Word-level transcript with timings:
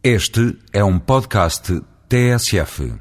Este 0.00 0.56
é 0.72 0.84
um 0.84 0.96
podcast 0.96 1.82
TSF. 2.08 2.94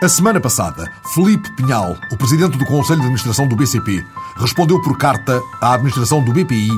A 0.00 0.08
semana 0.08 0.40
passada, 0.40 0.88
Felipe 1.12 1.50
Pinhal, 1.56 1.96
o 2.12 2.16
presidente 2.16 2.56
do 2.56 2.64
Conselho 2.64 3.00
de 3.00 3.06
Administração 3.06 3.48
do 3.48 3.56
BCP, 3.56 4.06
respondeu 4.36 4.80
por 4.80 4.96
carta 4.96 5.42
à 5.60 5.74
administração 5.74 6.22
do 6.22 6.32
BPI 6.32 6.70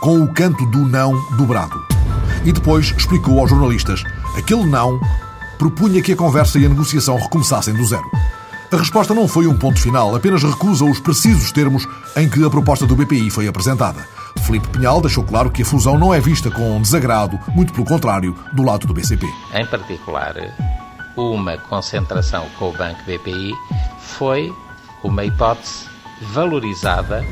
com 0.00 0.20
o 0.20 0.34
canto 0.34 0.66
do 0.66 0.80
não 0.80 1.12
dobrado. 1.36 1.86
E 2.44 2.50
depois 2.52 2.92
explicou 2.98 3.38
aos 3.38 3.50
jornalistas: 3.50 4.02
aquele 4.36 4.66
não 4.66 5.00
propunha 5.56 6.02
que 6.02 6.14
a 6.14 6.16
conversa 6.16 6.58
e 6.58 6.66
a 6.66 6.68
negociação 6.68 7.16
recomeçassem 7.16 7.74
do 7.74 7.86
zero. 7.86 8.10
A 8.72 8.76
resposta 8.76 9.14
não 9.14 9.28
foi 9.28 9.46
um 9.46 9.56
ponto 9.56 9.80
final, 9.80 10.16
apenas 10.16 10.42
recusa 10.42 10.84
os 10.84 10.98
precisos 10.98 11.52
termos 11.52 11.86
em 12.16 12.28
que 12.28 12.44
a 12.44 12.50
proposta 12.50 12.84
do 12.86 12.96
BPI 12.96 13.30
foi 13.30 13.46
apresentada. 13.46 14.17
Felipe 14.40 14.68
Pinhal 14.68 15.00
deixou 15.00 15.24
claro 15.24 15.50
que 15.50 15.62
a 15.62 15.64
fusão 15.64 15.98
não 15.98 16.12
é 16.12 16.20
vista 16.20 16.50
com 16.50 16.80
desagrado, 16.80 17.38
muito 17.54 17.72
pelo 17.72 17.84
contrário, 17.84 18.34
do 18.52 18.62
lado 18.62 18.86
do 18.86 18.94
BCP. 18.94 19.26
Em 19.54 19.66
particular, 19.66 20.34
uma 21.16 21.58
concentração 21.58 22.46
com 22.58 22.70
o 22.70 22.72
Banco 22.72 23.00
BPI 23.04 23.52
foi 24.00 24.52
uma 25.02 25.24
hipótese 25.24 25.86
valorizada 26.32 27.24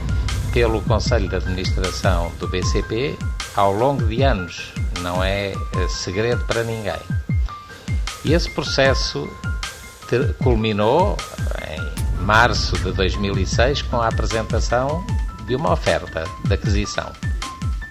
pelo 0.52 0.80
Conselho 0.82 1.28
de 1.28 1.36
Administração 1.36 2.32
do 2.38 2.48
BCP 2.48 3.18
ao 3.54 3.72
longo 3.72 4.04
de 4.06 4.22
anos. 4.22 4.72
Não 5.00 5.22
é 5.22 5.52
segredo 5.88 6.44
para 6.46 6.64
ninguém. 6.64 7.00
E 8.24 8.32
esse 8.32 8.50
processo 8.50 9.28
culminou 10.42 11.16
em 11.68 12.24
março 12.24 12.76
de 12.78 12.92
2006 12.92 13.82
com 13.82 14.00
a 14.00 14.08
apresentação 14.08 15.04
de 15.46 15.54
uma 15.54 15.72
oferta 15.72 16.24
de 16.44 16.54
aquisição 16.54 17.12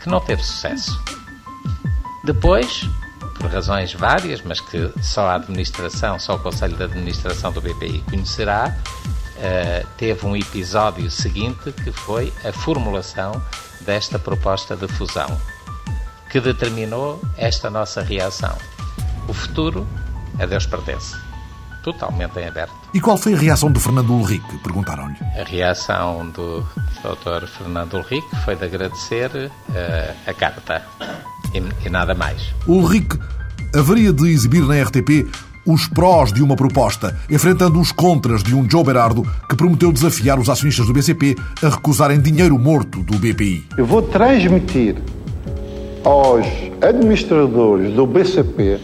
que 0.01 0.09
não 0.09 0.19
teve 0.19 0.43
sucesso. 0.43 0.99
Depois, 2.23 2.87
por 3.39 3.49
razões 3.49 3.93
várias, 3.93 4.41
mas 4.41 4.59
que 4.59 4.91
só 5.01 5.27
a 5.27 5.35
administração, 5.35 6.19
só 6.19 6.35
o 6.35 6.39
Conselho 6.39 6.75
de 6.75 6.83
Administração 6.83 7.51
do 7.51 7.61
BPI 7.61 8.03
conhecerá, 8.09 8.75
teve 9.97 10.25
um 10.25 10.35
episódio 10.35 11.09
seguinte 11.09 11.71
que 11.71 11.91
foi 11.91 12.33
a 12.43 12.51
formulação 12.51 13.41
desta 13.81 14.17
proposta 14.17 14.75
de 14.75 14.87
fusão, 14.87 15.39
que 16.29 16.39
determinou 16.39 17.21
esta 17.37 17.69
nossa 17.69 18.01
reação. 18.01 18.55
O 19.27 19.33
futuro 19.33 19.87
a 20.39 20.45
Deus 20.45 20.65
pertence 20.65 21.24
totalmente 21.85 22.39
em 22.39 22.47
aberto. 22.47 22.73
E 22.93 22.99
qual 22.99 23.15
foi 23.15 23.35
a 23.35 23.37
reação 23.37 23.71
do 23.71 23.79
Fernando 23.79 24.09
Ulrich? 24.11 24.43
Perguntaram-lhe. 24.63 25.15
A 25.39 25.43
reação 25.43 26.27
do 26.31 26.61
Dr. 27.03 27.45
Fernando 27.45 27.93
Ulrich 27.93 28.25
foi 28.43 28.55
de 28.55 28.65
agradecer 28.65 29.29
uh, 29.29 30.15
a 30.25 30.33
carta 30.33 30.81
e, 31.53 31.85
e, 31.85 31.89
nada 31.89 32.15
mais. 32.15 32.53
Ulrich 32.67 33.19
haveria 33.75 34.11
de 34.11 34.27
exibir 34.29 34.63
na 34.63 34.81
RTP 34.81 35.29
os 35.63 35.87
prós 35.87 36.33
de 36.33 36.41
uma 36.41 36.55
proposta, 36.55 37.15
enfrentando 37.29 37.79
os 37.79 37.91
contras 37.91 38.43
de 38.43 38.55
um 38.55 38.67
Joe 38.69 38.83
Berardo 38.83 39.23
que 39.47 39.55
prometeu 39.55 39.91
desafiar 39.91 40.39
os 40.39 40.49
acionistas 40.49 40.87
do 40.87 40.93
BCP 40.93 41.35
a 41.61 41.69
recusarem 41.69 42.19
dinheiro 42.19 42.57
morto 42.57 43.03
do 43.03 43.17
BPI. 43.17 43.67
Eu 43.77 43.85
vou 43.85 44.01
transmitir 44.01 44.95
aos 46.03 46.45
administradores 46.81 47.93
do 47.93 48.05
BCP 48.05 48.79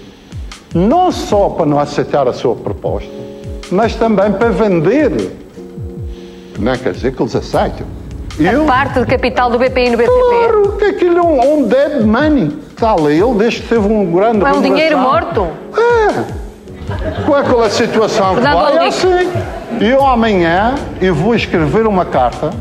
não 0.73 1.11
só 1.11 1.49
para 1.49 1.65
não 1.65 1.79
aceitar 1.79 2.27
a 2.27 2.33
sua 2.33 2.55
proposta, 2.55 3.09
mas 3.71 3.95
também 3.95 4.31
para 4.31 4.49
vender. 4.49 5.31
Não 6.59 6.75
quer 6.75 6.93
dizer 6.93 7.13
que 7.13 7.21
eles 7.21 7.35
aceitem. 7.35 7.85
A 8.39 8.43
Eu, 8.43 8.65
parte 8.65 8.99
do 8.99 9.05
capital 9.05 9.49
do 9.49 9.57
BPI 9.57 9.89
no 9.89 9.97
BCP? 9.97 10.19
Claro, 10.29 10.71
que 10.77 10.85
aquilo 10.85 11.17
é 11.17 11.21
um, 11.21 11.53
um 11.53 11.67
dead 11.67 12.03
money. 12.03 12.57
Está 12.69 12.93
ali, 12.93 13.19
ele 13.19 13.33
desde 13.35 13.61
que 13.61 13.67
teve 13.67 13.87
um 13.87 14.11
grande 14.11 14.39
Não 14.39 14.47
é 14.47 14.53
um 14.53 14.61
dinheiro 14.61 14.97
morto? 14.97 15.47
É. 15.77 16.41
Com 17.25 17.35
aquela 17.35 17.69
situação 17.69 18.35
que 18.35 18.41
vai, 18.41 18.77
é 18.77 18.87
assim. 18.87 19.31
Eu 19.79 20.05
amanhã 20.05 20.75
eu 21.01 21.13
vou 21.13 21.35
escrever 21.35 21.85
uma 21.87 22.05
carta 22.05 22.51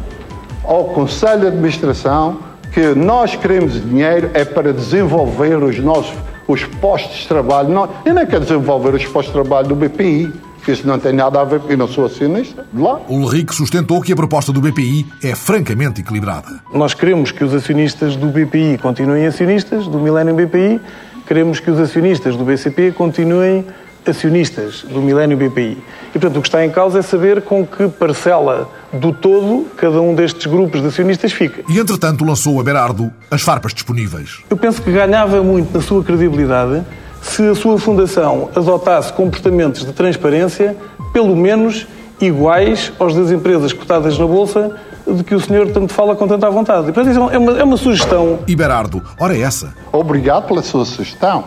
ao 0.64 0.84
Conselho 0.84 1.40
de 1.40 1.46
Administração 1.48 2.38
que 2.72 2.94
nós 2.94 3.34
queremos 3.34 3.74
dinheiro 3.74 4.30
é 4.34 4.44
para 4.44 4.72
desenvolver 4.72 5.56
os 5.62 5.78
nossos 5.78 6.14
os 6.52 6.64
postos 6.64 7.18
de 7.18 7.28
trabalho. 7.28 7.68
Não, 7.68 7.88
eu 8.04 8.14
nem 8.14 8.26
quero 8.26 8.42
desenvolver 8.42 8.94
os 8.94 9.04
postos 9.06 9.34
de 9.34 9.40
trabalho 9.40 9.68
do 9.68 9.74
BPI, 9.74 10.32
que 10.64 10.72
isso 10.72 10.86
não 10.86 10.98
tem 10.98 11.12
nada 11.12 11.40
a 11.40 11.44
ver, 11.44 11.60
eu 11.68 11.76
não 11.76 11.88
sou 11.88 12.04
acionista 12.04 12.66
de 12.72 12.80
lá. 12.80 13.00
O 13.08 13.14
Ulrich 13.14 13.54
sustentou 13.54 14.00
que 14.00 14.12
a 14.12 14.16
proposta 14.16 14.52
do 14.52 14.60
BPI 14.60 15.06
é 15.22 15.34
francamente 15.34 16.00
equilibrada. 16.00 16.60
Nós 16.72 16.92
queremos 16.92 17.30
que 17.30 17.42
os 17.42 17.54
acionistas 17.54 18.16
do 18.16 18.26
BPI 18.26 18.78
continuem 18.78 19.26
acionistas, 19.26 19.86
do 19.86 19.98
Millennium 19.98 20.36
BPI, 20.36 20.80
queremos 21.26 21.60
que 21.60 21.70
os 21.70 21.78
acionistas 21.78 22.36
do 22.36 22.44
BCP 22.44 22.92
continuem 22.92 23.64
acionistas 24.06 24.82
do 24.82 25.00
Milênio 25.00 25.36
BPI. 25.36 25.78
E, 26.08 26.18
portanto, 26.18 26.36
o 26.38 26.42
que 26.42 26.48
está 26.48 26.64
em 26.64 26.70
causa 26.70 26.98
é 26.98 27.02
saber 27.02 27.42
com 27.42 27.66
que 27.66 27.88
parcela 27.88 28.68
do 28.92 29.12
todo 29.12 29.66
cada 29.76 30.00
um 30.00 30.14
destes 30.14 30.46
grupos 30.46 30.80
de 30.80 30.88
acionistas 30.88 31.32
fica. 31.32 31.62
E, 31.68 31.78
entretanto, 31.78 32.24
lançou 32.24 32.60
a 32.60 32.64
Berardo 32.64 33.12
as 33.30 33.42
farpas 33.42 33.72
disponíveis. 33.72 34.40
Eu 34.48 34.56
penso 34.56 34.82
que 34.82 34.90
ganhava 34.90 35.42
muito 35.42 35.72
na 35.72 35.82
sua 35.82 36.02
credibilidade 36.02 36.82
se 37.22 37.46
a 37.46 37.54
sua 37.54 37.78
fundação 37.78 38.48
adotasse 38.54 39.12
comportamentos 39.12 39.84
de 39.84 39.92
transparência, 39.92 40.76
pelo 41.12 41.36
menos 41.36 41.86
iguais 42.20 42.92
aos 42.98 43.14
das 43.14 43.30
empresas 43.30 43.72
cotadas 43.72 44.18
na 44.18 44.26
Bolsa, 44.26 44.76
de 45.06 45.24
que 45.24 45.34
o 45.34 45.40
senhor 45.40 45.68
tanto 45.68 45.92
fala 45.92 46.14
com 46.14 46.26
tanta 46.26 46.48
vontade. 46.50 46.88
E, 46.88 46.92
portanto, 46.92 47.30
é 47.30 47.38
uma, 47.38 47.58
é 47.58 47.64
uma 47.64 47.76
sugestão. 47.76 48.40
E 48.46 48.54
Berardo, 48.54 49.02
ora 49.18 49.36
é 49.36 49.40
essa. 49.40 49.74
Obrigado 49.92 50.46
pela 50.46 50.62
sua 50.62 50.84
sugestão. 50.84 51.44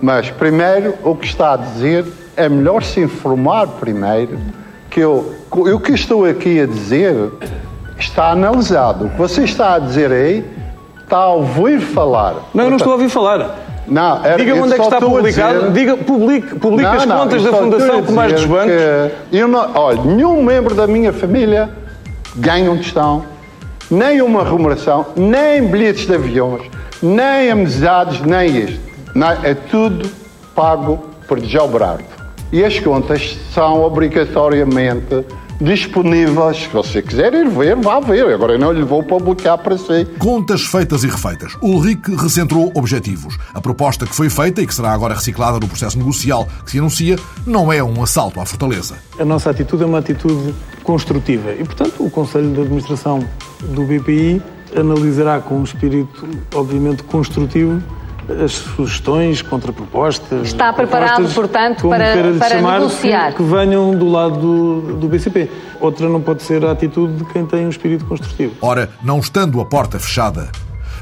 Mas, 0.00 0.30
primeiro, 0.30 0.94
o 1.02 1.14
que 1.14 1.26
está 1.26 1.54
a 1.54 1.56
dizer 1.56 2.04
é 2.36 2.48
melhor 2.48 2.82
se 2.82 3.00
informar 3.00 3.66
primeiro 3.66 4.38
que 4.90 5.00
eu, 5.00 5.34
o 5.50 5.80
que 5.80 5.92
estou 5.92 6.24
aqui 6.24 6.60
a 6.60 6.66
dizer 6.66 7.30
está 7.98 8.30
analisado. 8.30 9.06
O 9.06 9.10
que 9.10 9.18
você 9.18 9.44
está 9.44 9.74
a 9.74 9.78
dizer 9.78 10.12
aí 10.12 10.44
está 11.02 11.18
a 11.18 11.32
ouvir 11.32 11.80
falar. 11.80 12.34
Não, 12.52 12.64
eu 12.64 12.70
não 12.70 12.76
estou 12.76 12.92
a 12.92 12.96
ouvir 12.96 13.08
falar. 13.08 13.56
Não, 13.86 14.24
era, 14.24 14.36
Diga-me 14.36 14.60
onde 14.60 14.74
é 14.74 14.76
que 14.76 14.82
está 14.82 15.00
publicado. 15.00 15.58
Dizer... 15.58 15.72
Diga, 15.72 15.96
publique, 15.96 16.54
publique 16.56 16.90
não, 16.90 16.98
as 16.98 17.06
não, 17.06 17.18
contas 17.18 17.42
da 17.42 17.52
Fundação 17.52 18.02
como 18.02 18.20
as 18.20 18.32
dos 18.32 18.44
bancos. 18.44 18.72
Eu 19.32 19.48
não, 19.48 19.70
olha, 19.74 20.02
nenhum 20.02 20.42
membro 20.42 20.74
da 20.74 20.86
minha 20.86 21.12
família 21.12 21.70
ganha 22.34 22.70
um 22.70 22.76
tostão, 22.76 23.24
nem 23.90 24.20
uma 24.20 24.44
remuneração, 24.44 25.06
nem 25.14 25.62
bilhetes 25.66 26.06
de 26.06 26.14
aviões, 26.14 26.62
nem 27.00 27.50
amizades, 27.50 28.20
nem 28.20 28.56
isto. 28.56 28.95
Não, 29.16 29.30
é 29.30 29.54
tudo 29.54 30.10
pago 30.54 30.98
por 31.26 31.40
Gelbrardo. 31.40 32.04
E 32.52 32.62
as 32.62 32.78
contas 32.78 33.38
são 33.54 33.82
obrigatoriamente 33.82 35.24
disponíveis. 35.58 36.58
Se 36.58 36.68
você 36.68 37.00
quiser 37.00 37.32
ir 37.32 37.48
ver, 37.48 37.76
vá 37.76 37.98
ver. 37.98 38.30
Agora 38.34 38.52
eu 38.52 38.58
não 38.58 38.70
lhe 38.70 38.84
vou 38.84 39.02
publicar 39.02 39.56
para 39.56 39.78
si. 39.78 40.04
Contas 40.18 40.66
feitas 40.66 41.02
e 41.02 41.06
refeitas. 41.06 41.56
Ulrich 41.62 42.14
recentrou 42.14 42.70
objetivos. 42.74 43.38
A 43.54 43.60
proposta 43.60 44.04
que 44.04 44.14
foi 44.14 44.28
feita 44.28 44.60
e 44.60 44.66
que 44.66 44.74
será 44.74 44.92
agora 44.92 45.14
reciclada 45.14 45.58
no 45.58 45.66
processo 45.66 45.96
negocial 45.96 46.46
que 46.66 46.72
se 46.72 46.78
anuncia 46.78 47.16
não 47.46 47.72
é 47.72 47.82
um 47.82 48.02
assalto 48.02 48.38
à 48.38 48.44
fortaleza. 48.44 48.96
A 49.18 49.24
nossa 49.24 49.48
atitude 49.48 49.82
é 49.82 49.86
uma 49.86 50.00
atitude 50.00 50.54
construtiva 50.84 51.52
e, 51.52 51.64
portanto, 51.64 52.04
o 52.04 52.10
Conselho 52.10 52.52
de 52.52 52.60
Administração 52.60 53.26
do 53.62 53.82
BPI 53.84 54.42
analisará 54.78 55.40
com 55.40 55.60
um 55.60 55.64
espírito, 55.64 56.28
obviamente, 56.54 57.02
construtivo 57.04 57.82
as 58.28 58.52
sugestões, 58.52 59.42
contrapropostas. 59.42 60.48
Está 60.48 60.72
preparado, 60.72 61.28
portanto, 61.32 61.88
para, 61.88 62.34
para 62.38 62.56
chamar, 62.56 62.80
negociar. 62.80 63.30
Que, 63.30 63.36
que, 63.36 63.42
venham 63.42 63.96
do 63.96 64.08
lado 64.08 64.38
do, 64.38 64.96
do 64.96 65.08
BCP. 65.08 65.50
Outra 65.80 66.08
não 66.08 66.20
pode 66.20 66.42
ser 66.42 66.64
a 66.64 66.72
atitude 66.72 67.14
de 67.16 67.24
quem 67.26 67.46
tem 67.46 67.66
um 67.66 67.70
espírito 67.70 68.04
construtivo. 68.04 68.54
Ora, 68.60 68.90
não 69.02 69.18
estando 69.18 69.60
a 69.60 69.64
porta 69.64 69.98
fechada, 69.98 70.50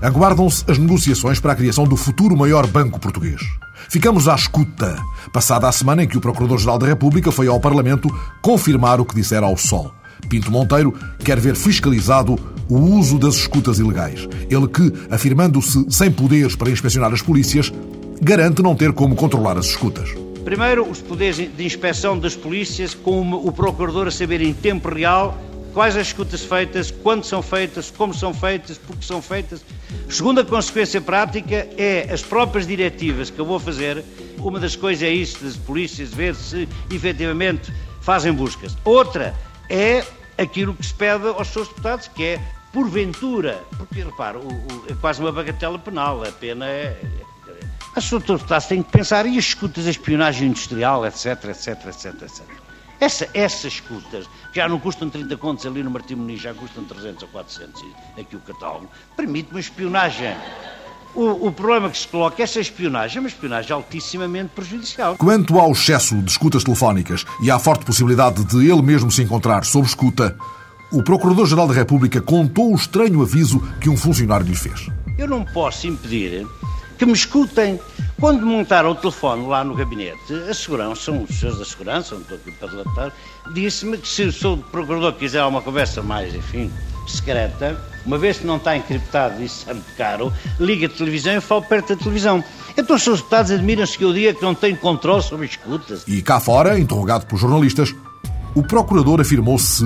aguardam-se 0.02 0.64
as 0.70 0.78
negociações 0.78 1.40
para 1.40 1.52
a 1.52 1.56
criação 1.56 1.84
do 1.84 1.96
futuro 1.96 2.36
maior 2.36 2.66
banco 2.66 3.00
português. 3.00 3.40
Ficamos 3.88 4.28
à 4.28 4.34
escuta, 4.34 4.96
passada 5.32 5.68
a 5.68 5.72
semana 5.72 6.02
em 6.02 6.08
que 6.08 6.16
o 6.16 6.20
Procurador-Geral 6.20 6.78
da 6.78 6.86
República 6.86 7.30
foi 7.30 7.48
ao 7.48 7.60
Parlamento 7.60 8.08
confirmar 8.42 9.00
o 9.00 9.04
que 9.04 9.14
dissera 9.14 9.46
ao 9.46 9.56
Sol. 9.56 9.92
Pinto 10.28 10.50
Monteiro 10.50 10.94
quer 11.22 11.38
ver 11.38 11.54
fiscalizado 11.54 12.38
o 12.68 12.76
uso 12.76 13.18
das 13.18 13.34
escutas 13.34 13.78
ilegais. 13.78 14.28
Ele 14.50 14.68
que, 14.68 14.92
afirmando-se 15.10 15.86
sem 15.90 16.10
poderes 16.10 16.56
para 16.56 16.70
inspecionar 16.70 17.12
as 17.12 17.22
polícias, 17.22 17.72
garante 18.20 18.62
não 18.62 18.74
ter 18.74 18.92
como 18.92 19.14
controlar 19.14 19.58
as 19.58 19.66
escutas. 19.66 20.10
Primeiro, 20.44 20.88
os 20.88 21.00
poderes 21.00 21.36
de 21.36 21.64
inspeção 21.64 22.18
das 22.18 22.36
polícias, 22.36 22.94
com 22.94 23.32
o 23.32 23.50
procurador 23.50 24.06
a 24.08 24.10
saber 24.10 24.42
em 24.42 24.52
tempo 24.52 24.88
real 24.88 25.38
quais 25.72 25.96
as 25.96 26.06
escutas 26.06 26.42
feitas, 26.42 26.90
quando 26.90 27.24
são 27.24 27.42
feitas, 27.42 27.90
como 27.90 28.14
são 28.14 28.32
feitas, 28.32 28.78
porque 28.78 29.04
são 29.04 29.20
feitas. 29.20 29.64
Segunda 30.08 30.44
consequência 30.44 31.00
prática 31.00 31.68
é 31.76 32.08
as 32.12 32.22
próprias 32.22 32.66
diretivas 32.66 33.28
que 33.28 33.40
eu 33.40 33.44
vou 33.44 33.58
fazer. 33.58 34.04
Uma 34.38 34.60
das 34.60 34.76
coisas 34.76 35.02
é 35.02 35.10
isso, 35.10 35.42
das 35.42 35.56
polícias, 35.56 36.14
ver 36.14 36.36
se 36.36 36.68
efetivamente 36.92 37.72
fazem 38.00 38.32
buscas. 38.32 38.76
Outra 38.84 39.34
é 39.68 40.04
aquilo 40.38 40.74
que 40.74 40.84
se 40.84 40.94
pede 40.94 41.26
aos 41.28 41.48
seus 41.48 41.68
deputados, 41.68 42.08
que 42.08 42.24
é 42.24 42.40
porventura, 42.72 43.62
porque 43.76 44.02
repara, 44.02 44.38
o, 44.38 44.48
o, 44.48 44.84
é 44.88 44.94
quase 45.00 45.20
uma 45.20 45.30
bagatela 45.30 45.78
penal, 45.78 46.22
a 46.24 46.32
pena 46.32 46.66
é. 46.66 47.00
As 47.94 48.12
autoridades 48.12 48.66
têm 48.66 48.82
que 48.82 48.90
pensar, 48.90 49.24
e 49.24 49.38
as 49.38 49.44
escutas, 49.44 49.86
a 49.86 49.90
espionagem 49.90 50.48
industrial, 50.48 51.06
etc, 51.06 51.44
etc, 51.44 51.86
etc, 51.86 52.22
etc. 52.22 52.44
Essa, 53.00 53.28
essas 53.34 53.74
escutas, 53.74 54.26
que 54.52 54.56
já 54.56 54.68
não 54.68 54.80
custam 54.80 55.08
30 55.08 55.36
contos 55.36 55.64
ali 55.66 55.82
no 55.82 55.90
Martim 55.90 56.16
Muniz, 56.16 56.40
já 56.40 56.52
custam 56.54 56.84
300 56.84 57.22
ou 57.22 57.28
400 57.28 57.84
aqui 58.18 58.34
o 58.34 58.40
catálogo, 58.40 58.88
permite 59.16 59.50
uma 59.50 59.60
espionagem. 59.60 60.34
O, 61.14 61.46
o, 61.46 61.52
problema 61.52 61.88
que 61.88 61.98
se 61.98 62.08
coloca 62.08 62.42
é 62.42 62.44
essa 62.44 62.60
espionagem, 62.60 63.18
é 63.18 63.20
uma 63.20 63.28
espionagem 63.28 63.72
altissimamente 63.72 64.50
prejudicial. 64.54 65.16
Quanto 65.16 65.58
ao 65.58 65.70
excesso 65.70 66.16
de 66.16 66.30
escutas 66.30 66.64
telefónicas 66.64 67.24
e 67.40 67.50
à 67.50 67.58
forte 67.58 67.84
possibilidade 67.84 68.44
de 68.44 68.68
ele 68.68 68.82
mesmo 68.82 69.10
se 69.10 69.22
encontrar 69.22 69.64
sob 69.64 69.86
escuta, 69.86 70.36
o 70.90 71.02
Procurador-Geral 71.02 71.68
da 71.68 71.74
República 71.74 72.20
contou 72.20 72.72
o 72.72 72.76
estranho 72.76 73.22
aviso 73.22 73.60
que 73.80 73.88
um 73.88 73.96
funcionário 73.96 74.46
lhe 74.46 74.56
fez. 74.56 74.88
Eu 75.16 75.28
não 75.28 75.44
posso 75.44 75.86
impedir 75.86 76.46
que 76.98 77.06
me 77.06 77.12
escutem. 77.12 77.78
Quando 78.20 78.46
montaram 78.46 78.90
o 78.90 78.94
telefone 78.94 79.46
lá 79.46 79.64
no 79.64 79.74
gabinete, 79.74 80.32
a 80.48 80.54
segurança, 80.54 81.02
são 81.02 81.22
os 81.24 81.36
senhores 81.36 81.58
da 81.58 81.64
segurança, 81.64 82.14
não 82.14 82.22
estou 82.22 82.36
aqui 82.36 82.52
para 82.52 82.70
relatar, 82.70 83.12
disse-me 83.52 83.98
que 83.98 84.08
se 84.08 84.22
o 84.22 84.32
seu 84.32 84.56
procurador 84.56 85.12
quiser 85.12 85.44
uma 85.44 85.60
conversa 85.60 86.00
mais, 86.00 86.34
enfim, 86.34 86.70
secreta, 87.06 87.78
uma 88.04 88.18
vez 88.18 88.38
que 88.38 88.46
não 88.46 88.56
está 88.56 88.76
encriptado, 88.76 89.42
isso 89.42 89.68
é 89.68 89.74
muito 89.74 89.94
caro, 89.96 90.32
liga 90.58 90.86
a 90.86 90.90
televisão 90.90 91.36
e 91.36 91.40
fala 91.40 91.62
perto 91.62 91.94
da 91.94 92.02
televisão. 92.02 92.42
Então 92.76 92.96
os 92.96 93.02
seus 93.02 93.18
deputados 93.18 93.50
admiram-se 93.50 93.96
que 93.96 94.04
eu 94.04 94.12
diga 94.12 94.34
que 94.34 94.42
não 94.42 94.54
tenho 94.54 94.76
controle 94.76 95.22
sobre 95.22 95.46
escutas. 95.46 96.04
E 96.06 96.20
cá 96.22 96.40
fora, 96.40 96.78
interrogado 96.78 97.26
por 97.26 97.38
jornalistas, 97.38 97.94
o 98.54 98.62
procurador 98.62 99.20
afirmou-se 99.20 99.84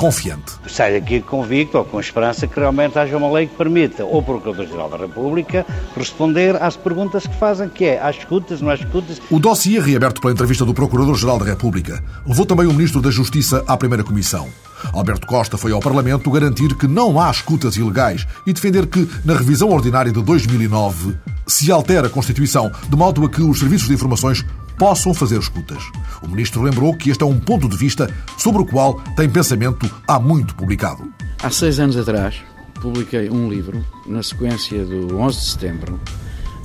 confiante. 0.00 0.52
Sai 0.66 0.98
daqui 0.98 1.20
convicto 1.20 1.76
ou 1.76 1.84
com 1.84 2.00
esperança 2.00 2.46
que 2.46 2.58
realmente 2.58 2.98
haja 2.98 3.18
uma 3.18 3.30
lei 3.30 3.46
que 3.46 3.54
permita 3.54 4.02
ao 4.02 4.22
Procurador-Geral 4.22 4.88
da 4.88 4.96
República 4.96 5.66
responder 5.94 6.56
às 6.56 6.74
perguntas 6.74 7.26
que 7.26 7.36
fazem, 7.36 7.68
que 7.68 7.84
é, 7.84 8.00
há 8.00 8.10
escutas, 8.10 8.62
não 8.62 8.70
há 8.70 8.74
escutas. 8.76 9.20
O 9.30 9.38
dossiê 9.38 9.78
reaberto 9.78 10.22
pela 10.22 10.32
entrevista 10.32 10.64
do 10.64 10.72
Procurador-Geral 10.72 11.38
da 11.38 11.44
República 11.44 12.02
levou 12.26 12.46
também 12.46 12.66
o 12.66 12.72
Ministro 12.72 13.02
da 13.02 13.10
Justiça 13.10 13.62
à 13.66 13.76
primeira 13.76 14.02
comissão. 14.02 14.48
Alberto 14.92 15.26
Costa 15.26 15.56
foi 15.56 15.72
ao 15.72 15.80
Parlamento 15.80 16.30
garantir 16.30 16.74
que 16.74 16.86
não 16.86 17.20
há 17.20 17.30
escutas 17.30 17.76
ilegais 17.76 18.26
e 18.46 18.52
defender 18.52 18.86
que, 18.86 19.08
na 19.24 19.34
revisão 19.34 19.70
ordinária 19.70 20.12
de 20.12 20.22
2009, 20.22 21.16
se 21.46 21.70
altera 21.70 22.06
a 22.06 22.10
Constituição 22.10 22.70
de 22.88 22.96
modo 22.96 23.24
a 23.24 23.28
que 23.28 23.42
os 23.42 23.58
serviços 23.58 23.88
de 23.88 23.94
informações 23.94 24.44
possam 24.78 25.12
fazer 25.12 25.38
escutas. 25.38 25.82
O 26.22 26.28
ministro 26.28 26.62
lembrou 26.62 26.96
que 26.96 27.10
este 27.10 27.22
é 27.22 27.26
um 27.26 27.38
ponto 27.38 27.68
de 27.68 27.76
vista 27.76 28.08
sobre 28.38 28.62
o 28.62 28.66
qual 28.66 28.94
tem 29.14 29.28
pensamento 29.28 29.90
há 30.08 30.18
muito 30.18 30.54
publicado. 30.54 31.12
Há 31.42 31.50
seis 31.50 31.78
anos 31.78 31.96
atrás, 31.96 32.36
publiquei 32.80 33.28
um 33.28 33.48
livro, 33.48 33.84
na 34.06 34.22
sequência 34.22 34.84
do 34.84 35.18
11 35.18 35.38
de 35.38 35.44
setembro, 35.44 36.00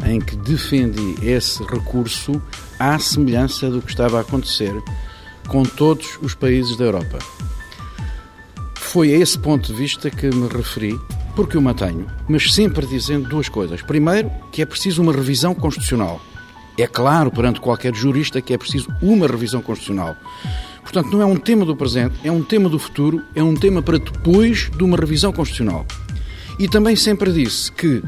em 0.06 0.20
que 0.20 0.36
defendi 0.36 1.16
esse 1.22 1.64
recurso 1.64 2.42
à 2.80 2.98
semelhança 3.00 3.70
do 3.70 3.82
que 3.82 3.90
estava 3.90 4.18
a 4.18 4.22
acontecer 4.22 4.74
com 5.48 5.64
todos 5.64 6.18
os 6.22 6.34
países 6.34 6.78
da 6.78 6.86
Europa. 6.86 7.20
Foi 8.96 9.14
a 9.14 9.18
esse 9.18 9.38
ponto 9.38 9.68
de 9.68 9.74
vista 9.74 10.10
que 10.10 10.34
me 10.34 10.48
referi, 10.48 10.98
porque 11.36 11.58
o 11.58 11.62
mantenho, 11.62 12.08
mas 12.30 12.54
sempre 12.54 12.86
dizendo 12.86 13.28
duas 13.28 13.50
coisas. 13.50 13.82
Primeiro, 13.82 14.32
que 14.54 14.62
é 14.62 14.66
preciso 14.66 15.02
uma 15.02 15.12
revisão 15.12 15.54
constitucional 15.54 16.22
é 16.78 16.88
claro 16.88 17.30
perante 17.30 17.60
qualquer 17.60 17.94
jurista 17.94 18.42
que 18.42 18.54
é 18.54 18.58
preciso 18.58 18.88
uma 19.02 19.28
revisão 19.28 19.62
constitucional. 19.62 20.16
Portanto, 20.82 21.10
não 21.12 21.22
é 21.22 21.26
um 21.26 21.36
tema 21.36 21.66
do 21.66 21.76
presente, 21.76 22.16
é 22.24 22.32
um 22.32 22.42
tema 22.42 22.70
do 22.70 22.80
futuro, 22.80 23.22
é 23.36 23.44
um 23.44 23.54
tema 23.54 23.82
para 23.82 23.98
depois 23.98 24.72
de 24.74 24.82
uma 24.82 24.96
revisão 24.96 25.34
constitucional. 25.34 25.86
E 26.58 26.66
também 26.66 26.96
sempre 26.96 27.34
disse 27.34 27.70
que, 27.74 28.02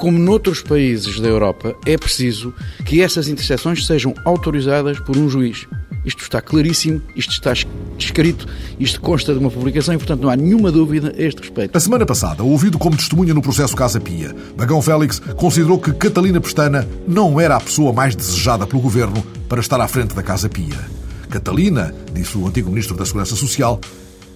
como 0.00 0.18
noutros 0.18 0.62
países 0.62 1.20
da 1.20 1.28
Europa, 1.28 1.76
é 1.84 1.96
preciso 1.98 2.54
que 2.86 3.02
essas 3.02 3.28
interseções 3.28 3.86
sejam 3.86 4.14
autorizadas 4.24 4.98
por 4.98 5.14
um 5.14 5.28
juiz. 5.28 5.66
Isto 6.06 6.22
está 6.22 6.40
claríssimo, 6.40 7.02
isto 7.14 7.32
está 7.32 7.52
escrito, 7.98 8.48
isto 8.78 8.98
consta 8.98 9.34
de 9.34 9.38
uma 9.38 9.50
publicação 9.50 9.94
e, 9.94 9.98
portanto, 9.98 10.22
não 10.22 10.30
há 10.30 10.36
nenhuma 10.36 10.72
dúvida 10.72 11.14
a 11.14 11.22
este 11.22 11.40
respeito. 11.42 11.76
A 11.76 11.80
semana 11.80 12.06
passada, 12.06 12.42
ouvido 12.42 12.78
como 12.78 12.96
testemunha 12.96 13.34
no 13.34 13.42
processo 13.42 13.76
Casa 13.76 14.00
Pia, 14.00 14.34
Bagão 14.56 14.80
Félix 14.80 15.20
considerou 15.36 15.78
que 15.78 15.92
Catalina 15.92 16.40
Pestana 16.40 16.88
não 17.06 17.38
era 17.38 17.56
a 17.56 17.60
pessoa 17.60 17.92
mais 17.92 18.16
desejada 18.16 18.66
pelo 18.66 18.80
governo 18.80 19.22
para 19.50 19.60
estar 19.60 19.78
à 19.82 19.86
frente 19.86 20.14
da 20.14 20.22
Casa 20.22 20.48
Pia. 20.48 20.80
Catalina, 21.28 21.94
disse 22.14 22.38
o 22.38 22.48
antigo 22.48 22.70
ministro 22.70 22.96
da 22.96 23.04
Segurança 23.04 23.36
Social, 23.36 23.78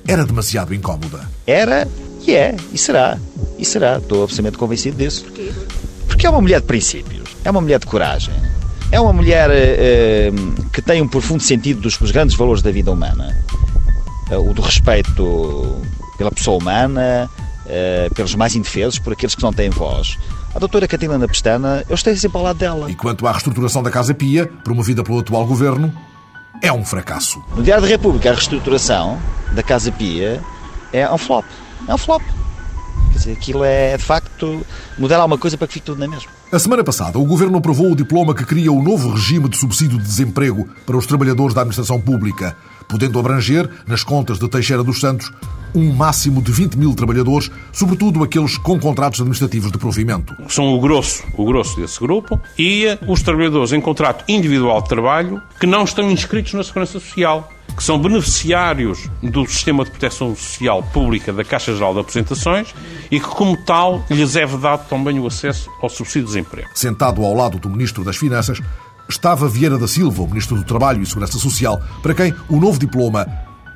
era 0.07 0.25
demasiado 0.25 0.75
incómoda. 0.75 1.21
Era 1.47 1.89
e 2.27 2.35
é, 2.35 2.57
e 2.73 2.79
será. 2.79 3.19
E 3.59 3.65
será, 3.65 3.99
estou 3.99 4.23
absolutamente 4.23 4.59
convencido 4.59 4.97
disso. 4.97 5.25
Porquê? 5.25 5.53
Porque 6.07 6.27
é 6.27 6.31
uma 6.31 6.41
mulher 6.41 6.61
de 6.61 6.67
princípios, 6.67 7.37
é 7.45 7.51
uma 7.51 7.61
mulher 7.61 7.79
de 7.79 7.87
coragem, 7.87 8.35
é 8.91 9.01
uma 9.01 9.13
mulher 9.13 9.51
eh, 9.51 10.31
que 10.73 10.81
tem 10.81 11.03
um 11.03 11.09
profundo 11.09 11.43
sentido 11.43 11.81
dos, 11.81 11.97
dos 11.97 12.11
grandes 12.11 12.37
valores 12.37 12.63
da 12.63 12.71
vida 12.71 12.91
humana. 12.91 13.37
Eh, 14.31 14.37
o 14.37 14.53
do 14.53 14.63
respeito 14.63 15.83
pela 16.17 16.31
pessoa 16.31 16.59
humana, 16.59 17.29
eh, 17.67 18.09
pelos 18.15 18.35
mais 18.35 18.55
indefesos, 18.55 18.99
por 18.99 19.13
aqueles 19.13 19.35
que 19.35 19.43
não 19.43 19.53
têm 19.53 19.71
voz. 19.71 20.17
A 20.55 20.59
doutora 20.59 20.87
Catarina 20.87 21.27
Pestana, 21.27 21.85
eu 21.89 21.95
estou 21.95 22.17
sempre 22.17 22.39
ao 22.39 22.45
lado 22.45 22.59
dela. 22.59 22.91
E 22.91 22.95
quanto 22.95 23.27
à 23.27 23.33
reestruturação 23.33 23.83
da 23.83 23.91
Casa 23.91 24.15
Pia, 24.15 24.47
promovida 24.63 25.03
pelo 25.03 25.19
atual 25.19 25.45
governo, 25.45 25.93
é 26.63 26.73
um 26.73 26.85
fracasso. 26.85 27.43
No 27.55 27.63
Diário 27.63 27.83
da 27.83 27.89
República, 27.89 28.31
a 28.31 28.33
reestruturação 28.35 29.19
da 29.53 29.63
Casa 29.63 29.91
Pia 29.93 30.41
é 30.93 31.11
um 31.11 31.19
flop. 31.19 31.45
É 31.89 31.95
um 31.95 31.99
flop. 31.99 32.23
Quer 33.13 33.19
dizer, 33.19 33.33
aquilo 33.33 33.65
é, 33.65 33.97
de 33.97 34.03
facto, 34.03 34.65
mudar 34.99 35.17
alguma 35.17 35.39
coisa 35.39 35.57
para 35.57 35.67
que 35.67 35.75
fique 35.75 35.87
tudo 35.87 35.99
na 35.99 36.09
mesma. 36.09 36.31
A 36.51 36.59
semana 36.59 36.85
passada, 36.85 37.19
o 37.19 37.25
Governo 37.25 37.59
aprovou 37.59 37.93
o 37.93 37.97
diploma 37.97 38.35
que 38.35 38.45
cria 38.45 38.73
o 38.73 38.83
novo 38.83 39.11
regime 39.13 39.49
de 39.49 39.57
subsídio 39.57 39.99
de 39.99 40.05
desemprego 40.05 40.69
para 40.87 40.97
os 40.97 41.07
trabalhadores 41.07 41.55
da 41.55 41.63
administração 41.63 42.01
pública, 42.01 42.57
podendo 42.89 43.19
abranger, 43.19 43.69
nas 43.87 44.03
contas 44.03 44.39
de 44.39 44.49
Teixeira 44.49 44.83
dos 44.83 45.01
Santos, 45.01 45.31
um 45.75 45.93
máximo 45.93 46.41
de 46.41 46.53
20 46.53 46.77
mil 46.77 46.95
trabalhadores, 46.95 47.51
sobretudo 47.73 48.23
aqueles 48.23 48.57
com 48.57 48.79
contratos 48.79 49.21
administrativos 49.21 49.73
de 49.73 49.79
provimento. 49.79 50.35
São 50.49 50.73
o 50.73 50.81
grosso, 50.81 51.25
o 51.37 51.45
grosso 51.45 51.81
desse 51.81 51.99
grupo 51.99 52.41
e 52.59 52.97
os 53.09 53.23
trabalhadores 53.23 53.73
em 53.73 53.81
contrato 53.81 54.25
individual 54.29 54.81
de 54.83 54.89
trabalho 54.89 55.43
que 55.59 55.67
não 55.67 55.85
estão 55.85 56.11
inscritos 56.11 56.55
na 56.55 56.63
Segurança 56.63 56.93
Social 56.93 57.51
que 57.77 57.83
são 57.83 57.99
beneficiários 57.99 59.09
do 59.23 59.47
sistema 59.47 59.85
de 59.85 59.91
proteção 59.91 60.35
social 60.37 60.83
pública 60.83 61.33
da 61.33 61.45
Caixa 61.45 61.73
Geral 61.73 61.93
de 61.93 62.01
Apresentações 62.01 62.75
e 63.11 63.19
que, 63.19 63.27
como 63.27 63.57
tal, 63.57 64.05
lhes 64.09 64.37
é 64.37 64.47
vedado 64.47 64.89
também 64.89 65.19
o 65.19 65.27
acesso 65.27 65.69
ao 65.83 65.89
subsídio 65.89 66.23
de 66.23 66.35
desemprego. 66.35 66.69
Sentado 66.75 67.25
ao 67.25 67.35
lado 67.35 67.59
do 67.59 67.69
Ministro 67.69 68.05
das 68.05 68.17
Finanças, 68.17 68.61
estava 69.09 69.49
Vieira 69.49 69.79
da 69.79 69.89
Silva, 69.89 70.23
o 70.23 70.29
Ministro 70.29 70.57
do 70.57 70.65
Trabalho 70.65 71.03
e 71.03 71.07
Segurança 71.07 71.39
Social, 71.39 71.81
para 72.03 72.15
quem 72.15 72.35
o 72.49 72.59
novo 72.59 72.79
diploma 72.79 73.27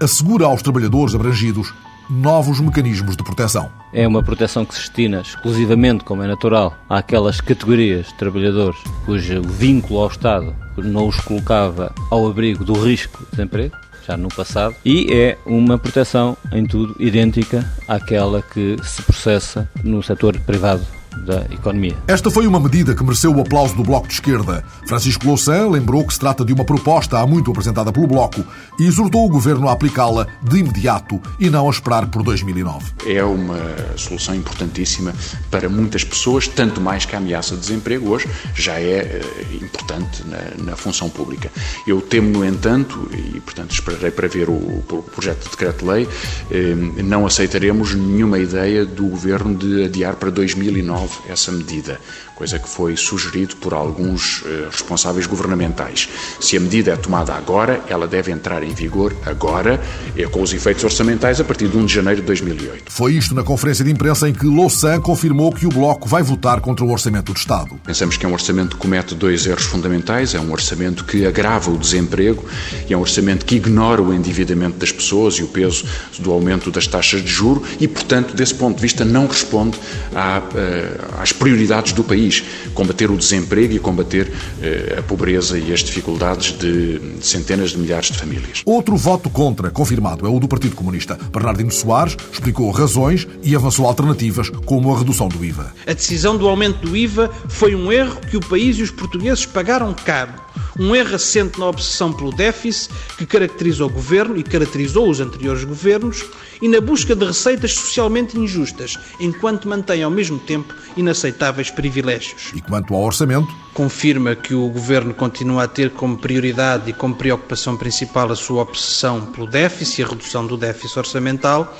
assegura 0.01 0.47
aos 0.47 0.63
trabalhadores 0.63 1.15
abrangidos 1.15 1.73
novos 2.09 2.59
mecanismos 2.61 3.17
de 3.17 3.23
proteção. 3.23 3.71
É 3.93 4.07
uma 4.07 4.23
proteção 4.23 4.65
que 4.65 4.75
se 4.75 4.81
destina 4.81 5.21
exclusivamente, 5.21 6.05
como 6.05 6.23
é 6.23 6.27
natural, 6.27 6.75
àquelas 6.89 7.41
categorias 7.41 8.07
de 8.07 8.15
trabalhadores 8.15 8.79
cujo 9.05 9.43
vínculo 9.43 10.01
ao 10.01 10.09
Estado 10.09 10.55
não 10.79 11.09
os 11.09 11.21
colocava 11.21 11.93
ao 12.11 12.27
abrigo 12.27 12.65
do 12.65 12.73
risco 12.75 13.25
de 13.25 13.31
desemprego 13.33 13.77
já 14.07 14.17
no 14.17 14.29
passado, 14.29 14.75
e 14.87 15.13
é 15.13 15.37
uma 15.45 15.77
proteção 15.77 16.35
em 16.53 16.65
tudo 16.65 16.97
idêntica 16.99 17.71
àquela 17.87 18.41
que 18.41 18.77
se 18.83 19.03
processa 19.03 19.69
no 19.85 20.03
setor 20.03 20.39
privado 20.41 20.87
da 21.25 21.45
economia. 21.51 21.97
Esta 22.07 22.31
foi 22.31 22.47
uma 22.47 22.61
medida 22.61 22.95
que 22.95 23.03
mereceu 23.03 23.35
o 23.35 23.41
aplauso 23.41 23.75
do 23.75 23.83
Bloco 23.83 24.09
de 24.09 24.15
Esquerda. 24.15 24.65
Francisco 24.87 25.27
Louçã 25.27 25.69
lembrou 25.69 26.05
que 26.07 26.15
se 26.15 26.21
trata 26.21 26.45
de 26.45 26.53
uma 26.53 26.65
proposta 26.65 27.19
há 27.19 27.27
muito 27.27 27.51
apresentada 27.51 27.93
pelo 27.93 28.07
Bloco 28.07 28.45
e 28.79 28.87
exortou 28.87 29.25
o 29.25 29.29
Governo 29.29 29.69
a 29.69 29.73
aplicá-la 29.73 30.27
de 30.43 30.59
imediato 30.59 31.21
e 31.39 31.51
não 31.51 31.67
a 31.67 31.71
esperar 31.71 32.07
por 32.07 32.23
2009. 32.23 32.93
É 33.07 33.23
uma 33.23 33.59
solução 33.97 34.35
importantíssima 34.35 35.15
para 35.51 35.69
muitas 35.69 36.05
pessoas, 36.05 36.49
tanto 36.49 36.81
mais 36.81 37.05
que 37.05 37.15
a 37.15 37.19
ameaça 37.19 37.55
de 37.55 37.61
desemprego 37.61 38.11
hoje 38.11 38.29
já 38.55 38.81
é 38.81 38.99
eh, 38.99 39.23
importante 39.61 40.25
na, 40.27 40.71
na 40.71 40.77
função 40.77 41.09
pública. 41.09 41.51
Eu 41.87 42.01
temo, 42.01 42.31
no 42.31 42.45
entanto, 42.45 43.09
e 43.13 43.41
portanto 43.41 43.73
esperarei 43.73 44.11
para 44.11 44.29
ver 44.29 44.49
o, 44.49 44.53
o 44.53 45.05
projeto 45.15 45.45
de 45.45 45.51
decreto-lei, 45.51 46.09
eh, 46.51 46.75
não 47.03 47.27
aceitaremos 47.27 47.95
nenhuma 47.95 48.39
ideia 48.39 48.85
do 48.85 49.07
Governo 49.07 49.55
de 49.55 49.85
adiar 49.85 50.17
para 50.17 50.31
2009 50.31 51.08
essa 51.27 51.53
medida, 51.53 52.01
coisa 52.39 52.57
que 52.57 52.69
foi 52.69 52.97
sugerido 52.97 53.57
por 53.57 53.75
alguns 53.75 54.43
uh, 54.43 54.69
responsáveis 54.71 55.27
governamentais. 55.27 56.09
Se 56.41 56.57
a 56.57 56.61
medida 56.61 56.93
é 56.93 56.97
tomada 56.97 57.35
agora, 57.35 57.83
ela 57.89 58.07
deve 58.07 58.31
entrar 58.31 58.63
em 58.63 58.73
vigor 58.73 59.13
agora, 59.27 59.81
e 60.15 60.25
com 60.29 60.41
os 60.41 60.53
efeitos 60.53 60.85
orçamentais 60.85 61.41
a 61.41 61.45
partir 61.45 61.67
de 61.67 61.77
1 61.77 61.87
de 61.87 61.95
janeiro 61.95 62.21
de 62.21 62.27
2008. 62.29 62.93
Foi 62.93 63.15
isto 63.15 63.35
na 63.35 63.43
conferência 63.43 63.85
de 63.85 63.91
imprensa 63.91 64.29
em 64.29 64.33
que 64.33 64.47
Louçã 64.47 65.01
confirmou 65.01 65.53
que 65.53 65.67
o 65.67 65.69
Bloco 65.69 66.09
vai 66.09 66.23
votar 66.23 66.61
contra 66.61 66.85
o 66.85 66.93
Orçamento 66.93 67.33
do 67.33 67.37
Estado. 67.37 67.81
Pensamos 67.85 68.17
que 68.17 68.25
é 68.25 68.29
um 68.29 68.33
orçamento 68.33 68.77
que 68.77 68.83
comete 68.83 69.17
dois 69.17 69.45
erros 69.45 69.65
fundamentais. 69.65 70.33
É 70.33 70.41
um 70.41 70.53
orçamento 70.53 71.05
que 71.05 71.27
agrava 71.27 71.73
o 71.73 71.77
desemprego 71.77 72.45
e 72.89 72.95
é 72.95 72.97
um 72.97 73.01
orçamento 73.01 73.45
que 73.45 73.57
ignora 73.57 74.01
o 74.01 74.15
endividamento 74.15 74.79
das 74.79 74.93
pessoas 74.93 75.35
e 75.35 75.43
o 75.43 75.49
peso 75.49 75.85
do 76.21 76.31
aumento 76.31 76.71
das 76.71 76.87
taxas 76.87 77.21
de 77.21 77.29
juro 77.29 77.65
e, 77.81 77.89
portanto, 77.89 78.37
desse 78.37 78.55
ponto 78.55 78.77
de 78.77 78.83
vista, 78.83 79.05
não 79.05 79.27
responde 79.27 79.77
à, 80.15 80.41
eh, 80.55 81.01
às 81.21 81.33
prioridades 81.33 81.93
do 81.93 82.05
país. 82.05 82.28
Combater 82.75 83.11
o 83.11 83.17
desemprego 83.17 83.75
e 83.75 83.79
combater 83.79 84.31
eh, 84.63 84.97
a 84.99 85.03
pobreza 85.03 85.59
e 85.59 85.73
as 85.73 85.81
dificuldades 85.81 86.57
de 86.59 87.01
centenas 87.21 87.71
de 87.71 87.79
milhares 87.79 88.11
de 88.11 88.19
famílias. 88.19 88.63
Outro 88.65 88.97
voto 88.97 89.31
contra, 89.31 89.71
confirmado, 89.71 90.27
é 90.27 90.29
o 90.29 90.39
do 90.39 90.49
Partido 90.49 90.77
Comunista. 90.77 91.19
Bernardino 91.33 91.71
Soares 91.71 92.17
explicou 92.33 92.71
razões 92.71 93.27
e 93.43 93.55
avançou 93.55 93.87
alternativas, 93.87 94.51
como 94.65 94.95
a 94.95 94.99
redução 94.99 95.29
do 95.29 95.45
IVA. 95.45 95.73
A 95.87 95.93
decisão 95.93 96.37
do 96.37 96.49
aumento 96.49 96.87
do 96.87 96.97
IVA 96.97 97.31
foi 97.49 97.75
um 97.75 97.91
erro 97.91 98.21
que 98.31 98.37
o 98.37 98.41
país 98.41 98.77
e 98.79 98.83
os 98.83 98.91
portugueses 98.91 99.47
pagaram 99.47 99.95
caro. 99.95 100.35
Um 100.79 100.95
erro 100.95 101.17
assente 101.17 101.59
na 101.59 101.67
obsessão 101.67 102.13
pelo 102.13 102.31
déficit 102.31 102.91
que 103.17 103.27
caracteriza 103.27 103.85
o 103.85 103.89
governo 103.89 104.37
e 104.37 104.43
caracterizou 104.43 105.09
os 105.09 105.19
anteriores 105.21 105.65
governos 105.65 106.25
e 106.61 106.69
na 106.69 106.81
busca 106.81 107.15
de 107.15 107.25
receitas 107.25 107.73
socialmente 107.75 108.39
injustas, 108.39 108.99
enquanto 109.21 109.69
mantém 109.69 110.03
ao 110.03 110.11
mesmo 110.11 110.39
tempo 110.39 110.75
inaceitáveis 110.97 111.71
privilégios. 111.71 112.53
E 112.55 112.61
quanto 112.61 112.95
ao 112.95 113.03
orçamento? 113.03 113.49
Confirma 113.75 114.35
que 114.35 114.55
o 114.55 114.69
governo 114.69 115.15
continua 115.15 115.65
a 115.65 115.69
ter 115.69 115.91
como 115.91 116.19
prioridade 116.19 116.91
e 116.91 116.93
como 116.93 117.15
preocupação 117.15 117.77
principal 117.77 118.31
a 118.33 118.37
sua 118.37 118.63
obsessão 118.63 119.27
pelo 119.27 119.47
déficit 119.47 120.01
e 120.01 120.05
a 120.05 120.09
redução 120.09 120.47
do 120.47 120.57
déficit 120.57 120.99
orçamental 120.99 121.77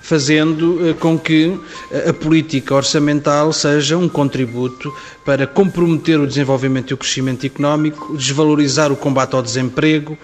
fazendo 0.00 0.88
eh, 0.88 0.94
com 0.94 1.18
que 1.18 1.58
eh, 1.90 2.10
a 2.10 2.12
política 2.12 2.74
orçamental 2.74 3.52
seja 3.52 3.96
um 3.96 4.08
contributo 4.08 4.92
para 5.24 5.46
comprometer 5.46 6.18
o 6.18 6.26
desenvolvimento 6.26 6.90
e 6.90 6.94
o 6.94 6.96
crescimento 6.96 7.44
económico, 7.46 8.16
desvalorizar 8.16 8.90
o 8.90 8.96
combate 8.96 9.34
ao 9.34 9.42
desemprego, 9.42 10.16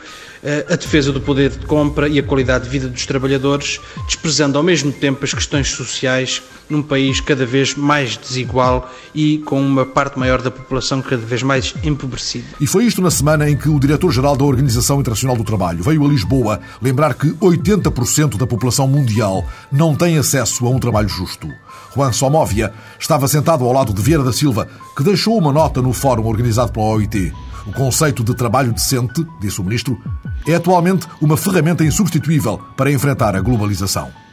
eh, 0.42 0.66
a 0.68 0.76
defesa 0.76 1.12
do 1.12 1.20
poder 1.20 1.50
de 1.50 1.66
compra 1.66 2.08
e 2.08 2.18
a 2.18 2.22
qualidade 2.22 2.64
de 2.64 2.70
vida 2.70 2.88
dos 2.88 3.06
trabalhadores, 3.06 3.80
desprezando 4.06 4.56
ao 4.58 4.64
mesmo 4.64 4.90
tempo 4.92 5.24
as 5.24 5.34
questões 5.34 5.68
sociais 5.68 6.42
num 6.68 6.82
país 6.82 7.20
cada 7.20 7.46
vez 7.46 7.74
mais 7.74 8.16
desigual 8.16 8.90
e 9.14 9.38
com 9.38 9.60
uma 9.60 9.86
parte 9.86 10.18
maior 10.18 10.42
da 10.42 10.50
população 10.50 11.00
cada 11.00 11.24
vez 11.24 11.42
mais 11.42 11.74
empobrecida. 11.82 12.46
E 12.60 12.66
foi 12.66 12.84
isto 12.84 13.00
na 13.00 13.10
semana 13.10 13.48
em 13.48 13.56
que 13.56 13.68
o 13.68 13.78
diretor-geral 13.78 14.36
da 14.36 14.44
Organização 14.44 15.00
Internacional 15.00 15.36
do 15.36 15.44
Trabalho 15.44 15.82
veio 15.82 16.04
a 16.04 16.08
Lisboa 16.08 16.60
lembrar 16.80 17.14
que 17.14 17.28
80% 17.34 18.36
da 18.36 18.46
população 18.46 18.86
mundial 18.86 19.44
não 19.70 19.94
tem 19.94 20.18
acesso 20.18 20.66
a 20.66 20.70
um 20.70 20.78
trabalho 20.78 21.08
justo. 21.08 21.48
Juan 21.94 22.12
Somóvia 22.12 22.72
estava 22.98 23.26
sentado 23.26 23.64
ao 23.64 23.72
lado 23.72 23.94
de 23.94 24.02
Vieira 24.02 24.22
da 24.22 24.32
Silva, 24.32 24.68
que 24.96 25.02
deixou 25.02 25.38
uma 25.38 25.52
nota 25.52 25.80
no 25.80 25.92
fórum 25.92 26.26
organizado 26.26 26.72
pela 26.72 26.86
OIT. 26.86 27.32
O 27.66 27.72
conceito 27.72 28.22
de 28.22 28.34
trabalho 28.34 28.72
decente, 28.72 29.26
disse 29.40 29.60
o 29.60 29.64
ministro, 29.64 29.98
é 30.46 30.54
atualmente 30.54 31.06
uma 31.20 31.36
ferramenta 31.36 31.84
insubstituível 31.84 32.60
para 32.76 32.92
enfrentar 32.92 33.34
a 33.34 33.40
globalização. 33.40 34.25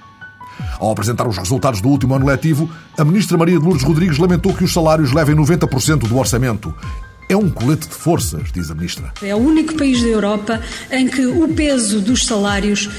Ao 0.79 0.91
apresentar 0.91 1.27
os 1.27 1.38
resultados 1.38 1.81
do 1.81 1.89
último 1.89 2.15
ano 2.15 2.25
letivo, 2.25 2.69
a 2.98 3.03
ministra 3.03 3.38
Maria 3.38 3.60
de 3.60 3.65
Lourdes 3.65 3.83
Rodrigues 3.83 4.17
lamentou 4.17 4.53
que 4.53 4.63
os 4.63 4.74
salários 4.74 5.12
levem 5.12 5.36
90% 5.36 6.07
do 6.07 6.17
orçamento 6.17 6.74
é 7.29 7.38
um 7.38 7.50
colete 7.50 7.88
de 7.88 7.93
forças, 7.93 8.51
diz 8.51 8.69
a 8.69 8.75
ministra. 8.75 9.12
É 9.22 9.33
o 9.33 9.39
único 9.39 9.75
país 9.75 10.01
da 10.01 10.07
Europa 10.07 10.62
em 10.91 11.07
que 11.07 11.25
o 11.25 11.48
peso 11.48 12.01
dos 12.01 12.25
salários 12.25 12.86
uh, 12.86 12.91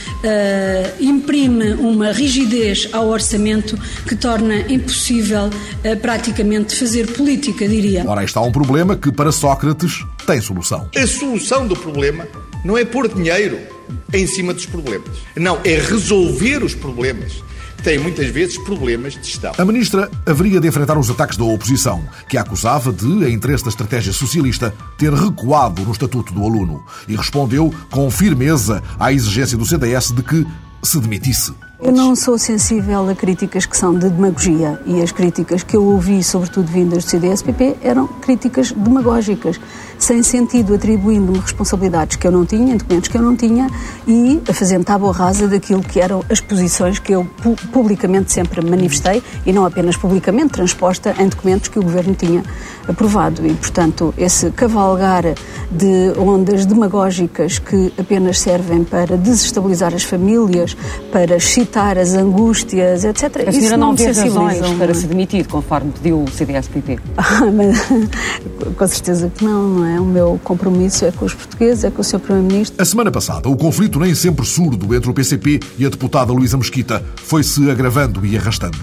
imprime 1.00 1.74
uma 1.74 2.12
rigidez 2.12 2.88
ao 2.92 3.08
orçamento 3.08 3.78
que 4.06 4.16
torna 4.16 4.60
impossível 4.72 5.46
uh, 5.46 5.96
praticamente 6.00 6.74
fazer 6.74 7.12
política, 7.12 7.68
diria. 7.68 8.04
Ora, 8.06 8.24
está 8.24 8.40
um 8.40 8.52
problema 8.52 8.96
que, 8.96 9.12
para 9.12 9.30
Sócrates, 9.30 10.04
tem 10.26 10.40
solução. 10.40 10.88
A 10.96 11.06
solução 11.06 11.66
do 11.66 11.76
problema 11.76 12.26
não 12.64 12.76
é 12.76 12.84
pôr 12.84 13.08
dinheiro 13.08 13.73
em 14.12 14.26
cima 14.26 14.54
dos 14.54 14.66
problemas. 14.66 15.16
Não, 15.36 15.58
é 15.64 15.78
resolver 15.78 16.62
os 16.62 16.74
problemas 16.74 17.42
têm 17.84 17.98
muitas 17.98 18.26
vezes 18.28 18.56
problemas 18.56 19.12
de 19.12 19.22
gestão. 19.22 19.52
A 19.58 19.64
ministra 19.64 20.10
haveria 20.24 20.58
de 20.58 20.66
enfrentar 20.66 20.96
os 20.96 21.10
ataques 21.10 21.36
da 21.36 21.44
oposição, 21.44 22.02
que 22.26 22.38
a 22.38 22.40
acusava 22.40 22.90
de, 22.90 23.06
em 23.06 23.34
interesse 23.34 23.62
da 23.62 23.68
estratégia 23.68 24.12
socialista, 24.12 24.74
ter 24.96 25.12
recuado 25.12 25.82
no 25.82 25.92
estatuto 25.92 26.32
do 26.32 26.42
aluno 26.42 26.82
e 27.06 27.14
respondeu 27.14 27.72
com 27.90 28.10
firmeza 28.10 28.82
à 28.98 29.12
exigência 29.12 29.58
do 29.58 29.66
CDS 29.66 30.12
de 30.12 30.22
que 30.22 30.46
se 30.82 30.98
demitisse. 30.98 31.52
Eu 31.80 31.92
não 31.92 32.16
sou 32.16 32.38
sensível 32.38 33.08
a 33.10 33.14
críticas 33.14 33.66
que 33.66 33.76
são 33.76 33.98
de 33.98 34.08
demagogia 34.08 34.80
e 34.86 35.02
as 35.02 35.12
críticas 35.12 35.62
que 35.62 35.76
eu 35.76 35.84
ouvi, 35.84 36.22
sobretudo 36.22 36.66
vindas 36.70 37.04
do 37.04 37.10
CDS-PP, 37.10 37.76
eram 37.82 38.06
críticas 38.06 38.72
demagógicas, 38.72 39.60
sem 39.98 40.22
sentido, 40.22 40.74
atribuindo-me 40.74 41.38
responsabilidades 41.38 42.16
que 42.16 42.26
eu 42.26 42.32
não 42.32 42.44
tinha, 42.44 42.74
em 42.74 42.76
documentos 42.76 43.08
que 43.08 43.16
eu 43.16 43.22
não 43.22 43.36
tinha 43.36 43.68
e 44.06 44.40
fazendo 44.52 44.84
tábua 44.84 45.12
rasa 45.12 45.48
daquilo 45.48 45.82
que 45.82 46.00
eram 46.00 46.22
as 46.30 46.40
posições 46.40 46.98
que 46.98 47.12
eu 47.12 47.26
publicamente 47.72 48.32
sempre 48.32 48.60
manifestei 48.62 49.22
e 49.46 49.52
não 49.52 49.64
apenas 49.64 49.96
publicamente, 49.96 50.52
transposta 50.52 51.14
em 51.18 51.28
documentos 51.28 51.68
que 51.68 51.78
o 51.78 51.82
Governo 51.82 52.14
tinha 52.14 52.42
aprovado. 52.88 53.46
E, 53.46 53.54
portanto, 53.54 54.14
esse 54.16 54.50
cavalgar 54.50 55.24
de 55.70 56.12
ondas 56.18 56.66
demagógicas 56.66 57.58
que 57.58 57.92
apenas 57.98 58.38
servem 58.38 58.84
para 58.84 59.16
desestabilizar 59.16 59.94
as 59.94 60.02
famílias, 60.02 60.76
para 61.10 61.36
excitar 61.36 61.98
as 61.98 62.14
angústias, 62.14 63.04
etc. 63.04 63.48
A 63.48 63.52
senhora 63.52 63.76
não, 63.76 63.88
não 63.88 63.96
vê 63.96 64.06
razões 64.06 64.60
para 64.78 64.94
se 64.94 65.06
demitir, 65.06 65.46
conforme 65.48 65.92
pediu 65.92 66.22
o 66.22 66.30
CDS-PP? 66.30 66.98
com 68.76 68.86
certeza 68.86 69.30
que 69.34 69.44
não, 69.44 69.68
não 69.68 69.86
é? 69.86 69.93
O 70.00 70.04
meu 70.04 70.40
compromisso 70.42 71.04
é 71.04 71.12
com 71.12 71.24
os 71.24 71.34
portugueses, 71.34 71.84
é 71.84 71.90
com 71.90 72.00
o 72.00 72.04
Sr. 72.04 72.18
Primeiro-Ministro. 72.20 72.80
A 72.80 72.84
semana 72.84 73.10
passada, 73.10 73.48
o 73.48 73.56
conflito 73.56 73.98
nem 73.98 74.14
sempre 74.14 74.44
surdo 74.44 74.94
entre 74.94 75.10
o 75.10 75.14
PCP 75.14 75.60
e 75.78 75.86
a 75.86 75.88
deputada 75.88 76.32
Luísa 76.32 76.56
Mesquita 76.56 77.04
foi-se 77.16 77.70
agravando 77.70 78.24
e 78.24 78.36
arrastando. 78.36 78.78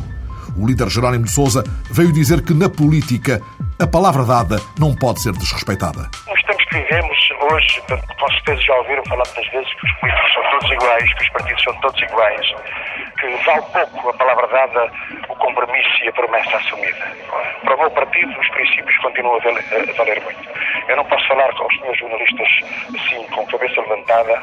O 0.57 0.67
líder 0.67 0.89
Jerónimo 0.89 1.25
de 1.25 1.31
Sousa 1.31 1.63
veio 1.91 2.11
dizer 2.11 2.41
que 2.41 2.53
na 2.53 2.69
política 2.69 3.41
a 3.79 3.87
palavra 3.87 4.23
dada 4.23 4.61
não 4.77 4.93
pode 4.93 5.21
ser 5.21 5.33
desrespeitada. 5.33 6.09
Nos 6.27 6.41
tempos 6.43 6.65
que 6.65 6.75
vivemos 6.75 7.17
hoje, 7.51 7.81
com 7.87 8.31
certeza 8.31 8.61
já 8.61 8.75
ouviram 8.75 9.03
falar 9.05 9.23
muitas 9.25 9.51
vezes 9.51 9.69
que 9.73 9.85
os 9.87 9.93
políticos 9.99 10.33
são 10.33 10.51
todos 10.51 10.71
iguais, 10.71 11.13
que 11.13 11.23
os 11.23 11.29
partidos 11.29 11.63
são 11.63 11.73
todos 11.81 12.01
iguais, 12.01 12.47
que 13.21 13.45
vale 13.45 13.61
pouco 13.71 14.09
a 14.09 14.13
palavra 14.13 14.47
dada, 14.47 14.91
o 15.29 15.35
compromisso 15.35 16.03
e 16.03 16.07
a 16.07 16.13
promessa 16.13 16.57
assumida. 16.57 17.11
Para 17.63 17.75
o 17.75 17.79
meu 17.79 17.91
partido, 17.91 18.39
os 18.39 18.49
princípios 18.49 18.97
continuam 18.97 19.35
a 19.35 19.39
valer, 19.39 20.23
muito. 20.23 20.49
Eu 20.89 20.97
não 20.97 21.05
posso 21.05 21.27
falar 21.27 21.53
com 21.55 21.67
os 21.67 21.81
meus 21.81 21.97
jornalistas 21.99 22.47
assim, 22.89 23.23
com 23.27 23.45
cabeça 23.45 23.79
levantada, 23.81 24.41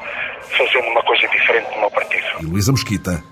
fazendo 0.57 0.87
uma 0.89 1.03
coisa 1.03 1.27
diferente 1.29 1.75
do 1.75 1.81
meu 1.81 1.91
partido. 1.91 2.27
E 2.41 2.47
Luísa 2.47 2.71
Mosquita 2.71 3.23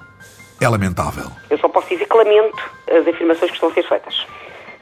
é 0.60 0.68
lamentável. 0.68 1.30
Eu 1.48 1.58
só 1.58 1.68
posso 1.68 1.88
dizer 1.88 2.06
que 2.06 2.16
lamento 2.16 2.70
as 2.90 3.06
afirmações 3.06 3.50
que 3.50 3.56
estão 3.56 3.68
a 3.68 3.72
ser 3.72 3.88
feitas. 3.88 4.26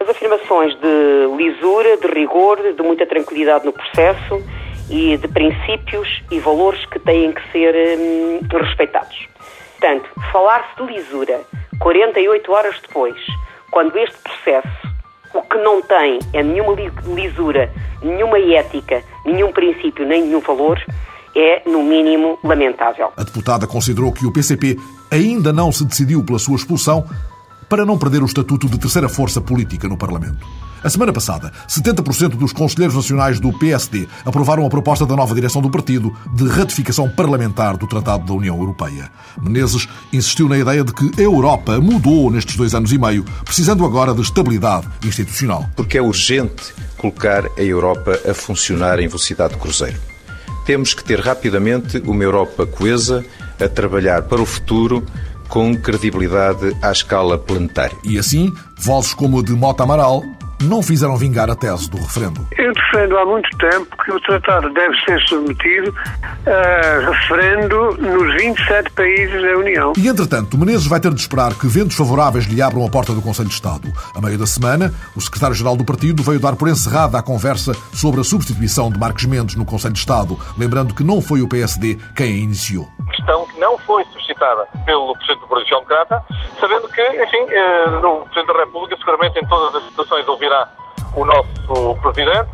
As 0.00 0.08
afirmações 0.08 0.74
de 0.80 1.36
lisura, 1.36 1.96
de 1.98 2.06
rigor, 2.08 2.56
de 2.72 2.82
muita 2.82 3.06
tranquilidade 3.06 3.66
no 3.66 3.72
processo 3.72 4.42
e 4.90 5.16
de 5.16 5.28
princípios 5.28 6.22
e 6.30 6.38
valores 6.40 6.84
que 6.86 6.98
têm 6.98 7.32
que 7.32 7.52
ser 7.52 7.74
hum, 7.98 8.40
respeitados. 8.52 9.33
Portanto, 9.84 10.08
falar-se 10.32 10.82
de 10.82 10.94
lisura 10.94 11.42
48 11.78 12.50
horas 12.50 12.74
depois, 12.80 13.14
quando 13.70 13.94
este 13.98 14.16
processo 14.16 14.88
o 15.34 15.42
que 15.42 15.58
não 15.58 15.82
tem 15.82 16.20
é 16.32 16.42
nenhuma 16.42 16.74
lisura, 17.14 17.70
nenhuma 18.02 18.38
ética, 18.38 19.02
nenhum 19.26 19.52
princípio, 19.52 20.06
nem 20.06 20.22
nenhum 20.22 20.40
valor, 20.40 20.82
é, 21.36 21.68
no 21.68 21.82
mínimo, 21.82 22.38
lamentável. 22.42 23.12
A 23.14 23.24
deputada 23.24 23.66
considerou 23.66 24.10
que 24.10 24.24
o 24.24 24.32
PCP 24.32 24.78
ainda 25.10 25.52
não 25.52 25.70
se 25.70 25.84
decidiu 25.84 26.24
pela 26.24 26.38
sua 26.38 26.56
expulsão 26.56 27.04
para 27.68 27.84
não 27.84 27.98
perder 27.98 28.22
o 28.22 28.26
estatuto 28.26 28.66
de 28.70 28.78
terceira 28.78 29.10
força 29.10 29.38
política 29.38 29.86
no 29.86 29.98
Parlamento. 29.98 30.46
A 30.84 30.90
semana 30.90 31.14
passada, 31.14 31.50
70% 31.66 32.36
dos 32.36 32.52
conselheiros 32.52 32.94
nacionais 32.94 33.40
do 33.40 33.50
PSD 33.58 34.06
aprovaram 34.22 34.66
a 34.66 34.68
proposta 34.68 35.06
da 35.06 35.16
nova 35.16 35.34
direção 35.34 35.62
do 35.62 35.70
partido 35.70 36.14
de 36.34 36.46
ratificação 36.46 37.08
parlamentar 37.08 37.78
do 37.78 37.86
Tratado 37.86 38.26
da 38.26 38.34
União 38.34 38.58
Europeia. 38.58 39.10
Menezes 39.40 39.88
insistiu 40.12 40.46
na 40.46 40.58
ideia 40.58 40.84
de 40.84 40.92
que 40.92 41.10
a 41.18 41.22
Europa 41.24 41.80
mudou 41.80 42.30
nestes 42.30 42.54
dois 42.54 42.74
anos 42.74 42.92
e 42.92 42.98
meio, 42.98 43.24
precisando 43.46 43.82
agora 43.82 44.12
de 44.12 44.20
estabilidade 44.20 44.86
institucional. 45.02 45.66
Porque 45.74 45.96
é 45.96 46.02
urgente 46.02 46.74
colocar 46.98 47.46
a 47.56 47.62
Europa 47.62 48.20
a 48.28 48.34
funcionar 48.34 49.00
em 49.00 49.08
velocidade 49.08 49.54
de 49.54 49.60
cruzeiro. 49.60 49.98
Temos 50.66 50.92
que 50.92 51.02
ter 51.02 51.18
rapidamente 51.18 51.96
uma 52.04 52.22
Europa 52.22 52.66
coesa 52.66 53.24
a 53.58 53.66
trabalhar 53.70 54.24
para 54.24 54.42
o 54.42 54.44
futuro 54.44 55.02
com 55.48 55.74
credibilidade 55.74 56.76
à 56.82 56.92
escala 56.92 57.38
planetária. 57.38 57.96
E 58.04 58.18
assim, 58.18 58.52
vozes 58.76 59.14
como 59.14 59.38
a 59.38 59.42
de 59.42 59.52
Mota 59.52 59.82
Amaral 59.82 60.22
não 60.62 60.82
fizeram 60.82 61.16
vingar 61.16 61.50
a 61.50 61.54
tese 61.54 61.88
do 61.90 61.98
referendo. 61.98 62.46
Eu 62.56 62.72
defendo 62.72 63.18
há 63.18 63.26
muito 63.26 63.48
tempo 63.58 63.96
que 64.04 64.12
o 64.12 64.20
tratado 64.20 64.72
deve 64.72 64.94
ser 65.04 65.20
submetido 65.22 65.94
a 66.46 67.10
referendo 67.10 67.96
nos 67.98 68.34
27 68.34 68.90
países 68.92 69.42
da 69.42 69.58
União. 69.58 69.92
E, 69.96 70.08
entretanto, 70.08 70.56
Menezes 70.58 70.86
vai 70.86 71.00
ter 71.00 71.12
de 71.12 71.20
esperar 71.20 71.54
que 71.54 71.66
ventos 71.66 71.96
favoráveis 71.96 72.44
lhe 72.44 72.60
abram 72.60 72.84
a 72.84 72.90
porta 72.90 73.12
do 73.12 73.22
Conselho 73.22 73.48
de 73.48 73.54
Estado. 73.54 73.92
A 74.14 74.20
meio 74.20 74.38
da 74.38 74.46
semana, 74.46 74.92
o 75.14 75.20
secretário-geral 75.20 75.76
do 75.76 75.84
partido 75.84 76.22
veio 76.22 76.40
dar 76.40 76.56
por 76.56 76.68
encerrada 76.68 77.18
a 77.18 77.22
conversa 77.22 77.72
sobre 77.92 78.20
a 78.20 78.24
substituição 78.24 78.90
de 78.90 78.98
Marcos 78.98 79.24
Mendes 79.24 79.56
no 79.56 79.64
Conselho 79.64 79.94
de 79.94 80.00
Estado, 80.00 80.38
lembrando 80.56 80.94
que 80.94 81.04
não 81.04 81.20
foi 81.20 81.42
o 81.42 81.48
PSD 81.48 81.98
quem 82.14 82.32
a 82.32 82.36
iniciou. 82.36 82.93
Questão 83.10 83.46
que 83.46 83.58
não 83.58 83.78
foi 83.78 84.04
suscitada 84.06 84.66
pelo 84.84 85.14
Presidente 85.14 85.40
do 85.40 85.48
Partido 85.48 85.70
Democrata, 85.70 86.24
sabendo 86.60 86.88
que, 86.88 87.02
enfim, 87.02 87.46
eh, 87.50 87.84
o 88.04 88.20
Presidente 88.22 88.46
da 88.46 88.64
República 88.64 88.96
seguramente 88.96 89.38
em 89.38 89.46
todas 89.46 89.74
as 89.74 89.88
situações 89.88 90.28
ouvirá 90.28 90.68
o 91.14 91.24
nosso 91.24 91.96
Presidente. 92.02 92.50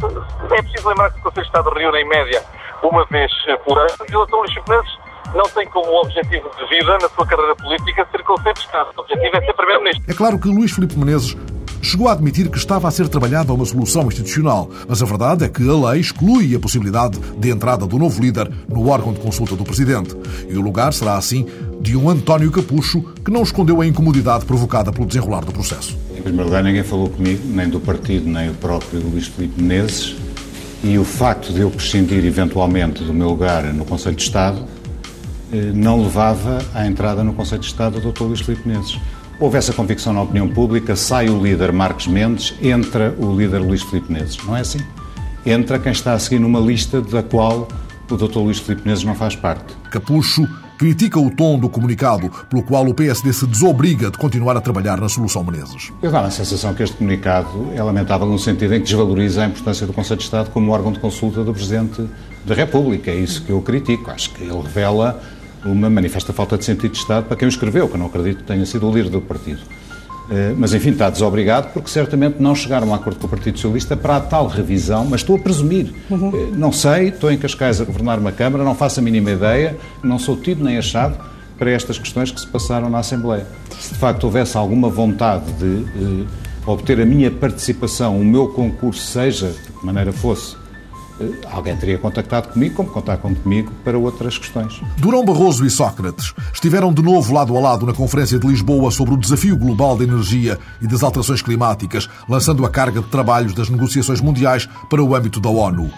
É 0.53 0.63
preciso 0.63 0.89
lembrar 0.89 1.11
que 1.11 1.21
o 1.21 1.23
Conselho 1.23 1.43
de 1.43 1.49
Estado 1.49 1.71
reúne 1.71 2.01
em 2.01 2.09
média 2.09 2.45
uma 2.83 3.05
vez 3.07 3.31
por 3.65 3.79
ano 3.79 3.91
e 4.09 4.17
o 4.17 4.27
Dr. 4.27 4.35
Luís 4.37 4.55
Menezes 4.69 4.99
não 5.35 5.45
tem 5.45 5.67
como 5.69 5.93
objetivo 6.01 6.51
de 6.57 6.67
vida 6.67 6.99
na 7.01 7.09
sua 7.09 7.27
carreira 7.27 7.55
política 7.57 8.07
ser 8.11 8.23
Conselho 8.23 8.55
de 8.55 8.61
Estado. 8.61 8.91
O 8.97 9.01
objetivo 9.01 9.37
é 9.37 9.41
ser 9.41 9.53
Primeiro-Ministro. 9.55 10.11
É 10.11 10.15
claro 10.15 10.41
que 10.41 10.49
Luís 10.49 10.73
Filipe 10.73 10.99
Menezes 10.99 11.37
chegou 11.83 12.09
a 12.09 12.13
admitir 12.13 12.49
que 12.49 12.59
estava 12.59 12.89
a 12.89 12.91
ser 12.91 13.09
trabalhada 13.09 13.53
uma 13.53 13.65
solução 13.65 14.07
institucional, 14.09 14.71
mas 14.89 15.03
a 15.03 15.07
verdade 15.07 15.45
é 15.45 15.49
que 15.49 15.69
a 15.69 15.91
lei 15.91 16.01
exclui 16.01 16.55
a 16.55 16.59
possibilidade 16.59 17.19
de 17.39 17.51
entrada 17.51 17.87
do 17.87 17.99
novo 17.99 18.21
líder 18.21 18.51
no 18.69 18.89
órgão 18.89 19.13
de 19.13 19.21
consulta 19.21 19.57
do 19.57 19.65
Presidente. 19.65 20.17
E 20.49 20.57
o 20.57 20.61
lugar 20.61 20.93
será, 20.93 21.17
assim, 21.17 21.47
de 21.81 21.97
um 21.97 22.09
António 22.09 22.51
Capucho 22.51 23.03
que 23.25 23.31
não 23.31 23.43
escondeu 23.43 23.81
a 23.81 23.87
incomodidade 23.87 24.45
provocada 24.45 24.93
pelo 24.93 25.07
desenrolar 25.07 25.45
do 25.45 25.53
processo. 25.53 25.97
Em 26.17 26.23
primeiro 26.23 26.47
lugar, 26.47 26.63
ninguém 26.63 26.83
falou 26.83 27.09
comigo, 27.09 27.43
nem 27.47 27.69
do 27.69 27.81
partido, 27.81 28.29
nem 28.29 28.51
o 28.51 28.55
próprio 28.55 29.01
Luís 29.01 29.27
Filipe 29.27 29.61
Menezes, 29.61 30.17
e 30.83 30.99
o 30.99 31.05
facto 31.05 31.53
de 31.53 31.61
eu 31.61 31.71
prescindir 31.71 32.25
eventualmente 32.25 33.05
do 33.05 33.13
meu 33.13 33.29
lugar 33.29 33.65
no 33.73 33.85
Conselho 33.85 34.17
de 34.17 34.23
Estado 34.23 34.65
eh, 35.53 35.73
não 35.75 36.03
levava 36.03 36.59
à 36.75 36.87
entrada 36.87 37.23
no 37.23 37.33
Conselho 37.33 37.61
de 37.61 37.67
Estado 37.67 38.01
do 38.01 38.13
Dr. 38.13 38.23
Luís 38.25 38.41
Filipe 38.41 38.67
Menezes. 38.67 38.99
Houve 39.41 39.57
essa 39.57 39.73
convicção 39.73 40.13
na 40.13 40.21
opinião 40.21 40.47
pública, 40.47 40.95
sai 40.95 41.31
o 41.31 41.43
líder 41.43 41.73
Marcos 41.73 42.07
Mendes, 42.07 42.55
entra 42.61 43.17
o 43.19 43.35
líder 43.35 43.61
Luís 43.61 43.81
Filipe 43.83 44.13
Menezes. 44.13 44.37
Não 44.45 44.55
é 44.55 44.61
assim? 44.61 44.81
Entra 45.47 45.79
quem 45.79 45.93
está 45.93 46.13
a 46.13 46.19
seguir 46.19 46.39
numa 46.39 46.61
lista 46.61 47.01
da 47.01 47.23
qual 47.23 47.67
o 48.11 48.17
Dr. 48.19 48.37
Luís 48.37 48.59
Filipe 48.59 48.83
Menezes 48.85 49.03
não 49.03 49.15
faz 49.15 49.35
parte. 49.35 49.75
Capucho 49.91 50.47
critica 50.77 51.19
o 51.19 51.31
tom 51.31 51.59
do 51.59 51.71
comunicado 51.71 52.31
pelo 52.51 52.63
qual 52.63 52.87
o 52.87 52.93
PSD 52.93 53.33
se 53.33 53.47
desobriga 53.47 54.11
de 54.11 54.19
continuar 54.19 54.59
a 54.59 54.61
trabalhar 54.61 55.01
na 55.01 55.09
solução 55.09 55.43
Menezes. 55.43 55.91
Eu 56.03 56.11
dá 56.11 56.21
a 56.21 56.31
sensação 56.31 56.75
que 56.75 56.83
este 56.83 56.97
comunicado 56.97 57.71
é 57.75 57.83
lamentável 57.83 58.27
no 58.27 58.39
sentido 58.39 58.75
em 58.75 58.81
que 58.81 58.85
desvaloriza 58.85 59.45
a 59.45 59.47
importância 59.47 59.87
do 59.87 59.95
Conselho 59.95 60.19
de 60.19 60.25
Estado 60.25 60.51
como 60.51 60.71
órgão 60.71 60.93
de 60.93 60.99
consulta 60.99 61.43
do 61.43 61.55
Presidente 61.55 62.07
da 62.45 62.55
República. 62.55 63.11
É 63.11 63.15
isso 63.17 63.43
que 63.43 63.53
eu 63.53 63.63
critico. 63.63 64.11
Acho 64.11 64.35
que 64.35 64.43
ele 64.43 64.61
revela 64.61 65.19
uma 65.65 65.91
manifesta 65.91 66.33
falta 66.33 66.57
de 66.57 66.65
sentido 66.65 66.93
de 66.93 66.99
Estado 66.99 67.27
para 67.27 67.37
quem 67.37 67.47
o 67.47 67.51
escreveu, 67.51 67.89
que 67.89 67.95
eu 67.95 67.99
não 67.99 68.07
acredito 68.07 68.39
que 68.39 68.45
tenha 68.45 68.65
sido 68.65 68.89
o 68.89 68.95
líder 68.95 69.11
do 69.11 69.21
partido. 69.21 69.61
Eh, 70.31 70.55
mas, 70.57 70.73
enfim, 70.73 70.91
está 70.91 71.11
desobrigado 71.11 71.71
porque 71.73 71.91
certamente 71.91 72.37
não 72.41 72.55
chegaram 72.55 72.87
a 72.87 72.91
um 72.91 72.95
acordo 72.95 73.19
com 73.19 73.27
o 73.27 73.31
Partido 73.31 73.59
Socialista 73.59 73.97
para 73.97 74.17
a 74.17 74.21
tal 74.21 74.47
revisão, 74.47 75.05
mas 75.05 75.23
estou 75.23 75.37
a 75.37 75.39
presumir. 75.39 75.93
Uhum. 76.09 76.31
Eh, 76.33 76.57
não 76.57 76.71
sei, 76.71 77.09
estou 77.09 77.33
em 77.33 77.37
Cascais 77.37 77.81
a 77.81 77.85
governar 77.85 78.19
uma 78.19 78.31
Câmara, 78.31 78.63
não 78.63 78.75
faço 78.75 79.01
a 79.01 79.03
mínima 79.03 79.33
ideia, 79.33 79.77
não 80.05 80.19
sou 80.19 80.37
tido 80.37 80.63
nem 80.63 80.79
achado 80.79 81.19
para 81.59 81.71
estas 81.71 81.99
questões 81.99 82.31
que 82.31 82.41
se 82.41 82.47
passaram 82.47 82.89
na 82.89 83.01
Assembleia. 83.01 83.45
Se 83.79 83.93
de 83.93 83.99
facto 83.99 84.25
houvesse 84.25 84.57
alguma 84.57 84.89
vontade 84.89 85.53
de 85.55 85.65
uh, 85.65 86.27
obter 86.65 87.01
a 87.01 87.05
minha 87.05 87.31
participação, 87.31 88.19
o 88.19 88.25
meu 88.25 88.49
concurso, 88.49 89.03
seja 89.03 89.49
de 89.49 89.73
que 89.73 89.85
maneira 89.85 90.13
fosse, 90.13 90.57
alguém 91.51 91.77
teria 91.77 91.99
contactado 91.99 92.49
comigo, 92.49 92.75
como 92.75 92.89
contactam 92.91 93.35
comigo 93.35 93.73
para 93.85 93.99
outras 93.99 94.39
questões. 94.39 94.81
Durão 94.97 95.25
Barroso 95.25 95.65
e 95.65 95.71
Sócrates 95.71 96.33
estiveram 96.53 96.93
de 96.93 97.03
novo 97.03 97.33
lado 97.33 97.57
a 97.57 97.61
lado 97.61 97.87
na 97.87 97.93
Conferência 97.93 98.39
de 98.39 98.47
Lisboa 98.47 98.91
sobre 98.91 99.15
o 99.15 99.17
desafio 99.17 99.57
global 99.57 99.97
da 99.97 100.05
energia 100.05 100.59
e 100.81 100.87
das 100.87 101.03
alterações 101.03 101.43
climáticas, 101.43 102.09
lançando 102.29 102.65
a 102.65 102.71
carga 102.71 103.01
de 103.01 103.09
trabalhos 103.09 103.55
das 103.55 103.69
negociações 103.69 104.21
mundiais 104.21 104.69
para 104.89 105.03
o 105.03 105.15
âmbito 105.15 105.41
da 105.41 105.51
ONU. 105.51 105.91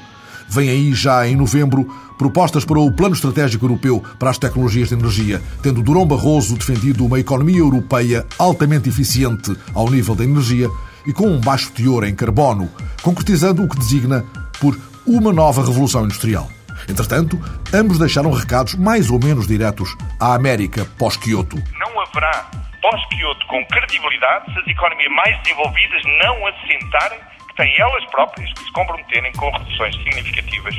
Vem 0.49 0.69
aí 0.69 0.93
já 0.93 1.27
em 1.27 1.35
novembro 1.35 1.89
propostas 2.19 2.65
para 2.65 2.79
o 2.79 2.93
Plano 2.93 3.15
Estratégico 3.15 3.65
Europeu 3.65 4.03
para 4.19 4.31
as 4.31 4.39
Tecnologias 4.39 4.89
de 4.89 4.95
Energia, 4.95 5.41
tendo 5.63 5.83
Durão 5.83 6.07
Barroso 6.07 6.57
defendido 6.57 7.07
uma 7.07 7.19
economia 7.19 7.59
europeia 7.59 8.27
altamente 8.39 8.89
eficiente 8.89 9.57
ao 9.73 9.91
nível 9.91 10.15
da 10.15 10.25
energia 10.25 10.69
e 11.07 11.13
com 11.13 11.27
um 11.27 11.41
baixo 11.41 11.73
teor 11.73 12.05
em 12.05 12.15
carbono, 12.15 12.69
concretizando 13.03 13.65
o 13.65 13.69
que 13.69 13.79
designa 13.79 14.25
por 14.61 14.79
uma 15.07 15.33
nova 15.33 15.65
revolução 15.65 16.05
industrial. 16.05 16.49
Entretanto, 16.89 17.39
ambos 17.73 17.99
deixaram 17.99 18.31
recados 18.31 18.75
mais 18.75 19.11
ou 19.11 19.19
menos 19.19 19.47
diretos 19.47 19.97
à 20.21 20.35
América 20.35 20.85
pós-Kyoto. 20.99 21.57
Não 21.79 22.01
haverá 22.01 22.51
pós-Kyoto 22.81 23.47
com 23.47 23.65
credibilidade 23.67 24.53
se 24.53 24.59
as 24.59 24.67
economias 24.67 25.13
mais 25.13 25.43
desenvolvidas 25.43 26.03
não 26.25 26.47
assentarem 26.47 27.19
que 27.49 27.55
têm 27.57 27.75
elas 27.79 28.05
próprias 28.07 28.53
que 28.53 28.65
se 28.65 28.73
comprometerem 28.73 29.33
com 29.33 29.51
reduções 29.51 29.95
significativas 29.97 30.75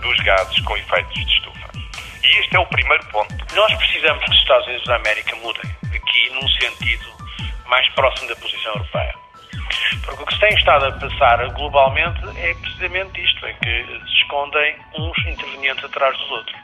dos 0.00 0.16
gases 0.20 0.60
com 0.60 0.76
efeitos 0.76 1.14
de 1.14 1.32
estufa. 1.32 1.70
E 2.24 2.40
este 2.40 2.56
é 2.56 2.58
o 2.58 2.66
primeiro 2.66 3.04
ponto. 3.06 3.34
Nós 3.54 3.74
precisamos 3.74 4.24
que 4.24 4.30
os 4.30 4.38
Estados 4.38 4.66
Unidos 4.66 4.84
da 4.86 4.96
América 4.96 5.36
mudem 5.36 5.70
aqui 5.94 6.30
num 6.32 6.48
sentido 6.48 7.12
mais 7.68 7.88
próximo 7.90 8.28
da 8.28 8.36
posição 8.36 8.72
europeia. 8.72 9.21
Porque 10.04 10.22
o 10.22 10.26
que 10.26 10.34
se 10.34 10.40
tem 10.40 10.54
estado 10.54 10.86
a 10.86 10.92
passar 10.92 11.48
globalmente 11.52 12.20
é 12.38 12.54
precisamente 12.54 13.20
isto, 13.20 13.46
é 13.46 13.52
que 13.54 13.84
se 14.06 14.14
escondem 14.22 14.76
uns 14.98 15.18
intervenientes 15.26 15.84
atrás 15.84 16.16
dos 16.18 16.30
outros. 16.30 16.56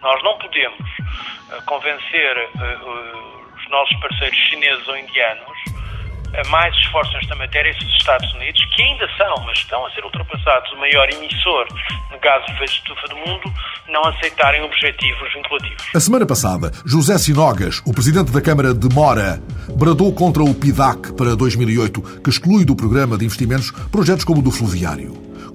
Nós 0.00 0.22
não 0.22 0.38
podemos 0.38 0.80
uh, 0.80 1.62
convencer 1.66 2.36
uh, 2.56 3.54
os 3.56 3.68
nossos 3.70 3.98
parceiros 4.00 4.38
chineses 4.48 4.88
ou 4.88 4.96
indianos 4.96 5.72
a 6.34 6.48
mais 6.48 6.74
esforços 6.76 7.12
nesta 7.14 7.34
matéria 7.36 7.70
esses 7.70 7.88
Estados 7.96 8.32
Unidos, 8.34 8.60
que 8.74 8.82
ainda 8.82 9.06
são, 9.16 9.44
mas 9.44 9.58
estão 9.58 9.84
a 9.84 9.90
ser 9.90 10.04
ultrapassados, 10.04 10.72
o 10.72 10.78
maior 10.78 11.08
emissor 11.10 11.66
de 12.10 12.18
gases 12.18 12.46
de 12.46 12.52
efeito 12.52 12.72
de 12.72 12.78
estufa 12.78 13.08
do 13.08 13.16
mundo, 13.16 13.52
não 13.88 14.02
aceitarem 14.04 14.62
objetivos 14.62 15.32
vinculativos. 15.34 15.84
A 15.94 16.00
semana 16.00 16.26
passada, 16.26 16.72
José 16.86 17.18
Sinogas, 17.18 17.82
o 17.86 17.92
presidente 17.92 18.32
da 18.32 18.40
Câmara 18.40 18.72
de 18.74 18.88
Mora, 18.94 19.42
bradou 19.76 20.12
contra 20.12 20.42
o 20.42 20.54
PIDAC 20.54 21.12
para 21.14 21.36
2008, 21.36 22.20
que 22.22 22.30
exclui 22.30 22.64
do 22.64 22.74
programa 22.74 23.18
de 23.18 23.24
investimentos 23.24 23.70
projetos 23.90 24.24
como 24.24 24.40
o 24.40 24.42
do 24.42 24.50
fluviário. 24.50 25.12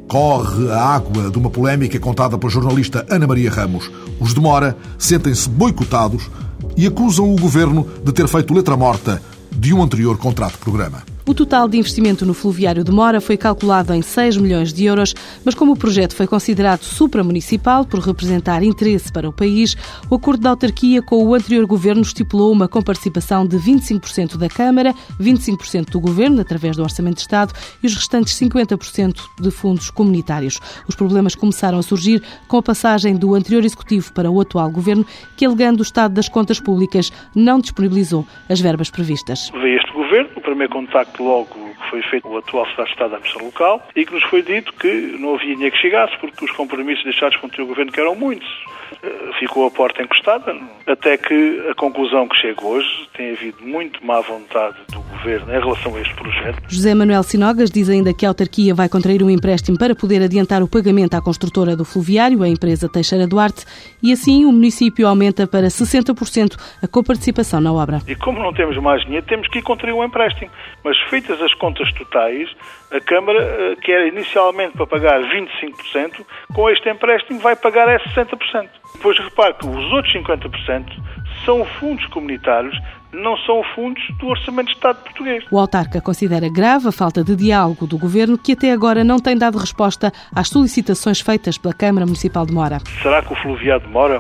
Corre 0.08 0.72
a 0.72 0.96
água 0.96 1.30
de 1.30 1.38
uma 1.38 1.50
polémica 1.50 2.00
contada 2.00 2.38
pela 2.38 2.52
jornalista 2.52 3.06
Ana 3.10 3.28
Maria 3.28 3.52
Ramos. 3.52 3.92
Os 4.22 4.34
de 4.34 4.40
Mora 4.40 4.78
sentem-se 4.98 5.50
boicotados 5.50 6.30
e 6.78 6.88
acusam 6.88 7.34
o 7.34 7.36
governo 7.36 7.84
de 8.04 8.14
ter 8.14 8.28
feito 8.28 8.54
letra 8.54 8.78
morta 8.78 9.22
de 9.52 9.74
um 9.74 9.82
anterior 9.82 10.18
contrato-programa. 10.18 11.07
O 11.28 11.34
total 11.34 11.68
de 11.68 11.78
investimento 11.78 12.26
no 12.26 12.34
fluviário 12.34 12.86
de 12.86 12.92
Mora 12.92 13.20
foi 13.20 13.36
calculado 13.36 13.94
em 13.94 14.02
6 14.02 14.38
milhões 14.38 14.72
de 14.72 14.86
euros, 14.86 15.14
mas 15.44 15.54
como 15.54 15.74
o 15.74 15.78
projeto 15.78 16.16
foi 16.16 16.26
considerado 16.26 16.84
supramunicipal 16.84 17.84
por 17.84 18.00
representar 18.00 18.64
interesse 18.64 19.12
para 19.12 19.28
o 19.28 19.34
país, 19.34 19.76
o 20.10 20.16
acordo 20.16 20.40
de 20.40 20.48
autarquia 20.48 21.02
com 21.02 21.22
o 21.22 21.36
anterior 21.36 21.66
governo 21.66 22.02
estipulou 22.02 22.50
uma 22.50 22.70
comparticipação 22.70 23.46
de 23.46 23.58
25% 23.58 24.38
da 24.38 24.48
Câmara, 24.48 24.94
25% 25.20 25.90
do 25.90 26.00
governo, 26.00 26.40
através 26.40 26.78
do 26.78 26.84
Orçamento 26.84 27.16
de 27.16 27.24
Estado, 27.24 27.54
e 27.84 27.88
os 27.88 27.94
restantes 27.94 28.34
50% 28.40 29.20
de 29.42 29.52
fundos 29.52 29.90
comunitários. 29.90 30.62
Os 30.88 30.96
problemas 30.96 31.36
começaram 31.36 31.78
a 31.78 31.84
surgir 31.84 32.24
com 32.48 32.56
a 32.56 32.64
passagem 32.64 33.18
do 33.18 33.36
anterior 33.36 33.66
executivo 33.66 34.14
para 34.14 34.32
o 34.32 34.40
atual 34.40 34.72
governo, 34.72 35.06
que, 35.36 35.46
alegando 35.46 35.82
o 35.82 35.84
estado 35.84 36.14
das 36.14 36.30
contas 36.30 36.62
públicas, 36.62 37.12
não 37.36 37.60
disponibilizou 37.60 38.26
as 38.48 38.62
verbas 38.62 38.90
previstas. 38.90 39.52
Governo, 40.08 40.30
o 40.36 40.42
primeiro 40.42 40.72
contacto 40.72 41.22
logo 41.22 41.48
que 41.48 41.90
foi 41.90 42.02
feito 42.02 42.28
o 42.28 42.38
atual 42.38 42.66
Secretário 42.68 43.20
de 43.20 43.28
Estado 43.28 43.40
da 43.40 43.46
Local 43.46 43.88
e 43.96 44.06
que 44.06 44.14
nos 44.14 44.24
foi 44.24 44.42
dito 44.42 44.74
que 44.74 45.18
não 45.20 45.36
havia 45.36 45.54
dinheiro 45.54 45.76
que 45.76 45.82
chegasse 45.82 46.18
porque 46.18 46.46
os 46.46 46.52
compromissos 46.52 47.04
deixados 47.04 47.38
com 47.38 47.48
o 47.48 47.66
governo, 47.66 47.92
que 47.92 48.00
eram 48.00 48.16
muitos, 48.16 48.48
ficou 49.40 49.68
a 49.68 49.72
porta 49.72 50.02
encostada, 50.02 50.56
até 50.86 51.18
que 51.18 51.68
a 51.70 51.76
conclusão 51.76 52.28
que 52.28 52.36
chega 52.38 52.66
hoje 52.66 52.88
tem 53.16 53.32
havido 53.32 53.64
muito 53.64 54.04
má 54.06 54.22
vontade 54.22 54.76
do 54.92 55.00
governo 55.02 55.54
em 55.54 55.60
relação 55.60 55.96
a 55.96 56.02
este 56.02 56.14
projeto. 56.16 56.62
José 56.68 56.94
Manuel 56.94 57.24
Sinogas 57.24 57.70
diz 57.70 57.90
ainda 57.90 58.14
que 58.14 58.26
a 58.26 58.30
autarquia 58.30 58.74
vai 58.74 58.90
contrair 58.90 59.22
um 59.24 59.30
empréstimo 59.30 59.78
para 59.78 59.96
poder 59.96 60.22
adiantar 60.22 60.62
o 60.64 60.68
pagamento 60.68 61.16
à 61.16 61.22
construtora 61.22 61.76
do 61.76 61.86
fluviário, 61.86 62.44
a 62.44 62.48
empresa 62.48 62.90
Teixeira 62.90 63.28
Duarte, 63.28 63.66
e 64.02 64.12
assim 64.12 64.46
o 64.46 64.52
município 64.52 65.08
aumenta 65.08 65.48
para 65.48 65.68
60% 65.68 66.58
a 66.82 66.88
coparticipação 66.88 67.62
na 67.62 67.72
obra. 67.72 68.02
E 68.08 68.16
como 68.16 68.40
não 68.40 68.54
temos 68.54 68.78
mais 68.78 69.04
dinheiro, 69.04 69.26
temos 69.26 69.48
que 69.48 69.60
ir 69.60 69.62
contrair 69.62 69.94
um 69.94 70.04
empréstimo. 70.04 70.50
Mas 70.84 70.98
feitas 71.10 71.42
as 71.42 71.54
contas 71.54 71.92
totais, 71.94 72.50
a 72.92 73.02
Câmara, 73.02 73.40
eh, 73.42 73.76
que 73.82 73.92
era 73.92 74.08
inicialmente 74.08 74.74
para 74.78 74.88
pagar 74.88 75.22
25%, 75.22 76.26
com 76.54 76.70
este 76.70 76.90
empréstimo 76.90 77.40
vai 77.40 77.56
pagar 77.56 77.88
é 77.90 78.00
60%. 78.00 78.70
Depois 78.96 79.18
repare 79.20 79.54
que 79.56 79.68
os 79.68 79.92
outros 79.92 80.14
50% 80.14 80.86
são 81.46 81.66
fundos 81.80 82.06
comunitários, 82.08 82.76
não 83.12 83.38
são 83.38 83.64
fundos 83.76 84.04
do 84.20 84.28
Orçamento 84.28 84.68
de 84.68 84.76
Estado 84.76 85.02
português. 85.04 85.44
O 85.52 85.60
autarca 85.60 86.02
considera 86.02 86.50
grave 86.50 86.88
a 86.88 86.92
falta 86.92 87.24
de 87.24 87.36
diálogo 87.36 87.86
do 87.88 87.98
governo, 87.98 88.38
que 88.38 88.54
até 88.54 88.72
agora 88.72 89.04
não 89.04 89.20
tem 89.20 89.38
dado 89.38 89.58
resposta 89.58 90.12
às 90.34 90.50
solicitações 90.50 91.22
feitas 91.22 91.58
pela 91.58 91.74
Câmara 91.74 92.06
Municipal 92.06 92.46
de 92.46 92.54
Mora. 92.54 92.80
Será 93.02 93.22
que 93.22 93.34
o 93.34 93.36
fluviado 93.36 93.86
de 93.86 93.92
Mora 93.92 94.20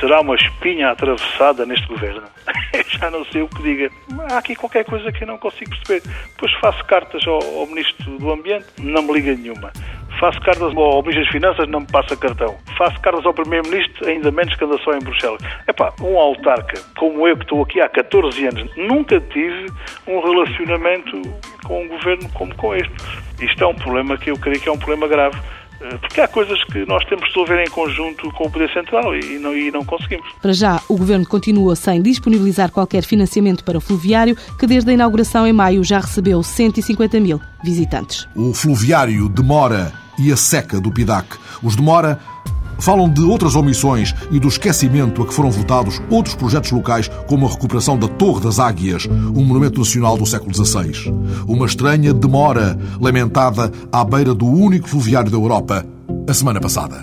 será 0.00 0.20
uma 0.20 0.34
espinha 0.34 0.90
atravessada 0.90 1.64
neste 1.64 1.86
governo? 1.86 2.22
Já 2.88 3.10
não 3.10 3.24
sei 3.26 3.42
o 3.42 3.48
que 3.48 3.62
diga. 3.62 3.90
Há 4.30 4.38
aqui 4.38 4.56
qualquer 4.56 4.84
coisa 4.84 5.12
que 5.12 5.22
eu 5.22 5.28
não 5.28 5.38
consigo 5.38 5.70
perceber. 5.70 6.02
Depois 6.30 6.52
faço 6.60 6.84
cartas 6.86 7.26
ao, 7.26 7.42
ao 7.60 7.66
Ministro 7.66 8.18
do 8.18 8.32
Ambiente, 8.32 8.66
não 8.78 9.02
me 9.02 9.12
liga 9.12 9.34
nenhuma. 9.34 9.72
Faço 10.18 10.40
cartas 10.40 10.74
ao 10.76 11.02
Ministro 11.02 11.22
das 11.22 11.32
Finanças, 11.32 11.68
não 11.68 11.80
me 11.80 11.86
passa 11.86 12.16
cartão. 12.16 12.56
Faço 12.76 12.98
cartas 13.00 13.24
ao 13.24 13.32
Primeiro-Ministro, 13.32 14.08
ainda 14.08 14.32
menos 14.32 14.54
que 14.56 14.64
anda 14.64 14.76
só 14.78 14.92
em 14.94 14.98
Bruxelas. 14.98 15.40
Epá, 15.68 15.92
um 16.00 16.18
autarca 16.18 16.80
como 16.96 17.28
eu, 17.28 17.36
que 17.36 17.44
estou 17.44 17.62
aqui 17.62 17.80
há 17.80 17.88
14 17.88 18.46
anos, 18.46 18.76
nunca 18.76 19.20
tive 19.20 19.66
um 20.06 20.20
relacionamento 20.20 21.22
com 21.64 21.82
um 21.82 21.88
governo 21.88 22.28
como 22.30 22.54
com 22.56 22.74
este. 22.74 22.92
Isto 23.40 23.62
é 23.62 23.66
um 23.66 23.74
problema 23.74 24.18
que 24.18 24.30
eu 24.30 24.38
creio 24.38 24.60
que 24.60 24.68
é 24.68 24.72
um 24.72 24.78
problema 24.78 25.06
grave. 25.06 25.38
Eh, 25.80 25.96
porque 25.98 26.20
há 26.20 26.28
coisas 26.28 26.62
que 26.64 26.84
nós 26.86 27.04
temos 27.04 27.24
de 27.24 27.30
resolver 27.30 27.62
em 27.62 27.70
conjunto 27.70 28.30
com 28.32 28.46
o 28.46 28.50
Poder 28.50 28.72
Central 28.72 29.14
e 29.16 29.38
não, 29.38 29.56
e 29.56 29.70
não 29.70 29.84
conseguimos. 29.84 30.26
Para 30.40 30.52
já, 30.52 30.80
o 30.88 30.96
Governo 30.96 31.26
continua 31.26 31.76
sem 31.76 32.02
disponibilizar 32.02 32.70
qualquer 32.70 33.04
financiamento 33.04 33.64
para 33.64 33.78
o 33.78 33.80
fluviário, 33.80 34.36
que 34.58 34.66
desde 34.66 34.90
a 34.90 34.94
inauguração 34.94 35.46
em 35.46 35.52
maio 35.52 35.84
já 35.84 36.00
recebeu 36.00 36.42
150 36.42 37.20
mil 37.20 37.40
visitantes. 37.62 38.28
O 38.34 38.52
fluviário 38.52 39.28
demora 39.28 39.92
e 40.18 40.32
a 40.32 40.36
seca 40.36 40.80
do 40.80 40.90
PIDAC. 40.90 41.36
Os 41.62 41.76
demora 41.76 42.18
falam 42.78 43.08
de 43.08 43.22
outras 43.22 43.54
omissões 43.54 44.14
e 44.30 44.38
do 44.38 44.48
esquecimento 44.48 45.22
a 45.22 45.26
que 45.26 45.34
foram 45.34 45.50
votados 45.50 46.00
outros 46.10 46.34
projetos 46.34 46.70
locais, 46.70 47.08
como 47.26 47.46
a 47.46 47.50
recuperação 47.50 47.98
da 47.98 48.08
Torre 48.08 48.40
das 48.40 48.58
Águias, 48.58 49.06
um 49.06 49.44
monumento 49.44 49.80
nacional 49.80 50.16
do 50.16 50.26
século 50.26 50.54
XVI. 50.54 51.12
Uma 51.46 51.66
estranha 51.66 52.12
demora 52.12 52.78
lamentada 53.00 53.70
à 53.92 54.04
beira 54.04 54.34
do 54.34 54.46
único 54.46 54.88
fluviário 54.88 55.30
da 55.30 55.36
Europa, 55.36 55.84
a 56.26 56.34
semana 56.34 56.60
passada. 56.60 57.02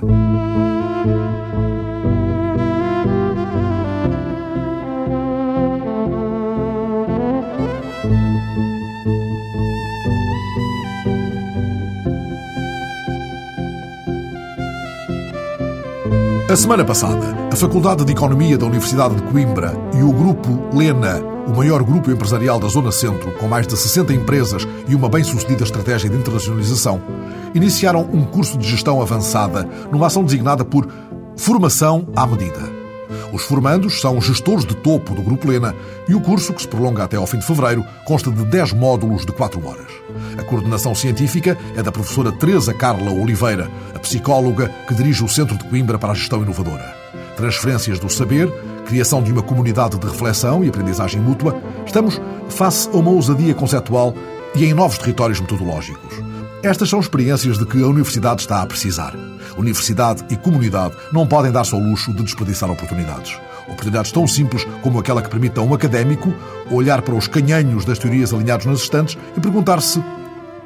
A 16.56 16.58
semana 16.58 16.86
passada, 16.86 17.50
a 17.52 17.56
Faculdade 17.58 18.06
de 18.06 18.14
Economia 18.14 18.58
da 18.58 18.66
Universidade 18.66 19.16
de 19.16 19.24
Coimbra 19.24 19.74
e 19.94 20.02
o 20.02 20.14
Grupo 20.14 20.74
Lena, 20.74 21.22
o 21.46 21.54
maior 21.54 21.84
grupo 21.84 22.10
empresarial 22.10 22.58
da 22.62 22.70
Zona 22.70 22.94
Centro, 22.94 23.30
com 23.34 23.46
mais 23.46 23.68
de 23.68 23.76
60 23.76 24.14
empresas 24.14 24.66
e 24.88 24.96
uma 24.96 25.10
bem-sucedida 25.10 25.66
estratégia 25.66 26.10
de 26.10 26.16
internacionalização, 26.16 27.02
iniciaram 27.54 28.10
um 28.10 28.24
curso 28.24 28.58
de 28.58 28.70
gestão 28.70 29.02
avançada 29.02 29.68
numa 29.92 30.08
ação 30.08 30.24
designada 30.24 30.64
por 30.64 30.88
Formação 31.36 32.08
à 32.16 32.26
Medida. 32.26 32.85
Os 33.36 33.44
formandos 33.44 34.00
são 34.00 34.22
gestores 34.22 34.64
de 34.64 34.74
topo 34.78 35.14
do 35.14 35.22
Grupo 35.22 35.50
Lena 35.50 35.76
e 36.08 36.16
o 36.16 36.22
curso, 36.22 36.54
que 36.54 36.62
se 36.62 36.68
prolonga 36.70 37.04
até 37.04 37.18
ao 37.18 37.28
fim 37.28 37.38
de 37.38 37.46
fevereiro, 37.46 37.86
consta 38.06 38.32
de 38.32 38.46
10 38.46 38.72
módulos 38.72 39.26
de 39.26 39.34
4 39.34 39.68
horas. 39.68 39.92
A 40.38 40.44
coordenação 40.44 40.96
científica 40.96 41.58
é 41.76 41.84
da 41.84 41.92
professora 41.92 42.32
Teresa 42.32 42.74
Carla 42.74 43.12
Oliveira, 43.12 43.70
a 43.94 44.00
psicóloga 44.00 44.70
que 44.88 44.96
dirige 44.96 45.22
o 45.22 45.28
Centro 45.28 45.58
de 45.58 45.66
Coimbra 45.66 46.00
para 46.00 46.14
a 46.14 46.16
Gestão 46.16 46.44
Inovadora. 46.44 46.96
Transferências 47.36 48.00
do 48.00 48.10
saber, 48.10 48.50
criação 48.86 49.22
de 49.22 49.34
uma 49.34 49.44
comunidade 49.44 50.00
de 50.00 50.08
reflexão 50.08 50.64
e 50.64 50.70
aprendizagem 50.70 51.20
mútua, 51.20 51.62
estamos 51.86 52.22
face 52.48 52.88
a 52.88 52.96
uma 52.96 53.12
ousadia 53.12 53.54
conceptual 53.54 54.16
e 54.56 54.64
em 54.64 54.74
novos 54.74 54.98
territórios 54.98 55.42
metodológicos. 55.42 56.24
Estas 56.64 56.90
são 56.90 57.02
experiências 57.02 57.58
de 57.58 57.66
que 57.66 57.84
a 57.84 57.88
universidade 57.88 58.44
está 58.44 58.62
a 58.62 58.66
precisar. 58.66 59.14
Universidade 59.58 60.24
e 60.30 60.36
comunidade 60.36 60.96
não 61.12 61.26
podem 61.28 61.52
dar-se 61.52 61.74
ao 61.74 61.80
luxo 61.80 62.14
de 62.14 62.24
desperdiçar 62.24 62.70
oportunidades. 62.70 63.40
Oportunidades 63.68 64.12
tão 64.12 64.28
simples 64.28 64.66
como 64.82 65.00
aquela 65.00 65.22
que 65.22 65.30
permite 65.30 65.60
a 65.60 65.64
um 65.64 65.74
académico 65.74 66.34
olhar 66.70 67.02
para 67.02 67.16
os 67.16 67.28
canhanhos 67.28 67.86
das 67.86 67.98
teorias 67.98 68.34
alinhados 68.34 68.66
nas 68.66 68.82
estantes 68.82 69.18
e 69.36 69.40
perguntar-se 69.40 70.04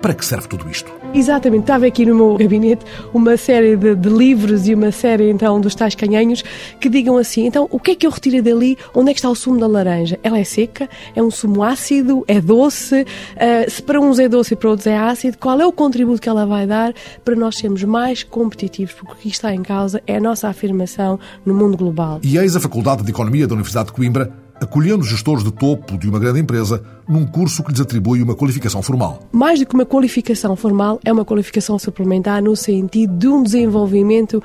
para 0.01 0.13
que 0.13 0.25
serve 0.25 0.47
tudo 0.47 0.69
isto? 0.69 0.98
Exatamente, 1.13 1.61
estava 1.61 1.87
aqui 1.87 2.05
no 2.05 2.15
meu 2.15 2.37
gabinete 2.37 2.85
uma 3.13 3.35
série 3.35 3.75
de, 3.75 3.95
de, 3.95 4.09
livros 4.09 4.67
e 4.67 4.75
uma 4.75 4.91
série 4.91 5.29
então 5.29 5.59
dos 5.59 5.73
tais 5.73 5.95
canhanhos 5.95 6.43
que 6.79 6.87
digam 6.87 7.17
assim, 7.17 7.47
então 7.47 7.67
o 7.71 7.79
que 7.79 7.91
é 7.91 7.95
que 7.95 8.05
eu 8.05 8.11
retiro 8.11 8.41
dali? 8.43 8.77
Onde 8.93 9.09
é 9.09 9.13
que 9.13 9.19
está 9.19 9.29
o 9.29 9.35
sumo 9.35 9.59
da 9.59 9.67
laranja? 9.67 10.19
Ela 10.21 10.37
é 10.37 10.43
seca? 10.43 10.87
É 11.15 11.21
um 11.21 11.31
sumo 11.31 11.63
ácido? 11.63 12.23
É 12.27 12.39
doce? 12.39 13.01
Uh, 13.01 13.69
se 13.69 13.81
para 13.81 13.99
uns 13.99 14.19
é 14.19 14.29
doce 14.29 14.53
e 14.53 14.57
para 14.57 14.69
outros 14.69 14.87
é 14.87 14.97
ácido, 14.97 15.37
qual 15.37 15.59
é 15.59 15.65
o 15.65 15.71
contributo 15.71 16.21
que 16.21 16.29
ela 16.29 16.45
vai 16.45 16.67
dar 16.67 16.93
para 17.25 17.35
nós 17.35 17.57
sermos 17.57 17.83
mais 17.83 18.23
competitivos? 18.23 18.93
Porque 18.93 19.13
o 19.13 19.15
que 19.15 19.29
está 19.29 19.53
em 19.53 19.63
causa 19.63 20.01
é 20.05 20.17
a 20.17 20.21
nossa 20.21 20.47
afirmação 20.47 21.19
no 21.45 21.53
mundo 21.53 21.75
global. 21.75 22.19
E 22.23 22.37
eis 22.37 22.55
a 22.55 22.59
Faculdade 22.59 23.03
de 23.03 23.09
Economia 23.09 23.47
da 23.47 23.55
Universidade 23.55 23.87
de 23.87 23.93
Coimbra 23.93 24.31
acolhendo 24.61 25.03
gestores 25.03 25.43
de 25.43 25.51
topo 25.51 25.97
de 25.97 26.09
uma 26.09 26.19
grande 26.19 26.39
empresa 26.39 26.83
num 27.07 27.25
curso 27.25 27.63
que 27.63 27.71
lhes 27.71 27.81
atribui 27.81 28.21
uma 28.21 28.35
qualificação 28.35 28.81
formal. 28.81 29.19
Mais 29.31 29.59
do 29.59 29.65
que 29.65 29.73
uma 29.73 29.85
qualificação 29.85 30.55
formal, 30.55 30.99
é 31.03 31.11
uma 31.11 31.25
qualificação 31.25 31.79
suplementar 31.79 32.41
no 32.41 32.55
sentido 32.55 33.17
de 33.17 33.27
um 33.27 33.43
desenvolvimento 33.43 34.41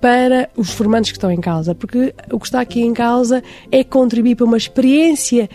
para 0.00 0.48
os 0.56 0.70
formandos 0.70 1.10
que 1.10 1.16
estão 1.16 1.30
em 1.30 1.40
causa, 1.40 1.74
porque 1.74 2.14
o 2.30 2.38
que 2.38 2.46
está 2.46 2.60
aqui 2.60 2.80
em 2.80 2.92
causa 2.92 3.42
é 3.70 3.82
contribuir 3.82 4.36
para 4.36 4.46
uma 4.46 4.56
experiência 4.56 5.48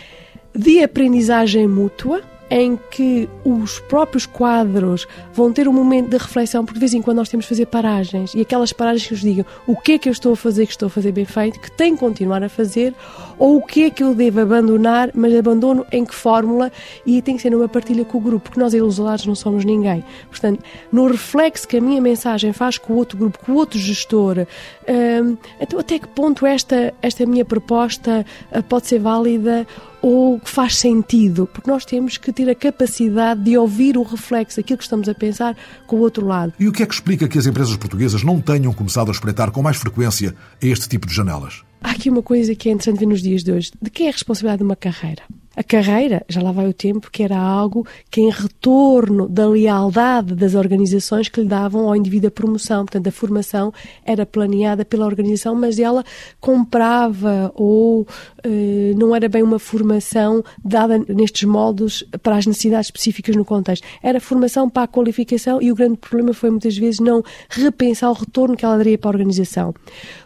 de 0.54 0.82
aprendizagem 0.82 1.66
mútua 1.66 2.20
em 2.52 2.78
que 2.90 3.30
os 3.42 3.80
próprios 3.80 4.26
quadros 4.26 5.08
vão 5.32 5.50
ter 5.50 5.66
um 5.66 5.72
momento 5.72 6.10
de 6.10 6.18
reflexão, 6.18 6.66
porque 6.66 6.74
de 6.74 6.80
vez 6.80 6.92
em 6.92 7.00
quando 7.00 7.16
nós 7.16 7.30
temos 7.30 7.46
de 7.46 7.48
fazer 7.48 7.64
paragens 7.64 8.34
e 8.34 8.42
aquelas 8.42 8.74
paragens 8.74 9.06
que 9.06 9.14
nos 9.14 9.22
digam 9.22 9.46
o 9.66 9.74
que 9.74 9.92
é 9.92 9.98
que 9.98 10.06
eu 10.06 10.12
estou 10.12 10.34
a 10.34 10.36
fazer, 10.36 10.66
que 10.66 10.72
estou 10.72 10.88
a 10.88 10.90
fazer 10.90 11.12
bem 11.12 11.24
feito, 11.24 11.58
que 11.58 11.70
tenho 11.70 11.94
que 11.94 12.00
continuar 12.00 12.42
a 12.42 12.50
fazer, 12.50 12.94
ou 13.38 13.56
o 13.56 13.62
que 13.62 13.84
é 13.84 13.90
que 13.90 14.04
eu 14.04 14.14
devo 14.14 14.40
abandonar, 14.40 15.10
mas 15.14 15.34
abandono 15.34 15.86
em 15.90 16.04
que 16.04 16.14
fórmula 16.14 16.70
e 17.06 17.22
tem 17.22 17.36
que 17.36 17.42
ser 17.42 17.48
numa 17.48 17.68
partilha 17.68 18.04
com 18.04 18.18
o 18.18 18.20
grupo, 18.20 18.50
porque 18.50 18.60
nós 18.60 18.74
ilusolados 18.74 19.24
não 19.24 19.34
somos 19.34 19.64
ninguém. 19.64 20.04
Portanto, 20.28 20.62
no 20.92 21.06
reflexo 21.06 21.66
que 21.66 21.78
a 21.78 21.80
minha 21.80 22.02
mensagem 22.02 22.52
faz 22.52 22.76
com 22.76 22.92
o 22.92 22.96
outro 22.96 23.16
grupo, 23.16 23.38
com 23.38 23.52
o 23.52 23.54
outro 23.54 23.78
gestor, 23.78 24.46
hum, 24.86 25.38
então 25.58 25.80
até 25.80 25.98
que 25.98 26.06
ponto 26.06 26.44
esta, 26.44 26.92
esta 27.00 27.24
minha 27.24 27.46
proposta 27.46 28.26
uh, 28.54 28.62
pode 28.64 28.88
ser 28.88 28.98
válida 28.98 29.66
ou 30.02 30.40
que 30.40 30.50
faz 30.50 30.76
sentido, 30.76 31.48
porque 31.52 31.70
nós 31.70 31.84
temos 31.84 32.18
que 32.18 32.32
ter 32.32 32.50
a 32.50 32.54
capacidade 32.54 33.42
de 33.42 33.56
ouvir 33.56 33.96
o 33.96 34.02
reflexo 34.02 34.56
daquilo 34.58 34.76
que 34.76 34.84
estamos 34.84 35.08
a 35.08 35.14
pensar 35.14 35.56
com 35.86 35.96
o 35.96 36.00
outro 36.00 36.26
lado. 36.26 36.52
E 36.58 36.66
o 36.66 36.72
que 36.72 36.82
é 36.82 36.86
que 36.86 36.92
explica 36.92 37.28
que 37.28 37.38
as 37.38 37.46
empresas 37.46 37.76
portuguesas 37.76 38.24
não 38.24 38.40
tenham 38.40 38.72
começado 38.72 39.08
a 39.08 39.12
espreitar 39.12 39.52
com 39.52 39.62
mais 39.62 39.76
frequência 39.76 40.34
este 40.60 40.88
tipo 40.88 41.06
de 41.06 41.14
janelas? 41.14 41.62
Há 41.80 41.92
aqui 41.92 42.10
uma 42.10 42.22
coisa 42.22 42.54
que 42.54 42.68
é 42.68 42.72
interessante 42.72 42.98
ver 42.98 43.06
nos 43.06 43.22
dias 43.22 43.42
de 43.44 43.52
hoje. 43.52 43.70
De 43.80 43.90
quem 43.90 44.06
é 44.06 44.10
a 44.10 44.12
responsabilidade 44.12 44.58
de 44.58 44.64
uma 44.64 44.76
carreira? 44.76 45.22
A 45.54 45.62
carreira, 45.62 46.24
já 46.28 46.42
lá 46.42 46.50
vai 46.50 46.66
o 46.66 46.72
tempo, 46.72 47.10
que 47.10 47.22
era 47.22 47.38
algo 47.38 47.86
que, 48.10 48.22
em 48.22 48.30
retorno 48.30 49.28
da 49.28 49.46
lealdade 49.46 50.34
das 50.34 50.54
organizações 50.54 51.28
que 51.28 51.42
lhe 51.42 51.46
davam 51.46 51.88
ao 51.88 51.94
indivíduo 51.94 52.28
a 52.28 52.30
promoção, 52.30 52.86
portanto, 52.86 53.06
a 53.06 53.12
formação 53.12 53.72
era 54.04 54.24
planeada 54.24 54.84
pela 54.84 55.04
organização, 55.04 55.54
mas 55.54 55.78
ela 55.78 56.04
comprava 56.40 57.52
ou 57.54 58.06
eh, 58.42 58.94
não 58.96 59.14
era 59.14 59.28
bem 59.28 59.42
uma 59.42 59.58
formação 59.58 60.42
dada 60.64 60.98
nestes 60.98 61.44
modos 61.44 62.02
para 62.22 62.36
as 62.36 62.46
necessidades 62.46 62.86
específicas 62.86 63.36
no 63.36 63.44
contexto. 63.44 63.86
Era 64.02 64.20
formação 64.20 64.70
para 64.70 64.84
a 64.84 64.88
qualificação 64.88 65.60
e 65.60 65.70
o 65.70 65.74
grande 65.74 65.98
problema 65.98 66.32
foi 66.32 66.50
muitas 66.50 66.76
vezes 66.76 67.00
não 67.00 67.22
repensar 67.50 68.10
o 68.10 68.14
retorno 68.14 68.56
que 68.56 68.64
ela 68.64 68.78
daria 68.78 68.96
para 68.96 69.10
a 69.10 69.12
organização. 69.12 69.74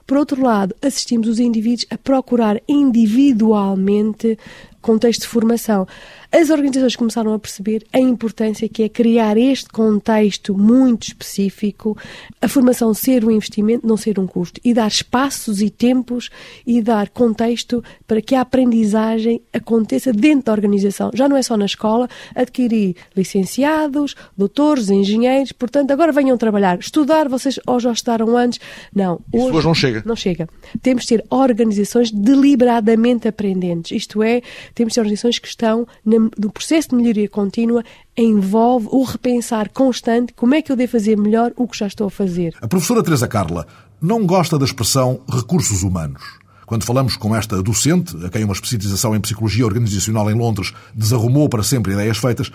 Por 0.06 0.18
outro 0.18 0.40
lado, 0.40 0.74
assistimos 0.80 1.26
os 1.26 1.40
indivíduos 1.40 1.86
a 1.90 1.98
procurar 1.98 2.62
individualmente 2.68 4.38
contexto 4.86 5.22
de 5.22 5.28
formação. 5.28 5.86
As 6.30 6.50
organizações 6.50 6.96
começaram 6.96 7.32
a 7.32 7.38
perceber 7.38 7.84
a 7.92 7.98
importância 7.98 8.68
que 8.68 8.82
é 8.82 8.88
criar 8.88 9.36
este 9.36 9.68
contexto 9.68 10.56
muito 10.56 11.08
específico, 11.08 11.96
a 12.40 12.48
formação 12.48 12.92
ser 12.92 13.24
um 13.24 13.30
investimento, 13.30 13.86
não 13.86 13.96
ser 13.96 14.18
um 14.18 14.26
custo, 14.26 14.60
e 14.64 14.74
dar 14.74 14.88
espaços 14.88 15.62
e 15.62 15.70
tempos 15.70 16.30
e 16.66 16.82
dar 16.82 17.08
contexto 17.08 17.82
para 18.06 18.20
que 18.20 18.34
a 18.34 18.40
aprendizagem 18.40 19.40
aconteça 19.52 20.12
dentro 20.12 20.46
da 20.46 20.52
organização. 20.52 21.10
Já 21.14 21.28
não 21.28 21.36
é 21.36 21.42
só 21.42 21.56
na 21.56 21.66
escola, 21.66 22.08
adquirir 22.34 22.96
licenciados, 23.16 24.14
doutores, 24.36 24.90
engenheiros, 24.90 25.52
portanto, 25.52 25.90
agora 25.90 26.12
venham 26.12 26.36
trabalhar. 26.36 26.78
Estudar, 26.78 27.28
vocês 27.28 27.58
ou 27.66 27.80
já 27.80 27.92
estudaram 27.92 28.36
antes? 28.36 28.60
Não. 28.94 29.20
Hoje, 29.32 29.56
hoje 29.56 29.66
não 29.66 29.74
chega. 29.74 30.02
Não 30.04 30.16
chega. 30.16 30.48
Temos 30.82 31.02
de 31.04 31.08
ter 31.08 31.24
organizações 31.30 32.10
deliberadamente 32.10 33.28
aprendentes, 33.28 33.92
isto 33.92 34.22
é, 34.22 34.42
temos 34.74 34.92
de 34.92 34.96
ter 34.96 35.00
organizações 35.00 35.38
que 35.38 35.48
estão 35.48 35.86
no 36.18 36.50
processo 36.50 36.90
de 36.90 36.96
melhoria 36.96 37.28
contínua 37.28 37.84
envolve 38.16 38.88
o 38.90 39.02
repensar 39.04 39.70
constante 39.70 40.32
como 40.34 40.54
é 40.54 40.62
que 40.62 40.70
eu 40.70 40.76
devo 40.76 40.92
fazer 40.92 41.16
melhor 41.16 41.52
o 41.56 41.66
que 41.68 41.78
já 41.78 41.86
estou 41.86 42.06
a 42.06 42.10
fazer. 42.10 42.54
A 42.60 42.68
professora 42.68 43.02
Teresa 43.02 43.28
Carla 43.28 43.66
não 44.00 44.26
gosta 44.26 44.58
da 44.58 44.64
expressão 44.64 45.20
recursos 45.28 45.82
humanos. 45.82 46.22
Quando 46.66 46.84
falamos 46.84 47.16
com 47.16 47.34
esta 47.34 47.62
docente, 47.62 48.16
a 48.24 48.28
quem 48.28 48.42
uma 48.42 48.52
especialização 48.52 49.14
em 49.14 49.20
psicologia 49.20 49.64
organizacional 49.64 50.28
em 50.30 50.34
Londres 50.34 50.72
desarrumou 50.94 51.48
para 51.48 51.62
sempre 51.62 51.92
ideias 51.92 52.18
feitas, 52.18 52.50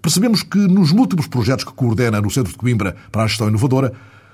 percebemos 0.00 0.42
que 0.42 0.58
nos 0.58 0.90
múltiplos 0.90 1.28
projetos 1.28 1.64
que 1.64 1.72
coordena 1.72 2.20
no 2.20 2.30
Centro 2.30 2.50
de 2.50 2.58
Coimbra 2.58 2.96
para 3.12 3.22
a 3.22 3.26
Gestão 3.28 3.48
Inovadora, 3.48 3.92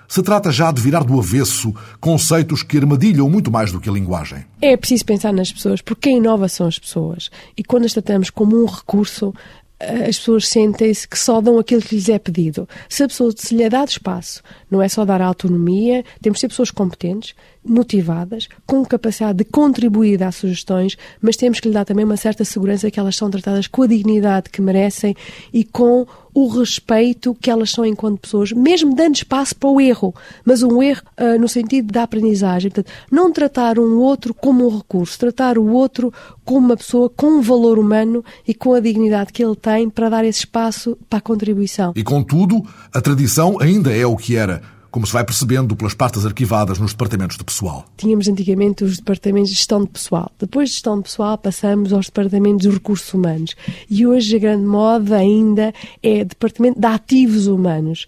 se 0.09 0.23
trata 0.23 0.51
já 0.51 0.73
de 0.73 0.81
virar 0.81 1.05
do 1.05 1.18
avesso 1.18 1.75
conceitos 2.01 2.62
que 2.62 2.79
armadilham 2.79 3.29
muito 3.29 3.51
mais 3.51 3.71
do 3.71 3.79
que 3.79 3.88
a 3.88 3.92
linguagem. 3.92 4.44
É 4.62 4.77
preciso 4.77 5.05
pensar 5.05 5.33
nas 5.33 5.53
pessoas, 5.53 5.83
porque 5.83 6.09
quem 6.09 6.16
inova 6.16 6.49
são 6.49 6.66
as 6.66 6.79
pessoas. 6.79 7.31
E 7.57 7.62
quando 7.62 7.85
as 7.85 7.92
tratamos 7.92 8.31
como 8.31 8.61
um 8.61 8.64
recurso, 8.64 9.35
as 9.79 10.18
pessoas 10.18 10.49
sentem-se 10.49 11.07
que 11.07 11.18
só 11.18 11.40
dão 11.40 11.59
aquilo 11.59 11.83
que 11.83 11.94
lhes 11.94 12.09
é 12.09 12.18
pedido. 12.18 12.68
Se 12.88 13.05
a 13.05 13.09
pessoa 13.09 13.33
se 13.37 13.55
lhe 13.55 13.62
é 13.62 13.68
dado 13.68 13.88
espaço, 13.88 14.42
não 14.70 14.83
é 14.83 14.88
só 14.88 15.04
dar 15.04 15.20
autonomia, 15.20 16.04
temos 16.20 16.38
de 16.38 16.40
ser 16.40 16.48
pessoas 16.48 16.70
competentes, 16.70 17.35
motivadas, 17.64 18.48
com 18.66 18.85
capacidade 18.85 19.38
de 19.38 19.44
contribuir 19.44 20.22
a 20.22 20.33
sugestões, 20.33 20.96
mas 21.20 21.37
temos 21.37 21.61
que 21.61 21.68
lhe 21.68 21.74
dar 21.74 21.85
também 21.85 22.04
uma 22.04 22.16
certa 22.16 22.44
segurança 22.44 22.90
que 22.90 22.98
elas 22.98 23.16
são 23.16 23.31
tratadas 23.31 23.66
com 23.66 23.83
a 23.83 23.87
dignidade 23.87 24.50
que 24.50 24.62
merecem 24.62 25.14
e 25.52 25.64
com 25.64 26.07
o 26.35 26.46
respeito 26.46 27.35
que 27.35 27.50
elas 27.50 27.70
são 27.70 27.85
enquanto 27.85 28.20
pessoas, 28.20 28.52
mesmo 28.52 28.94
dando 28.94 29.16
espaço 29.16 29.57
para 29.57 29.68
o 29.68 29.81
erro, 29.81 30.14
mas 30.44 30.62
um 30.62 30.81
erro 30.81 31.02
uh, 31.18 31.38
no 31.38 31.48
sentido 31.48 31.92
da 31.92 32.04
aprendizagem. 32.04 32.70
Portanto, 32.70 32.94
não 33.11 33.33
tratar 33.33 33.78
um 33.78 33.98
outro 33.98 34.33
como 34.33 34.66
um 34.66 34.76
recurso, 34.76 35.18
tratar 35.18 35.59
o 35.59 35.66
outro 35.66 36.12
como 36.44 36.66
uma 36.66 36.76
pessoa 36.76 37.11
com 37.11 37.38
um 37.38 37.42
valor 37.42 37.78
humano 37.78 38.24
e 38.46 38.54
com 38.54 38.72
a 38.72 38.81
dignidade 38.81 39.33
que 39.33 39.44
ele 39.44 39.57
tem 39.57 39.90
para 39.90 40.09
dar 40.09 40.24
esse 40.24 40.40
espaço 40.40 40.96
para 41.11 41.18
a 41.18 41.22
contribuição. 41.22 41.92
E 41.96 42.04
contudo, 42.04 42.64
a 42.92 43.00
tradição 43.00 43.61
ainda 43.61 43.94
é 43.94 44.07
o 44.07 44.16
que 44.16 44.37
era 44.37 44.58
como 44.90 45.07
se 45.07 45.12
vai 45.12 45.24
percebendo 45.24 45.77
pelas 45.77 45.94
pastas 45.94 46.24
arquivadas 46.24 46.79
nos 46.79 46.92
departamentos 46.92 47.37
de 47.37 47.44
pessoal. 47.44 47.85
Tínhamos 47.96 48.29
antigamente 48.29 48.85
os 48.85 48.96
departamentos 48.96 49.51
de 49.51 49.57
gestão 49.57 49.83
de 49.83 49.88
pessoal. 49.90 50.31
Depois 50.38 50.68
de 50.68 50.74
gestão 50.74 50.96
de 50.98 51.05
pessoal 51.05 51.38
passamos 51.38 51.92
aos 51.92 52.07
departamentos 52.07 52.66
de 52.66 52.70
recursos 52.70 53.12
humanos. 53.12 53.55
E 53.90 54.07
hoje 54.07 54.37
a 54.37 54.38
grande 54.38 54.64
moda 54.64 55.16
ainda 55.16 55.72
é 56.03 56.24
departamento 56.24 56.81
de 56.81 56.87
ativos 56.87 57.46
humanos. 57.46 58.07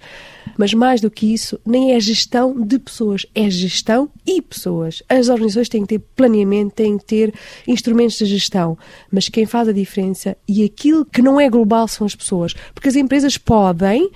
Mas 0.61 0.75
mais 0.75 1.01
do 1.01 1.11
que 1.11 1.33
isso, 1.33 1.59
nem 1.65 1.95
é 1.95 2.01
gestão 2.01 2.55
de 2.61 2.79
pessoas, 2.79 3.25
é 3.35 3.49
gestão 3.49 4.11
e 4.27 4.43
pessoas. 4.43 5.03
As 5.09 5.31
organizações 5.31 5.71
têm 5.71 5.87
que 5.87 5.97
ter 5.97 6.05
planeamento, 6.15 6.75
têm 6.75 6.99
que 6.99 7.05
ter 7.07 7.35
instrumentos 7.67 8.19
de 8.19 8.27
gestão. 8.27 8.77
Mas 9.11 9.31
quem 9.31 9.47
faz 9.47 9.69
a 9.69 9.73
diferença 9.73 10.37
e 10.47 10.63
aquilo 10.63 11.07
que 11.07 11.23
não 11.23 11.41
é 11.41 11.49
global 11.49 11.89
são 11.89 12.07
as 12.07 12.15
pessoas. 12.15 12.53
Porque 12.75 12.91
as 12.91 12.95
empresas 12.95 13.39
podem 13.39 14.05
uh, 14.05 14.11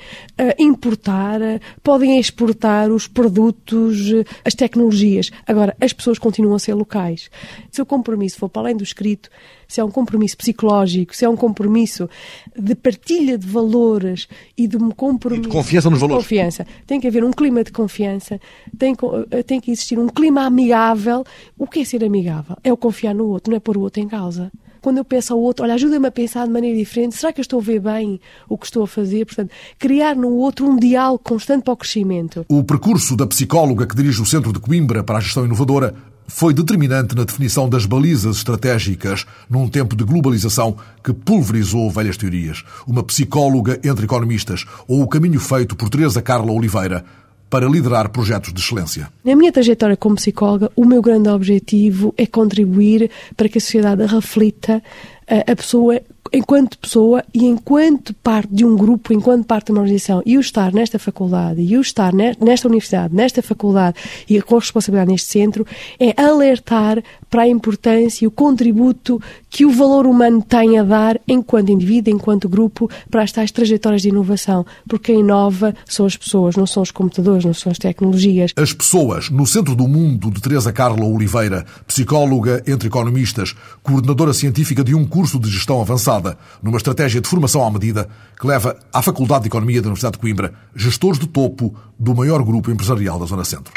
importar, 0.59 1.41
uh, 1.41 1.59
podem 1.83 2.21
exportar 2.21 2.91
os 2.91 3.09
produtos, 3.09 4.13
uh, 4.13 4.23
as 4.45 4.53
tecnologias. 4.53 5.31
Agora, 5.47 5.75
as 5.81 5.95
pessoas 5.95 6.19
continuam 6.19 6.57
a 6.57 6.59
ser 6.59 6.75
locais. 6.75 7.31
Se 7.71 7.81
o 7.81 7.87
compromisso 7.87 8.37
for 8.37 8.51
para 8.51 8.65
além 8.65 8.77
do 8.77 8.85
escrito, 8.85 9.31
se 9.75 9.81
é 9.81 9.85
um 9.85 9.91
compromisso 9.91 10.37
psicológico, 10.37 11.17
se 11.17 11.25
é 11.25 11.29
um 11.29 11.35
compromisso 11.35 12.09
de 12.57 12.77
partilha 12.77 13.37
de 13.37 13.45
valores 13.47 14.29
e 14.57 14.69
de 14.69 14.77
um 14.77 14.91
compromisso. 14.93 15.49
E 15.49 15.51
de 15.51 15.53
confiança 15.53 15.91
nos 15.91 16.01
valores. 16.01 16.23
Confiança. 16.23 16.65
Tem 16.87 17.01
que 17.01 17.09
haver 17.09 17.25
um 17.25 17.33
clima 17.33 17.65
de 17.65 17.73
confiança, 17.73 18.41
tem, 18.79 18.95
eh, 19.33 19.43
tem 19.43 19.61
que 19.61 19.73
existir 19.73 19.99
um 19.99 20.07
clima 20.07 20.43
amigável. 20.43 21.25
O 21.59 21.67
que 21.67 21.81
é 21.81 21.85
ser 21.85 22.05
amigável? 22.05 22.57
É 22.63 22.73
o 22.73 22.77
confiar 22.77 23.15
no 23.17 23.27
outro, 23.27 23.51
não 23.51 23.57
é 23.57 23.61
pôr 23.61 23.77
o 23.77 23.81
outro 23.81 24.01
em 24.01 24.07
causa 24.07 24.53
quando 24.81 24.99
eu 24.99 25.05
penso 25.05 25.33
ao 25.33 25.41
outro, 25.41 25.65
olha, 25.65 25.73
ajuda-me 25.73 26.09
a 26.09 26.11
pensar 26.11 26.45
de 26.47 26.53
maneira 26.53 26.77
diferente, 26.77 27.17
será 27.17 27.33
que 27.33 27.41
eu 27.41 27.43
estou 27.43 27.59
a 27.59 27.63
ver 27.63 27.81
bem 27.81 28.21
o 28.47 28.59
que 28.59 28.67
estou 28.67 28.83
a 28.83 28.87
fazer? 28.87 29.25
Portanto, 29.25 29.51
criar 29.79 30.15
no 30.15 30.29
outro 30.35 30.69
um 30.69 30.77
diálogo 30.77 31.21
constante 31.25 31.63
para 31.65 31.73
o 31.73 31.77
crescimento. 31.79 32.45
O 32.51 32.63
percurso 32.63 33.17
da 33.17 33.27
psicóloga 33.27 33.87
que 33.87 33.97
dirige 33.97 34.21
o 34.21 34.27
Centro 34.27 34.53
de 34.53 34.61
Coimbra 34.61 35.03
para 35.03 35.17
a 35.17 35.21
Gestão 35.23 35.47
Inovadora 35.47 35.95
foi 36.27 36.55
determinante 36.55 37.15
na 37.15 37.25
definição 37.25 37.69
das 37.69 37.87
balizas 37.87 38.37
estratégicas 38.37 39.25
num 39.49 39.69
tempo 39.69 39.95
de 39.95 40.05
globalização 40.05 40.77
que 41.03 41.13
pulverizou 41.13 41.91
velhas 41.91 42.17
teorias. 42.17 42.65
Uma 42.87 43.03
psicóloga 43.03 43.79
entre 43.85 44.05
economistas 44.05 44.65
ou 44.89 45.03
o 45.03 45.09
caminho 45.09 45.41
feito 45.41 45.77
por 45.77 45.89
Teresa 45.89 46.23
Carla 46.23 46.53
Oliveira 46.53 47.05
para 47.51 47.69
liderar 47.69 48.09
projetos 48.09 48.53
de 48.53 48.61
excelência. 48.61 49.09
Na 49.25 49.37
minha 49.37 49.53
trajetória 49.53 49.97
como 49.97 50.17
psicóloga, 50.17 50.73
o 50.75 50.85
meu 50.85 51.01
grande 51.01 51.29
objetivo 51.29 52.13
é 52.17 52.27
contribuir 52.27 53.11
para 53.37 53.49
que 53.49 53.59
a 53.59 53.61
sociedade 53.61 54.05
reflita 54.07 54.83
eh, 55.27 55.45
a 55.53 55.55
pessoa 55.55 56.01
enquanto 56.33 56.79
pessoa 56.79 57.25
e 57.33 57.45
enquanto 57.45 58.15
parte 58.15 58.53
de 58.53 58.65
um 58.65 58.77
grupo, 58.77 59.13
enquanto 59.13 59.45
parte 59.45 59.67
de 59.67 59.73
uma 59.73 59.81
organização, 59.83 60.23
e 60.25 60.37
o 60.37 60.41
estar 60.41 60.73
nesta 60.73 60.99
faculdade, 60.99 61.61
e 61.61 61.77
o 61.77 61.81
estar 61.81 62.13
nesta 62.13 62.69
universidade, 62.69 63.15
nesta 63.15 63.43
faculdade 63.43 63.97
e 64.29 64.41
com 64.41 64.59
responsabilidade 64.59 65.11
neste 65.11 65.31
centro, 65.31 65.67
é 65.99 66.21
alertar 66.21 67.03
para 67.31 67.43
a 67.43 67.49
importância 67.49 68.25
e 68.25 68.29
o 68.29 68.31
contributo 68.31 69.21
que 69.51 69.65
o 69.65 69.71
valor 69.71 70.07
humano 70.07 70.43
tem 70.43 70.79
a 70.79 70.83
dar 70.83 71.21
enquanto 71.27 71.71
indivíduo, 71.71 72.13
enquanto 72.13 72.49
grupo, 72.49 72.89
para 73.11 73.23
as 73.23 73.33
tais 73.33 73.51
trajetórias 73.51 74.03
de 74.03 74.09
inovação. 74.09 74.65
Porque 74.89 75.13
quem 75.13 75.21
inova 75.21 75.75
são 75.87 76.07
as 76.07 76.17
pessoas, 76.17 76.57
não 76.57 76.67
são 76.67 76.83
os 76.83 76.91
computadores, 76.91 77.45
não 77.45 77.55
são 77.55 77.71
as 77.71 77.79
tecnologias. 77.79 78.53
As 78.57 78.73
pessoas, 78.73 79.31
no 79.31 79.47
centro 79.47 79.75
do 79.75 79.87
mundo 79.87 80.31
de 80.31 80.41
Teresa 80.41 80.73
Carla 80.73 81.05
Oliveira, 81.05 81.65
psicóloga 81.87 82.63
entre 82.67 82.89
economistas, 82.89 83.55
coordenadora 83.83 84.33
científica 84.33 84.83
de 84.83 84.95
um 84.95 85.05
curso 85.05 85.39
de 85.39 85.51
gestão 85.51 85.81
avançada 85.81 86.14
numa 86.63 86.77
estratégia 86.77 87.21
de 87.21 87.29
formação 87.29 87.67
à 87.67 87.71
medida 87.71 88.09
que 88.39 88.47
leva 88.47 88.77
à 88.93 89.01
Faculdade 89.01 89.43
de 89.43 89.49
Economia 89.49 89.81
da 89.81 89.89
Universidade 89.89 90.15
de 90.15 90.21
Coimbra 90.21 90.53
gestores 90.75 91.19
de 91.19 91.27
topo 91.27 91.75
do 91.99 92.15
maior 92.15 92.43
grupo 92.43 92.71
empresarial 92.71 93.19
da 93.19 93.27
Zona 93.27 93.45
Centro. 93.45 93.73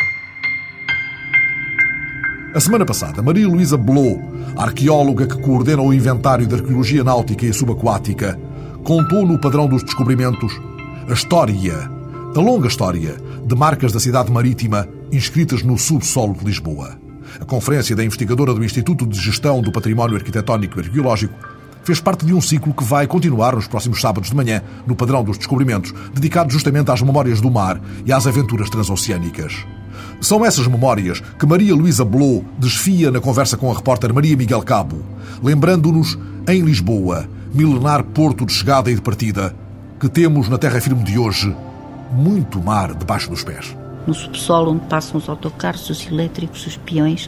A 2.54 2.60
semana 2.60 2.86
passada, 2.86 3.22
Maria 3.22 3.48
Luísa 3.48 3.78
Blô, 3.78 4.20
arqueóloga 4.56 5.28
que 5.28 5.40
coordena 5.42 5.82
o 5.82 5.94
inventário 5.94 6.48
de 6.48 6.56
arqueologia 6.56 7.04
náutica 7.04 7.46
e 7.46 7.54
subaquática, 7.54 8.40
contou 8.84 9.26
no 9.26 9.40
padrão 9.40 9.68
dos 9.68 9.84
descobrimentos 9.84 10.60
a 11.08 11.14
história, 11.14 11.90
a 12.36 12.40
longa 12.40 12.68
história, 12.68 13.16
de 13.46 13.56
marcas 13.56 13.92
da 13.92 14.00
cidade 14.00 14.32
marítima 14.32 14.88
inscritas 15.12 15.62
no 15.62 15.78
subsolo 15.78 16.34
de 16.34 16.46
Lisboa. 16.46 16.98
A 17.40 17.46
conferência 17.46 17.96
da 17.96 18.04
investigadora 18.04 18.54
do 18.54 18.64
Instituto 18.64 19.06
de 19.06 19.20
Gestão 19.20 19.62
do 19.62 19.72
Património 19.72 20.16
Arquitetónico 20.16 20.80
e 20.80 20.84
Arqueológico 20.84 21.36
fez 21.88 22.02
parte 22.02 22.26
de 22.26 22.34
um 22.34 22.42
ciclo 22.42 22.74
que 22.74 22.84
vai 22.84 23.08
continuar 23.08 23.56
nos 23.56 23.66
próximos 23.66 24.02
sábados 24.02 24.30
de 24.30 24.36
manhã, 24.36 24.62
no 24.86 24.94
Padrão 24.94 25.24
dos 25.24 25.38
Descobrimentos, 25.38 25.94
dedicado 26.14 26.52
justamente 26.52 26.92
às 26.92 27.02
memórias 27.02 27.40
do 27.40 27.50
mar 27.50 27.80
e 28.06 28.12
às 28.12 28.28
aventuras 28.28 28.70
transoceânicas. 28.70 29.66
São 30.20 30.44
essas 30.44 30.68
memórias 30.68 31.22
que 31.40 31.46
Maria 31.46 31.74
Luísa 31.74 32.04
Blô 32.04 32.44
desfia 32.60 33.10
na 33.10 33.22
conversa 33.22 33.56
com 33.56 33.72
a 33.72 33.74
repórter 33.74 34.14
Maria 34.14 34.36
Miguel 34.36 34.64
Cabo, 34.64 35.02
lembrando-nos, 35.42 36.20
em 36.46 36.62
Lisboa, 36.62 37.26
milenar 37.54 38.04
porto 38.04 38.46
de 38.46 38.52
chegada 38.52 38.92
e 38.92 38.96
de 38.96 39.02
partida, 39.02 39.56
que 39.98 40.10
temos 40.10 40.50
na 40.50 40.58
terra 40.58 40.82
firme 40.82 41.06
de 41.06 41.18
hoje 41.18 41.56
muito 42.12 42.62
mar 42.62 42.94
debaixo 42.94 43.30
dos 43.30 43.46
pés 43.46 43.74
no 44.08 44.14
subsolo 44.14 44.72
onde 44.72 44.86
passam 44.88 45.18
os 45.18 45.28
autocarros, 45.28 45.90
os 45.90 46.08
elétricos, 46.08 46.66
os 46.66 46.78
peões, 46.78 47.28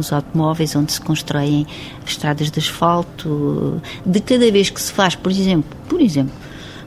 os 0.00 0.12
automóveis, 0.12 0.74
onde 0.74 0.92
se 0.92 1.00
constroem 1.00 1.66
estradas 2.06 2.50
de 2.50 2.58
asfalto. 2.58 3.80
De 4.04 4.20
cada 4.20 4.50
vez 4.50 4.70
que 4.70 4.80
se 4.80 4.92
faz, 4.92 5.14
por 5.14 5.30
exemplo, 5.30 5.76
por 5.88 6.00
exemplo, 6.00 6.34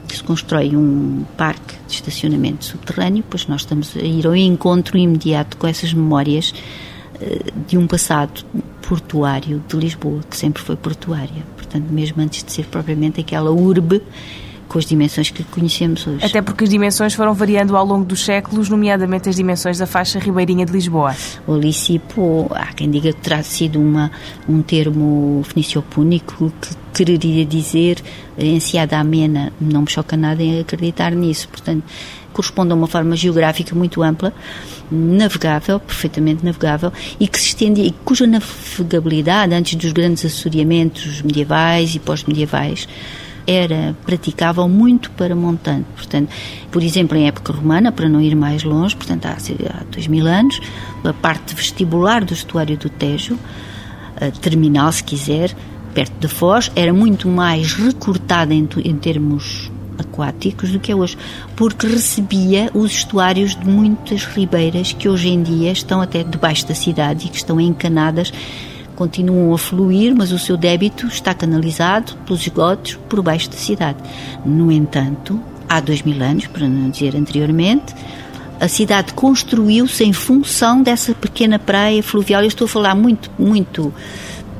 que 0.06 0.16
se 0.16 0.22
constrói 0.22 0.76
um 0.76 1.24
parque 1.36 1.76
de 1.86 1.94
estacionamento 1.94 2.64
subterrâneo, 2.64 3.24
pois 3.28 3.46
nós 3.46 3.62
estamos 3.62 3.96
a 3.96 4.00
ir 4.00 4.26
ao 4.26 4.36
encontro 4.36 4.98
imediato 4.98 5.56
com 5.56 5.66
essas 5.66 5.92
memórias 5.94 6.54
eh, 7.20 7.52
de 7.66 7.78
um 7.78 7.86
passado 7.86 8.44
portuário 8.86 9.62
de 9.66 9.76
Lisboa, 9.76 10.20
que 10.28 10.36
sempre 10.36 10.62
foi 10.62 10.76
portuária. 10.76 11.44
Portanto, 11.56 11.86
mesmo 11.90 12.22
antes 12.22 12.44
de 12.44 12.52
ser 12.52 12.66
propriamente 12.66 13.20
aquela 13.20 13.50
urbe 13.50 14.02
com 14.68 14.78
as 14.78 14.84
dimensões 14.84 15.30
que 15.30 15.44
conhecemos 15.44 16.06
hoje. 16.06 16.24
Até 16.24 16.40
porque 16.42 16.64
as 16.64 16.70
dimensões 16.70 17.14
foram 17.14 17.34
variando 17.34 17.76
ao 17.76 17.84
longo 17.84 18.04
dos 18.04 18.24
séculos, 18.24 18.68
nomeadamente 18.68 19.28
as 19.28 19.36
dimensões 19.36 19.78
da 19.78 19.86
faixa 19.86 20.18
ribeirinha 20.18 20.66
de 20.66 20.72
Lisboa. 20.72 21.14
O 21.46 21.56
Licipo, 21.56 22.50
há 22.54 22.72
quem 22.72 22.90
diga 22.90 23.12
que 23.12 23.20
terá 23.20 23.42
sido 23.42 23.80
uma, 23.80 24.10
um 24.48 24.62
termo 24.62 25.42
feniciopúnico 25.44 26.52
que 26.60 26.74
quereria 26.92 27.44
dizer 27.44 28.02
enseada 28.38 28.98
amena. 28.98 29.52
Não 29.60 29.82
me 29.82 29.90
choca 29.90 30.16
nada 30.16 30.42
em 30.42 30.60
acreditar 30.60 31.12
nisso. 31.12 31.48
Portanto, 31.48 31.84
corresponde 32.32 32.72
a 32.72 32.74
uma 32.74 32.88
forma 32.88 33.16
geográfica 33.16 33.74
muito 33.74 34.02
ampla, 34.02 34.32
navegável, 34.90 35.78
perfeitamente 35.78 36.44
navegável, 36.44 36.92
e 37.18 37.28
que 37.28 37.38
se 37.38 37.46
estende, 37.48 37.80
e 37.80 37.92
cuja 38.04 38.26
navegabilidade, 38.26 39.54
antes 39.54 39.76
dos 39.76 39.92
grandes 39.92 40.24
assoriamentos 40.24 41.22
medievais 41.22 41.94
e 41.94 42.00
pós-medievais, 42.00 42.88
era 43.46 43.96
praticável 44.04 44.68
muito 44.68 45.10
para 45.12 45.34
montante. 45.34 45.86
Portanto, 45.94 46.30
por 46.70 46.82
exemplo, 46.82 47.16
em 47.16 47.26
época 47.26 47.52
romana, 47.52 47.92
para 47.92 48.08
não 48.08 48.20
ir 48.20 48.34
mais 48.34 48.62
longe, 48.62 48.96
portanto, 48.96 49.26
há, 49.26 49.32
há 49.32 49.84
dois 49.90 50.06
mil 50.06 50.26
anos, 50.26 50.60
a 51.04 51.12
parte 51.12 51.54
vestibular 51.54 52.24
do 52.24 52.32
estuário 52.32 52.76
do 52.76 52.88
Tejo, 52.88 53.38
terminal, 54.40 54.90
se 54.92 55.02
quiser, 55.02 55.54
perto 55.92 56.14
da 56.20 56.28
Foz, 56.28 56.70
era 56.74 56.92
muito 56.92 57.28
mais 57.28 57.72
recortada 57.72 58.54
em, 58.54 58.68
em 58.84 58.96
termos 58.96 59.70
aquáticos 59.98 60.70
do 60.70 60.80
que 60.80 60.90
é 60.90 60.94
hoje, 60.94 61.16
porque 61.54 61.86
recebia 61.86 62.70
os 62.74 62.90
estuários 62.90 63.54
de 63.54 63.68
muitas 63.68 64.24
ribeiras 64.24 64.92
que 64.92 65.08
hoje 65.08 65.28
em 65.28 65.42
dia 65.42 65.70
estão 65.70 66.00
até 66.00 66.24
debaixo 66.24 66.66
da 66.66 66.74
cidade 66.74 67.26
e 67.26 67.28
que 67.28 67.36
estão 67.36 67.60
encanadas 67.60 68.32
continuam 68.94 69.52
a 69.54 69.58
fluir, 69.58 70.14
mas 70.16 70.32
o 70.32 70.38
seu 70.38 70.56
débito 70.56 71.06
está 71.06 71.34
canalizado 71.34 72.16
pelos 72.26 72.42
esgotos 72.42 72.98
por 73.08 73.22
baixo 73.22 73.50
da 73.50 73.56
cidade. 73.56 73.98
No 74.44 74.70
entanto, 74.70 75.40
há 75.68 75.80
dois 75.80 76.02
mil 76.02 76.22
anos, 76.22 76.46
para 76.46 76.68
não 76.68 76.90
dizer 76.90 77.16
anteriormente, 77.16 77.94
a 78.60 78.68
cidade 78.68 79.12
construiu-se 79.12 80.04
em 80.04 80.12
função 80.12 80.82
dessa 80.82 81.14
pequena 81.14 81.58
praia 81.58 82.02
fluvial. 82.02 82.42
Eu 82.42 82.48
estou 82.48 82.66
a 82.66 82.68
falar 82.68 82.94
muito, 82.94 83.30
muito 83.38 83.92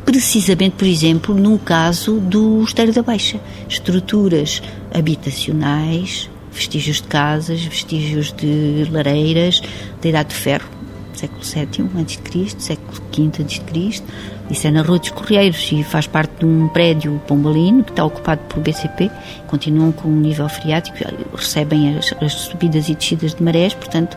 precisamente, 0.04 0.74
por 0.76 0.86
exemplo, 0.86 1.34
no 1.34 1.58
caso 1.58 2.18
do 2.20 2.62
Esteiro 2.62 2.92
da 2.92 3.02
Baixa. 3.02 3.40
Estruturas 3.68 4.62
habitacionais, 4.92 6.28
vestígios 6.52 6.98
de 7.00 7.08
casas, 7.08 7.62
vestígios 7.62 8.32
de 8.32 8.86
lareiras 8.90 9.62
da 10.02 10.08
Idade 10.08 10.30
de 10.30 10.34
Ferro, 10.34 10.68
século 11.18 11.40
VII 11.42 12.02
a.C., 12.02 12.54
século 12.58 12.92
V 12.92 13.42
a.C., 13.42 14.02
isso 14.50 14.66
é 14.66 14.70
na 14.70 14.82
Rua 14.82 14.98
dos 14.98 15.08
Correios 15.10 15.70
e 15.72 15.82
faz 15.82 16.06
parte 16.06 16.40
de 16.40 16.44
um 16.44 16.68
prédio 16.68 17.20
pombalino 17.26 17.82
que 17.82 17.92
está 17.92 18.04
ocupado 18.04 18.42
pelo 18.42 18.60
BCP. 18.60 19.10
Continuam 19.46 19.90
com 19.90 20.08
um 20.08 20.20
nível 20.20 20.48
freático, 20.50 20.98
recebem 21.34 21.96
as, 21.96 22.12
as 22.20 22.32
subidas 22.32 22.90
e 22.90 22.94
descidas 22.94 23.34
de 23.34 23.42
marés, 23.42 23.72
portanto, 23.72 24.16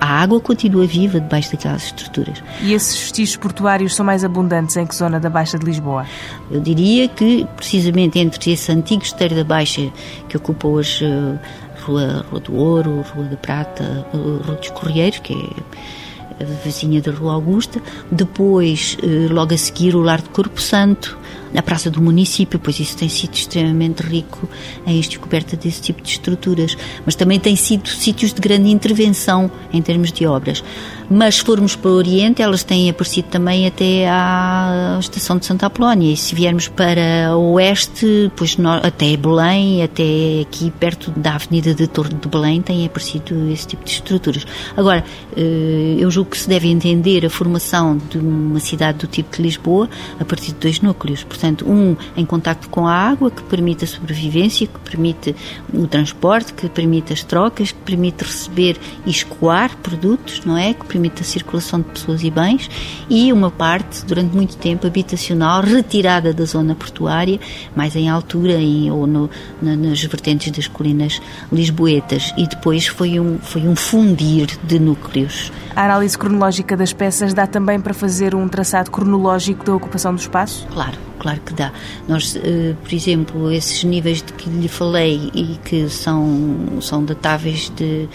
a 0.00 0.06
água 0.22 0.40
continua 0.40 0.86
viva 0.86 1.20
debaixo 1.20 1.52
daquelas 1.52 1.84
estruturas. 1.84 2.42
E 2.62 2.72
esses 2.72 2.98
vestígios 2.98 3.36
portuários 3.36 3.94
são 3.94 4.04
mais 4.04 4.24
abundantes 4.24 4.76
em 4.76 4.86
que 4.86 4.94
zona 4.94 5.20
da 5.20 5.28
Baixa 5.28 5.58
de 5.58 5.66
Lisboa? 5.66 6.06
Eu 6.50 6.60
diria 6.60 7.06
que, 7.06 7.46
precisamente 7.54 8.18
entre 8.18 8.52
esse 8.52 8.72
antigo 8.72 9.02
esteiro 9.02 9.34
da 9.34 9.44
Baixa, 9.44 9.92
que 10.28 10.38
ocupa 10.38 10.68
hoje 10.68 11.04
uh, 11.04 11.38
Rua, 11.84 12.24
Rua 12.30 12.40
do 12.40 12.56
Ouro, 12.56 13.04
Rua 13.14 13.26
da 13.26 13.36
Prata, 13.36 14.06
uh, 14.14 14.42
Rua 14.42 14.56
dos 14.56 14.70
Correios, 14.70 15.18
que 15.18 15.34
é 15.34 15.99
vizinha 16.44 17.00
da 17.00 17.12
Rua 17.12 17.34
Augusta, 17.34 17.80
depois, 18.10 18.96
eh, 19.02 19.32
logo 19.32 19.54
a 19.54 19.56
seguir, 19.58 19.94
o 19.94 20.00
Lar 20.00 20.20
de 20.20 20.28
Corpo 20.30 20.60
Santo, 20.60 21.18
na 21.52 21.62
Praça 21.62 21.90
do 21.90 22.00
Município, 22.00 22.58
pois 22.58 22.78
isso 22.78 22.96
tem 22.96 23.08
sido 23.08 23.34
extremamente 23.34 24.02
rico 24.02 24.48
em 24.86 25.00
descoberta 25.00 25.56
desse 25.56 25.82
tipo 25.82 26.00
de 26.02 26.10
estruturas, 26.10 26.76
mas 27.04 27.14
também 27.14 27.40
tem 27.40 27.56
sido 27.56 27.88
sítios 27.88 28.32
de 28.32 28.40
grande 28.40 28.70
intervenção 28.70 29.50
em 29.72 29.82
termos 29.82 30.12
de 30.12 30.26
obras. 30.26 30.62
Mas 31.12 31.36
se 31.36 31.44
formos 31.44 31.74
para 31.74 31.90
o 31.90 31.94
Oriente, 31.94 32.40
elas 32.40 32.62
têm 32.62 32.88
aparecido 32.88 33.26
também 33.28 33.66
até 33.66 34.08
à 34.08 34.96
estação 35.00 35.38
de 35.38 35.44
Santa 35.44 35.66
Apolónia. 35.66 36.12
E 36.12 36.16
se 36.16 36.36
viermos 36.36 36.68
para 36.68 37.36
o 37.36 37.54
Oeste, 37.54 38.30
pois 38.36 38.56
até 38.80 39.16
Belém, 39.16 39.82
até 39.82 40.42
aqui 40.42 40.70
perto 40.70 41.10
da 41.10 41.34
Avenida 41.34 41.74
de 41.74 41.88
Torre 41.88 42.14
de 42.14 42.28
Belém, 42.28 42.62
têm 42.62 42.86
aparecido 42.86 43.50
esse 43.50 43.66
tipo 43.66 43.84
de 43.84 43.90
estruturas. 43.90 44.46
Agora, 44.76 45.04
eh, 45.36 45.96
eu 45.98 46.08
julgo 46.12 46.30
que 46.30 46.38
se 46.38 46.48
deve 46.48 46.68
entender 46.68 47.26
a 47.26 47.30
formação 47.30 47.98
de 48.08 48.18
uma 48.18 48.60
cidade 48.60 48.98
do 48.98 49.08
tipo 49.08 49.36
de 49.36 49.42
Lisboa 49.42 49.90
a 50.20 50.24
partir 50.24 50.52
de 50.52 50.58
dois 50.58 50.80
núcleos. 50.80 51.24
Portanto, 51.24 51.68
um 51.68 51.96
em 52.16 52.24
contacto 52.24 52.68
com 52.68 52.86
a 52.86 52.94
água, 52.94 53.32
que 53.32 53.42
permite 53.42 53.84
a 53.84 53.88
sobrevivência, 53.88 54.64
que 54.64 54.78
permite 54.78 55.34
o 55.74 55.88
transporte, 55.88 56.54
que 56.54 56.68
permite 56.68 57.12
as 57.12 57.24
trocas, 57.24 57.72
que 57.72 57.80
permite 57.80 58.22
receber 58.22 58.76
e 59.04 59.10
escoar 59.10 59.76
produtos, 59.78 60.44
não 60.44 60.56
é? 60.56 60.72
Que 60.72 60.84
permite 61.00 61.22
a 61.22 61.24
circulação 61.24 61.80
de 61.80 61.86
pessoas 61.86 62.22
e 62.22 62.30
bens, 62.30 62.68
e 63.08 63.32
uma 63.32 63.50
parte, 63.50 64.04
durante 64.04 64.36
muito 64.36 64.56
tempo, 64.58 64.86
habitacional, 64.86 65.62
retirada 65.62 66.34
da 66.34 66.44
zona 66.44 66.74
portuária, 66.74 67.40
mais 67.74 67.96
em 67.96 68.10
altura 68.10 68.52
em, 68.52 68.90
ou 68.90 69.06
no, 69.06 69.30
na, 69.62 69.74
nas 69.76 70.02
vertentes 70.04 70.52
das 70.52 70.68
colinas 70.68 71.20
lisboetas, 71.50 72.34
e 72.36 72.46
depois 72.46 72.86
foi 72.86 73.18
um, 73.18 73.38
foi 73.38 73.62
um 73.62 73.74
fundir 73.74 74.48
de 74.62 74.78
núcleos. 74.78 75.50
A 75.74 75.86
análise 75.86 76.18
cronológica 76.18 76.76
das 76.76 76.92
peças 76.92 77.32
dá 77.32 77.46
também 77.46 77.80
para 77.80 77.94
fazer 77.94 78.34
um 78.34 78.46
traçado 78.46 78.90
cronológico 78.90 79.64
da 79.64 79.74
ocupação 79.74 80.14
do 80.14 80.20
espaço? 80.20 80.66
Claro, 80.70 80.98
claro 81.18 81.40
que 81.40 81.54
dá. 81.54 81.72
Nós, 82.06 82.36
eh, 82.36 82.74
por 82.82 82.92
exemplo, 82.92 83.50
esses 83.50 83.82
níveis 83.84 84.18
de 84.18 84.32
que 84.34 84.50
lhe 84.50 84.68
falei 84.68 85.30
e 85.32 85.58
que 85.64 85.88
são, 85.88 86.78
são 86.82 87.02
datáveis 87.02 87.72
de 87.74 88.08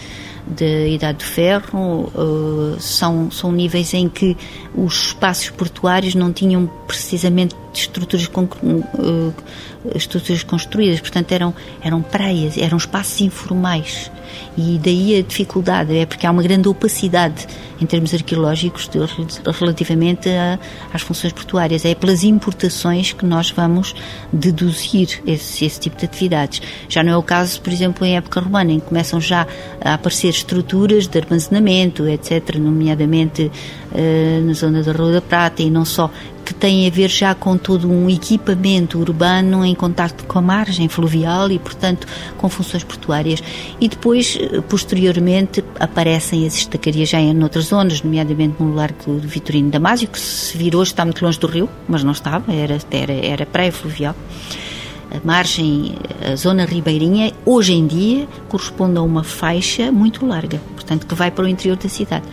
da 0.46 0.86
Idade 0.86 1.18
do 1.18 1.24
Ferro, 1.24 2.12
uh, 2.14 2.80
são, 2.80 3.30
são 3.30 3.50
níveis 3.50 3.92
em 3.94 4.08
que 4.08 4.36
os 4.74 5.08
espaços 5.08 5.50
portuários 5.50 6.14
não 6.14 6.32
tinham 6.32 6.70
precisamente 6.86 7.54
estruturas, 7.74 8.28
con, 8.28 8.44
uh, 8.44 9.34
estruturas 9.94 10.42
construídas, 10.44 11.00
portanto 11.00 11.32
eram, 11.32 11.54
eram 11.82 12.00
praias, 12.00 12.56
eram 12.56 12.78
espaços 12.78 13.20
informais. 13.20 14.10
E 14.56 14.78
daí 14.82 15.18
a 15.18 15.22
dificuldade, 15.22 15.96
é 15.96 16.06
porque 16.06 16.26
há 16.26 16.30
uma 16.30 16.42
grande 16.42 16.68
opacidade 16.68 17.46
em 17.80 17.86
termos 17.86 18.14
arqueológicos 18.14 18.88
de, 18.88 18.98
relativamente 19.58 20.28
a, 20.28 20.58
às 20.92 21.02
funções 21.02 21.32
portuárias. 21.32 21.84
É 21.84 21.94
pelas 21.94 22.24
importações 22.24 23.12
que 23.12 23.24
nós 23.24 23.50
vamos 23.50 23.94
deduzir 24.32 25.22
esse, 25.26 25.64
esse 25.64 25.80
tipo 25.80 25.96
de 25.96 26.04
atividades. 26.04 26.62
Já 26.88 27.02
não 27.02 27.12
é 27.12 27.16
o 27.16 27.22
caso, 27.22 27.60
por 27.60 27.72
exemplo, 27.72 28.04
em 28.06 28.16
época 28.16 28.40
romana, 28.40 28.72
em 28.72 28.80
que 28.80 28.86
começam 28.86 29.20
já 29.20 29.46
a 29.80 29.94
aparecer 29.94 30.28
estruturas 30.28 31.06
de 31.06 31.18
armazenamento, 31.18 32.08
etc., 32.08 32.56
nomeadamente 32.56 33.50
uh, 33.92 34.46
na 34.46 34.52
zona 34.52 34.82
da 34.82 34.92
Rua 34.92 35.12
da 35.12 35.20
Prata 35.20 35.62
e 35.62 35.70
não 35.70 35.84
só, 35.84 36.10
que 36.46 36.54
têm 36.54 36.86
a 36.86 36.90
ver 36.90 37.10
já 37.10 37.34
com 37.34 37.58
todo 37.58 37.90
um 37.90 38.08
equipamento 38.08 39.00
urbano 39.00 39.64
em 39.64 39.74
contacto 39.74 40.24
com 40.26 40.38
a 40.38 40.42
margem 40.42 40.88
fluvial 40.88 41.50
e, 41.50 41.58
portanto, 41.58 42.06
com 42.38 42.48
funções 42.48 42.84
portuárias. 42.84 43.42
E 43.80 43.88
depois, 43.88 44.38
eh, 44.40 44.60
posteriormente, 44.60 45.64
aparecem 45.80 46.46
as 46.46 46.54
estacarias 46.54 47.08
já 47.08 47.18
em 47.18 47.42
outras 47.42 47.64
zonas, 47.64 48.00
nomeadamente 48.00 48.62
no 48.62 48.72
Largo 48.72 49.18
de 49.18 49.26
Vitorino 49.26 49.70
Damásio, 49.70 50.06
que 50.06 50.20
se 50.20 50.56
vir 50.56 50.76
hoje 50.76 50.92
está 50.92 51.04
muito 51.04 51.24
longe 51.24 51.40
do 51.40 51.48
rio, 51.48 51.68
mas 51.88 52.04
não 52.04 52.12
estava, 52.12 52.52
era, 52.52 52.78
era, 52.92 53.12
era 53.12 53.44
praia 53.44 53.72
fluvial 53.72 54.14
a 55.10 55.24
margem, 55.24 55.94
a 56.20 56.34
zona 56.34 56.64
ribeirinha, 56.64 57.32
hoje 57.44 57.72
em 57.72 57.86
dia 57.86 58.26
corresponde 58.48 58.98
a 58.98 59.02
uma 59.02 59.22
faixa 59.22 59.92
muito 59.92 60.26
larga, 60.26 60.60
portanto, 60.74 61.06
que 61.06 61.14
vai 61.14 61.30
para 61.30 61.44
o 61.44 61.48
interior 61.48 61.76
da 61.76 61.88
cidade 61.88 62.24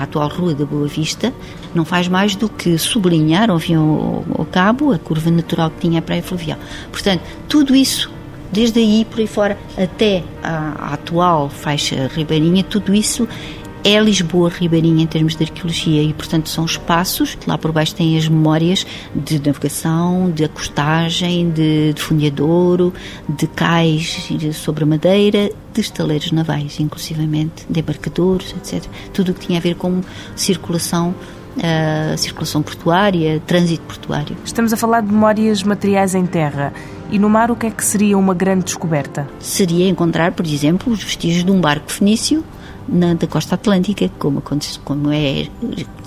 a 0.00 0.04
atual 0.04 0.28
Rua 0.28 0.54
da 0.54 0.64
Boa 0.64 0.86
Vista, 0.86 1.32
não 1.74 1.84
faz 1.84 2.08
mais 2.08 2.34
do 2.34 2.48
que 2.48 2.76
sublinhar, 2.78 3.50
ao 3.50 3.58
fim 3.58 3.74
ao, 3.74 4.46
cabo, 4.50 4.92
a 4.92 4.98
curva 4.98 5.30
natural 5.30 5.70
que 5.70 5.80
tinha 5.80 5.98
a 5.98 6.02
praia 6.02 6.22
fluvial. 6.22 6.58
Portanto, 6.90 7.22
tudo 7.48 7.74
isso 7.74 8.10
desde 8.52 8.80
aí 8.80 9.04
por 9.04 9.20
aí 9.20 9.26
fora 9.26 9.56
até 9.78 10.24
a, 10.42 10.74
a, 10.78 10.94
atual 10.94 11.48
faixa 11.48 12.10
ribeirinha, 12.12 12.64
tudo 12.64 12.92
isso 12.92 13.28
é 13.82 13.98
Lisboa 13.98 14.50
Ribeirinha 14.50 15.04
em 15.04 15.06
termos 15.06 15.34
de 15.34 15.44
arqueologia 15.44 16.02
e, 16.02 16.12
portanto, 16.12 16.50
são 16.50 16.64
espaços 16.64 17.34
que 17.34 17.48
lá 17.48 17.56
por 17.56 17.72
baixo 17.72 17.94
têm 17.94 18.18
as 18.18 18.28
memórias 18.28 18.86
de 19.14 19.38
navegação, 19.38 20.30
de 20.30 20.44
acostagem, 20.44 21.50
de, 21.50 21.94
de 21.94 22.02
de 23.28 23.46
cais 23.46 24.28
sobre 24.52 24.84
a 24.84 24.86
madeira, 24.86 25.50
de 25.72 25.80
estaleiros 25.80 26.30
navais, 26.30 26.78
inclusivamente, 26.78 27.64
de 27.68 27.80
embarcadores, 27.80 28.54
etc. 28.58 28.84
Tudo 29.14 29.32
o 29.32 29.34
que 29.34 29.46
tinha 29.46 29.58
a 29.58 29.62
ver 29.62 29.76
com 29.76 30.02
circulação 30.36 31.14
uh, 31.60 32.16
circulação 32.18 32.62
portuária, 32.62 33.40
trânsito 33.46 33.82
portuário. 33.82 34.36
Estamos 34.44 34.72
a 34.72 34.76
falar 34.76 35.02
de 35.02 35.12
memórias 35.12 35.62
materiais 35.62 36.14
em 36.14 36.26
terra. 36.26 36.72
E 37.10 37.18
no 37.18 37.28
mar, 37.28 37.50
o 37.50 37.56
que 37.56 37.66
é 37.66 37.70
que 37.70 37.84
seria 37.84 38.16
uma 38.16 38.34
grande 38.34 38.64
descoberta? 38.64 39.28
Seria 39.38 39.88
encontrar, 39.88 40.32
por 40.32 40.46
exemplo, 40.46 40.92
os 40.92 41.02
vestígios 41.02 41.44
de 41.44 41.50
um 41.50 41.60
barco 41.60 41.90
fenício 41.90 42.44
na, 42.88 43.14
da 43.14 43.26
costa 43.26 43.56
atlântica, 43.56 44.10
como, 44.18 44.42
como 44.84 45.12
é, 45.12 45.48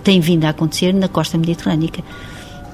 tem 0.03 0.19
vindo 0.19 0.45
a 0.45 0.49
acontecer 0.49 0.93
na 0.93 1.07
costa 1.07 1.37
mediterrânica, 1.37 2.03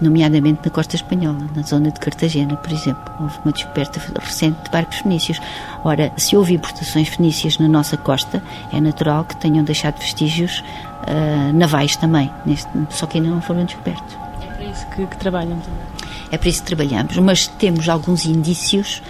nomeadamente 0.02 0.62
na 0.64 0.72
costa 0.72 0.96
espanhola, 0.96 1.48
na 1.56 1.62
zona 1.62 1.92
de 1.92 2.00
Cartagena, 2.00 2.56
por 2.56 2.72
exemplo. 2.72 3.04
Houve 3.20 3.38
uma 3.44 3.52
descoberta 3.52 4.02
recente 4.20 4.64
de 4.64 4.70
barcos 4.70 4.98
fenícios. 4.98 5.40
Ora, 5.84 6.12
se 6.18 6.36
houve 6.36 6.54
importações 6.54 7.08
fenícias 7.10 7.58
na 7.58 7.68
nossa 7.68 7.98
costa, 7.98 8.42
é 8.72 8.80
natural 8.80 9.24
que 9.26 9.36
tenham 9.38 9.64
deixado 9.64 10.00
vestígios 10.00 10.64
uh, 11.08 11.54
navais 11.54 11.96
também, 11.96 12.32
neste, 12.46 12.70
só 12.90 13.06
que 13.06 13.18
ainda 13.18 13.30
não 13.30 13.42
foram 13.42 13.66
descobertos. 13.66 14.18
É 14.42 14.48
para 14.48 14.66
isso 14.66 14.88
que, 14.88 15.06
que 15.06 15.18
trabalham 15.18 15.60
também? 15.60 16.10
É 16.32 16.38
para 16.38 16.50
isso 16.50 16.62
que 16.62 16.68
trabalhamos, 16.68 17.18
mas 17.18 17.48
temos 17.48 17.90
alguns 17.90 18.26
indícios 18.26 19.02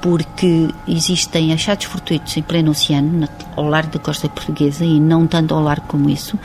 porque 0.00 0.72
existem 0.88 1.52
achados 1.52 1.84
fortuitos 1.84 2.36
em 2.36 2.42
pleno 2.42 2.70
oceano, 2.70 3.28
ao 3.56 3.68
largo 3.68 3.92
da 3.92 3.98
costa 3.98 4.28
portuguesa, 4.28 4.84
e 4.84 4.98
não 4.98 5.26
tanto 5.26 5.54
ao 5.54 5.60
largo 5.60 5.86
como 5.86 6.08
isso, 6.08 6.38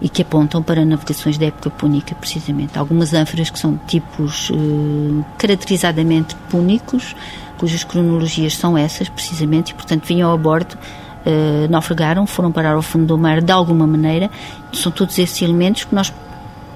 e 0.00 0.08
que 0.08 0.22
apontam 0.22 0.62
para 0.62 0.84
navegações 0.84 1.36
da 1.38 1.46
época 1.46 1.70
púnica, 1.70 2.14
precisamente. 2.14 2.78
Algumas 2.78 3.12
ânforas 3.12 3.50
que 3.50 3.58
são 3.58 3.78
tipos 3.86 4.50
eh, 4.52 5.24
caracterizadamente 5.38 6.34
púnicos, 6.48 7.16
cujas 7.56 7.82
cronologias 7.84 8.54
são 8.56 8.78
essas, 8.78 9.08
precisamente, 9.08 9.70
e 9.70 9.74
portanto 9.74 10.04
vinham 10.04 10.32
a 10.32 10.36
bordo, 10.36 10.78
eh, 11.26 11.66
naufragaram, 11.68 12.26
foram 12.26 12.52
parar 12.52 12.74
ao 12.74 12.82
fundo 12.82 13.06
do 13.06 13.18
mar 13.18 13.40
de 13.40 13.50
alguma 13.50 13.86
maneira. 13.86 14.30
São 14.72 14.92
todos 14.92 15.18
esses 15.18 15.42
elementos 15.42 15.84
que 15.84 15.94
nós 15.94 16.12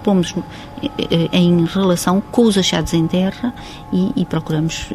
pomos 0.02 0.34
eh, 0.82 1.28
em 1.32 1.64
relação 1.64 2.20
com 2.20 2.42
os 2.42 2.58
achados 2.58 2.92
em 2.92 3.06
terra 3.06 3.54
e, 3.92 4.12
e 4.16 4.24
procuramos 4.24 4.88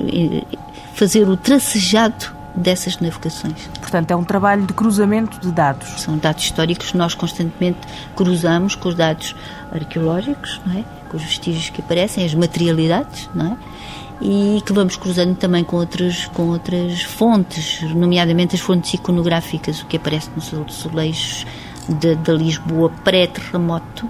fazer 0.93 1.29
o 1.29 1.37
tracejado 1.37 2.36
dessas 2.57 2.99
navegações. 2.99 3.69
Portanto, 3.79 4.11
é 4.11 4.15
um 4.15 4.23
trabalho 4.23 4.65
de 4.65 4.73
cruzamento 4.73 5.39
de 5.39 5.51
dados. 5.51 6.01
São 6.01 6.17
dados 6.17 6.43
históricos 6.43 6.91
que 6.91 6.97
nós 6.97 7.13
constantemente 7.13 7.79
cruzamos 8.15 8.75
com 8.75 8.89
os 8.89 8.95
dados 8.95 9.35
arqueológicos, 9.71 10.59
não 10.65 10.79
é? 10.79 10.83
com 11.09 11.15
os 11.15 11.23
vestígios 11.23 11.69
que 11.69 11.79
aparecem, 11.79 12.25
as 12.25 12.33
materialidades, 12.33 13.29
não 13.33 13.53
é? 13.53 13.57
e 14.19 14.61
que 14.65 14.73
vamos 14.73 14.95
cruzando 14.95 15.35
também 15.35 15.63
com 15.63 15.77
outras, 15.77 16.25
com 16.27 16.49
outras 16.49 17.03
fontes, 17.03 17.81
nomeadamente 17.93 18.55
as 18.55 18.61
fontes 18.61 18.93
iconográficas, 18.95 19.81
o 19.81 19.85
que 19.85 19.97
aparece 19.97 20.29
nos 20.35 20.51
azulejos 20.53 21.45
da 21.87 22.33
Lisboa 22.33 22.91
pré-terremoto 23.03 24.09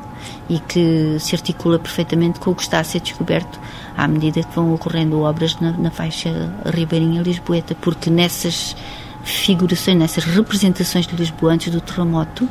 e 0.50 0.60
que 0.60 1.18
se 1.20 1.36
articula 1.36 1.78
perfeitamente 1.78 2.40
com 2.40 2.52
o 2.52 2.56
que 2.56 2.64
está 2.64 2.80
a 2.80 2.84
ser 2.84 3.02
descoberto 3.02 3.60
à 3.98 4.08
medida 4.08 4.44
que 4.44 4.56
vão 4.56 4.74
ocorrendo 4.74 5.22
obras 5.22 5.60
na, 5.60 5.72
na 5.72 5.90
faixa 5.90 6.54
ribeirinha 6.66 7.24
lisboeta, 7.24 7.76
porque 7.76 8.10
nessas 8.12 8.76
figurações, 9.24 9.98
nessas 9.98 10.24
representações 10.24 11.08
de 11.08 11.16
Lisboa 11.16 11.54
antes 11.54 11.74
do 11.74 11.82
terremoto, 11.82 12.48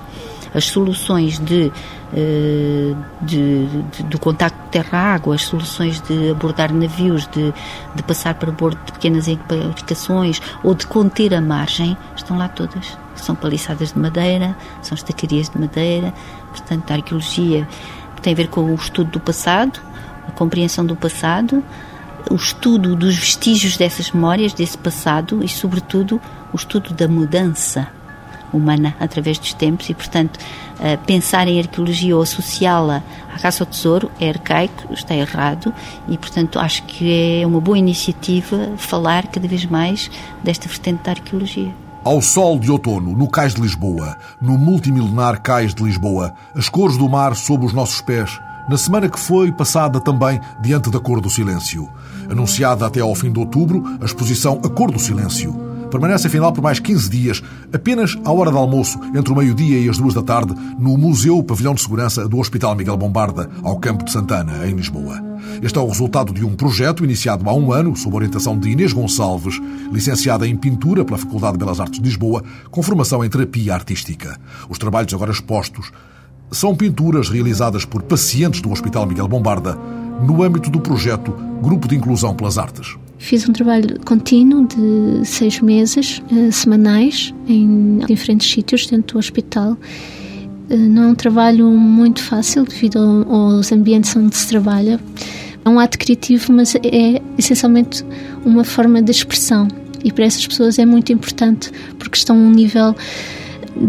as 0.53 0.65
soluções 0.65 1.39
de, 1.39 1.71
eh, 2.15 2.95
de, 3.23 3.67
de, 3.67 4.03
do 4.05 4.19
contacto 4.19 4.59
terra-água, 4.71 5.35
as 5.35 5.43
soluções 5.43 6.01
de 6.01 6.31
abordar 6.31 6.73
navios, 6.73 7.27
de, 7.29 7.53
de 7.95 8.03
passar 8.03 8.35
para 8.35 8.51
bordo 8.51 8.79
de 8.85 8.93
pequenas 8.93 9.29
embarcações 9.29 10.41
ou 10.63 10.75
de 10.75 10.87
conter 10.87 11.35
a 11.35 11.41
margem, 11.41 11.97
estão 12.17 12.37
lá 12.37 12.49
todas. 12.49 12.99
São 13.15 13.35
paliçadas 13.35 13.93
de 13.93 13.99
madeira, 13.99 14.57
são 14.83 14.95
estacarias 14.95 15.49
de 15.49 15.59
madeira, 15.59 16.13
portanto, 16.51 16.91
a 16.91 16.95
arqueologia 16.95 17.67
tem 18.23 18.33
a 18.33 18.37
ver 18.37 18.49
com 18.49 18.63
o 18.63 18.75
estudo 18.75 19.11
do 19.13 19.21
passado, 19.21 19.81
compreensão 20.37 20.87
do 20.87 20.95
passado, 20.95 21.65
o 22.31 22.35
estudo 22.35 22.95
dos 22.95 23.17
vestígios 23.17 23.77
dessas 23.77 24.11
memórias, 24.11 24.53
desse 24.53 24.79
passado 24.79 25.43
e, 25.43 25.49
sobretudo, 25.49 26.21
o 26.53 26.57
estudo 26.57 26.93
da 26.95 27.09
mudança 27.09 27.89
humana 28.53 28.95
através 29.01 29.39
dos 29.39 29.53
tempos 29.53 29.89
e, 29.91 29.95
portanto, 29.95 30.39
eh, 30.81 30.97
pensar 30.99 31.49
em 31.49 31.59
arqueologia 31.59 32.17
ou 32.17 32.23
associá-la 32.23 33.03
à 33.35 33.39
caça 33.39 33.65
ao 33.65 33.67
tesouro 33.67 34.11
é 34.21 34.29
arcaico, 34.29 34.93
está 34.93 35.15
errado 35.15 35.73
e, 36.09 36.17
portanto, 36.17 36.59
acho 36.59 36.83
que 36.85 37.41
é 37.43 37.47
uma 37.47 37.61
boa 37.61 37.79
iniciativa 37.79 38.71
falar 38.77 39.27
cada 39.27 39.47
vez 39.49 39.65
mais 39.65 40.11
desta 40.43 40.69
vertente 40.69 41.03
da 41.03 41.13
arqueologia. 41.13 41.73
Ao 42.05 42.23
sol 42.23 42.59
de 42.61 42.71
outono, 42.71 43.17
no 43.17 43.29
Cais 43.29 43.55
de 43.55 43.61
Lisboa, 43.61 44.17
no 44.41 44.57
multimilenar 44.57 45.43
Cais 45.43 45.75
de 45.75 45.83
Lisboa, 45.83 46.35
as 46.55 46.69
cores 46.69 46.97
do 46.97 47.09
mar 47.09 47.35
sob 47.35 47.67
os 47.67 47.73
nossos 47.73 48.01
pés, 48.01 48.41
na 48.69 48.77
semana 48.77 49.09
que 49.09 49.19
foi 49.19 49.53
passada 49.53 50.01
também 50.01 50.41
diante 50.63 50.91
da 50.91 51.01
Cor 51.01 51.21
do 51.21 51.31
Silêncio. 51.31 51.89
Anunciada 52.31 52.87
até 52.87 53.01
ao 53.01 53.15
fim 53.15 53.33
de 53.33 53.39
outubro, 53.39 53.85
a 54.01 54.05
exposição 54.05 54.61
A 54.65 54.69
Cor 54.69 54.91
do 54.91 54.99
Silêncio 54.99 55.67
Permanece 55.91 56.27
afinal 56.27 56.53
por 56.53 56.63
mais 56.63 56.81
15 56.81 57.09
dias, 57.09 57.43
apenas 57.73 58.19
à 58.25 58.33
hora 58.33 58.51
de 58.51 58.57
almoço, 58.57 58.99
entre 59.15 59.33
o 59.33 59.37
meio-dia 59.37 59.81
e 59.81 59.89
as 59.89 59.99
duas 59.99 60.15
da 60.15 60.23
tarde, 60.23 60.55
no 60.79 60.97
Museu 60.97 61.43
Pavilhão 61.43 61.75
de 61.75 61.81
Segurança 61.81 62.29
do 62.29 62.39
Hospital 62.39 62.75
Miguel 62.75 62.97
Bombarda, 62.97 63.49
ao 63.63 63.79
Campo 63.79 64.05
de 64.05 64.13
Santana, 64.13 64.67
em 64.67 64.75
Lisboa. 64.75 65.23
Este 65.63 65.79
é 65.79 65.81
o 65.81 65.87
resultado 65.87 66.33
de 66.33 66.45
um 66.45 66.55
projeto 66.55 67.05
iniciado 67.05 67.49
há 67.49 67.55
um 67.55 67.73
ano, 67.73 67.97
sob 67.97 68.17
orientação 68.17 68.59
de 68.59 68.71
Inês 68.71 68.93
Gonçalves, 68.93 69.61
licenciada 69.93 70.47
em 70.47 70.57
Pintura 70.57 71.05
pela 71.05 71.19
Faculdade 71.19 71.53
de 71.53 71.59
Belas 71.61 71.81
Artes 71.81 72.01
de 72.01 72.05
Lisboa, 72.05 72.43
com 72.71 72.83
formação 72.83 73.25
em 73.25 73.29
Terapia 73.29 73.75
Artística. 73.75 74.39
Os 74.69 74.79
trabalhos 74.79 75.15
agora 75.15 75.31
expostos 75.31 75.93
são 76.51 76.75
pinturas 76.75 77.29
realizadas 77.29 77.85
por 77.85 78.03
pacientes 78.03 78.61
do 78.61 78.71
Hospital 78.71 79.07
Miguel 79.07 79.29
Bombarda, 79.29 79.77
no 80.27 80.43
âmbito 80.43 80.71
do 80.71 80.81
projeto 80.81 81.33
Grupo 81.63 81.89
de 81.89 81.97
Inclusão 81.97 82.35
pelas 82.35 82.59
Artes. 82.59 82.97
Fiz 83.19 83.49
um 83.49 83.53
trabalho 83.53 83.99
contínuo 84.05 84.67
de 84.67 85.27
seis 85.27 85.61
meses, 85.61 86.23
uh, 86.31 86.53
semanais, 86.53 87.35
em 87.49 87.99
diferentes 88.07 88.51
sítios 88.51 88.87
dentro 88.87 89.15
do 89.15 89.19
hospital. 89.19 89.77
Uh, 90.71 90.77
não 90.77 91.05
é 91.05 91.07
um 91.09 91.15
trabalho 91.15 91.67
muito 91.69 92.23
fácil 92.23 92.65
devido 92.65 93.27
aos 93.29 93.73
ambientes 93.73 94.15
onde 94.15 94.37
se 94.37 94.47
trabalha. 94.49 95.01
É 95.65 95.69
um 95.69 95.81
ato 95.81 95.99
criativo, 95.99 96.53
mas 96.53 96.75
é 96.77 97.21
essencialmente 97.37 98.05
uma 98.45 98.65
forma 98.65 99.03
de 99.03 99.11
expressão. 99.11 99.67
E 100.05 100.13
para 100.13 100.25
essas 100.25 100.47
pessoas 100.47 100.79
é 100.79 100.87
muito 100.87 101.13
importante 101.13 101.73
porque 101.99 102.17
estão 102.17 102.37
a 102.37 102.39
um 102.39 102.51
nível 102.51 102.95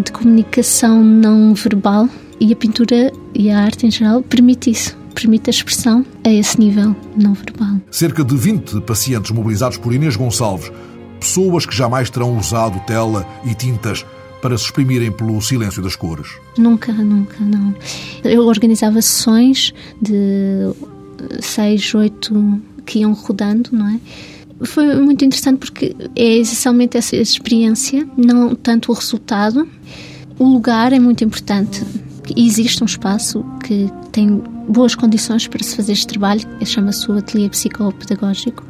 de 0.04 0.12
comunicação 0.12 1.04
não 1.04 1.54
verbal 1.54 2.10
e 2.40 2.52
a 2.52 2.56
pintura 2.56 3.12
e 3.34 3.50
a 3.50 3.60
arte 3.60 3.86
em 3.86 3.92
geral 3.92 4.22
permite 4.22 4.72
isso 4.72 4.98
permite 5.18 5.50
a 5.50 5.52
expressão 5.52 6.06
a 6.24 6.30
esse 6.30 6.60
nível 6.60 6.96
não 7.16 7.34
verbal. 7.34 7.82
Cerca 7.90 8.24
de 8.24 8.38
20 8.38 8.82
pacientes 8.82 9.32
mobilizados 9.32 9.76
por 9.76 9.92
Inês 9.92 10.16
Gonçalves, 10.16 10.72
pessoas 11.20 11.66
que 11.66 11.76
jamais 11.76 12.12
terão 12.12 12.38
usado 12.38 12.80
tela 12.86 13.28
e 13.44 13.56
tintas 13.56 14.06
para 14.44 14.56
se 14.56 14.66
exprimirem 14.66 15.12
pelo 15.12 15.42
silêncio 15.42 15.82
das 15.82 15.96
cores. 15.96 16.28
Nunca, 16.56 16.94
nunca, 16.94 17.44
não. 17.44 17.74
Eu 18.24 18.46
organizava 18.46 19.02
sessões 19.02 19.74
de 20.00 20.72
seis, 21.42 21.96
oito 21.96 22.62
que 22.86 23.00
iam 23.00 23.14
rodando, 23.14 23.72
não 23.72 23.88
é? 23.88 24.00
Foi 24.66 25.02
muito 25.02 25.26
interessante 25.26 25.58
porque 25.58 25.96
é 26.16 26.38
essencialmente 26.38 26.96
essa 26.96 27.16
experiência, 27.16 28.08
não 28.16 28.54
tanto 28.54 28.92
o 28.92 28.96
resultado. 28.96 29.68
O 30.38 30.44
lugar 30.44 30.94
é 30.94 31.00
muito 31.00 31.24
importante. 31.24 31.84
Existe 32.36 32.84
um 32.84 32.86
espaço 32.86 33.46
que 33.64 33.92
tem 34.12 34.42
boas 34.68 34.96
condições 34.96 35.48
para 35.48 35.64
se 35.64 35.76
fazer 35.76 35.94
este 35.94 36.08
trabalho, 36.08 36.42
chama-se 36.66 37.10
o 37.10 37.18
Ateliê 37.18 37.50
Psicopedagógico 37.50 38.64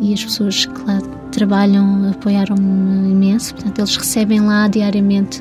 e 0.00 0.12
as 0.12 0.24
pessoas 0.24 0.66
que 0.66 0.82
lá 0.82 1.00
trabalham 1.30 2.10
apoiaram-me 2.10 3.10
imenso. 3.10 3.54
Portanto, 3.54 3.78
eles 3.78 3.96
recebem 3.96 4.40
lá 4.40 4.68
diariamente 4.68 5.40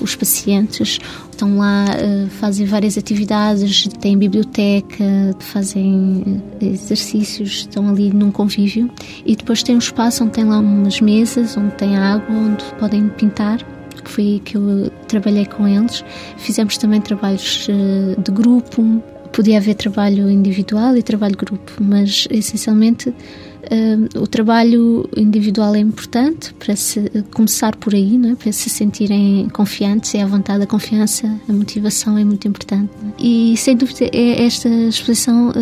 os 0.00 0.14
pacientes, 0.14 0.98
estão 1.30 1.58
lá, 1.58 1.86
eh, 1.96 2.26
fazem 2.28 2.66
várias 2.66 2.98
atividades, 2.98 3.88
têm 4.00 4.18
biblioteca, 4.18 5.04
fazem 5.38 6.42
eh, 6.60 6.66
exercícios, 6.66 7.60
estão 7.60 7.88
ali 7.88 8.12
num 8.12 8.30
convívio 8.30 8.90
e 9.24 9.34
depois 9.34 9.62
tem 9.62 9.74
um 9.76 9.78
espaço 9.78 10.24
onde 10.24 10.32
tem 10.32 10.44
lá 10.44 10.58
umas 10.58 11.00
mesas, 11.00 11.56
onde 11.56 11.74
tem 11.76 11.96
água, 11.96 12.34
onde 12.34 12.64
podem 12.78 13.08
pintar 13.08 13.64
que 14.02 14.10
foi 14.10 14.24
aí 14.24 14.40
que 14.40 14.56
eu 14.56 14.90
trabalhei 15.08 15.46
com 15.46 15.66
eles. 15.66 16.04
Fizemos 16.38 16.76
também 16.78 17.00
trabalhos 17.00 17.66
eh, 17.68 18.20
de 18.20 18.30
grupo, 18.30 19.02
podia 19.32 19.58
haver 19.58 19.74
trabalho 19.74 20.30
individual 20.30 20.96
e 20.96 21.02
trabalho 21.02 21.36
grupo, 21.36 21.72
mas 21.80 22.26
essencialmente 22.30 23.10
uh, 23.10 24.18
o 24.20 24.26
trabalho 24.26 25.08
individual 25.16 25.74
é 25.74 25.78
importante 25.78 26.52
para 26.54 26.74
se, 26.76 27.00
começar 27.32 27.76
por 27.76 27.94
aí, 27.94 28.18
não 28.18 28.30
é? 28.30 28.34
para 28.34 28.52
se 28.52 28.68
sentirem 28.68 29.48
confiantes 29.50 30.14
e 30.14 30.18
à 30.18 30.26
vontade. 30.26 30.64
A 30.64 30.66
confiança, 30.66 31.40
a 31.48 31.52
motivação 31.52 32.18
é 32.18 32.24
muito 32.24 32.46
importante. 32.46 32.90
E 33.18 33.56
sem 33.56 33.76
dúvida 33.76 34.10
é, 34.12 34.44
esta 34.44 34.68
exposição 34.68 35.52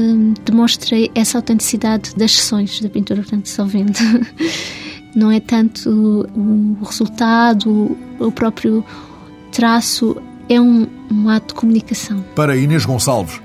demonstra 0.45 0.97
essa 1.15 1.39
autenticidade 1.39 2.15
das 2.17 2.33
sessões 2.33 2.81
da 2.81 2.89
pintura, 2.89 3.21
portanto, 3.21 3.49
só 3.49 3.65
vendo. 3.65 3.99
não 5.15 5.31
é 5.31 5.41
tanto 5.41 5.91
o 6.35 6.85
resultado, 6.85 7.97
o 8.19 8.33
próprio 8.33 8.85
traço, 9.53 10.17
é 10.49 10.61
um, 10.61 10.87
um 11.11 11.29
ato 11.29 11.49
de 11.49 11.55
comunicação. 11.55 12.25
Para 12.35 12.57
Inês 12.57 12.85
Gonçalves, 12.85 13.41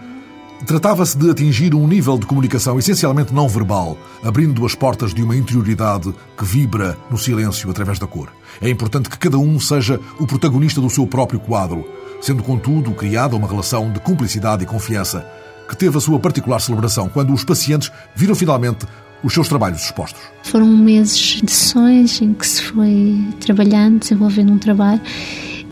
Tratava-se 0.65 1.17
de 1.17 1.29
atingir 1.29 1.75
um 1.75 1.85
nível 1.85 2.17
de 2.17 2.25
comunicação 2.25 2.79
essencialmente 2.79 3.33
não 3.33 3.49
verbal, 3.49 3.97
abrindo 4.23 4.65
as 4.65 4.73
portas 4.73 5.13
de 5.13 5.21
uma 5.21 5.35
interioridade 5.35 6.13
que 6.37 6.45
vibra 6.45 6.97
no 7.11 7.17
silêncio 7.17 7.69
através 7.69 7.99
da 7.99 8.07
cor. 8.07 8.29
É 8.61 8.69
importante 8.69 9.09
que 9.09 9.17
cada 9.17 9.37
um 9.37 9.59
seja 9.59 9.99
o 10.17 10.25
protagonista 10.25 10.79
do 10.79 10.89
seu 10.89 11.05
próprio 11.05 11.41
quadro, 11.41 11.85
sendo 12.21 12.41
contudo 12.41 12.91
criada 12.91 13.35
uma 13.35 13.47
relação 13.47 13.91
de 13.91 13.99
cumplicidade 13.99 14.63
e 14.63 14.65
confiança, 14.65 15.27
que 15.67 15.75
teve 15.75 15.97
a 15.97 16.01
sua 16.01 16.17
particular 16.17 16.61
celebração 16.61 17.09
quando 17.09 17.33
os 17.33 17.43
pacientes 17.43 17.91
viram 18.15 18.33
finalmente 18.33 18.85
os 19.23 19.33
seus 19.33 19.47
trabalhos 19.47 19.83
expostos. 19.83 20.21
Foram 20.43 20.67
meses 20.67 21.41
de 21.43 21.51
sessões 21.51 22.21
em 22.21 22.33
que 22.33 22.45
se 22.45 22.61
foi 22.61 23.17
trabalhando, 23.39 23.99
desenvolvendo 23.99 24.51
um 24.51 24.57
trabalho 24.57 25.01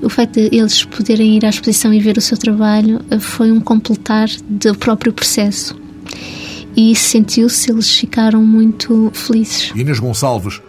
o 0.01 0.09
facto 0.09 0.33
de 0.33 0.55
eles 0.55 0.83
poderem 0.83 1.37
ir 1.37 1.45
à 1.45 1.49
exposição 1.49 1.93
e 1.93 1.99
ver 1.99 2.17
o 2.17 2.21
seu 2.21 2.37
trabalho 2.37 3.01
eh, 3.09 3.19
foi 3.19 3.51
um 3.51 3.59
completar 3.59 4.27
do 4.49 4.75
próprio 4.75 5.13
processo. 5.13 5.79
E 6.75 6.95
sentiu-se, 6.95 7.71
eles 7.71 7.95
ficaram 7.95 8.43
muito 8.43 9.11
felizes. 9.13 9.71
Inês 9.75 9.99
Gonçalves 9.99 10.61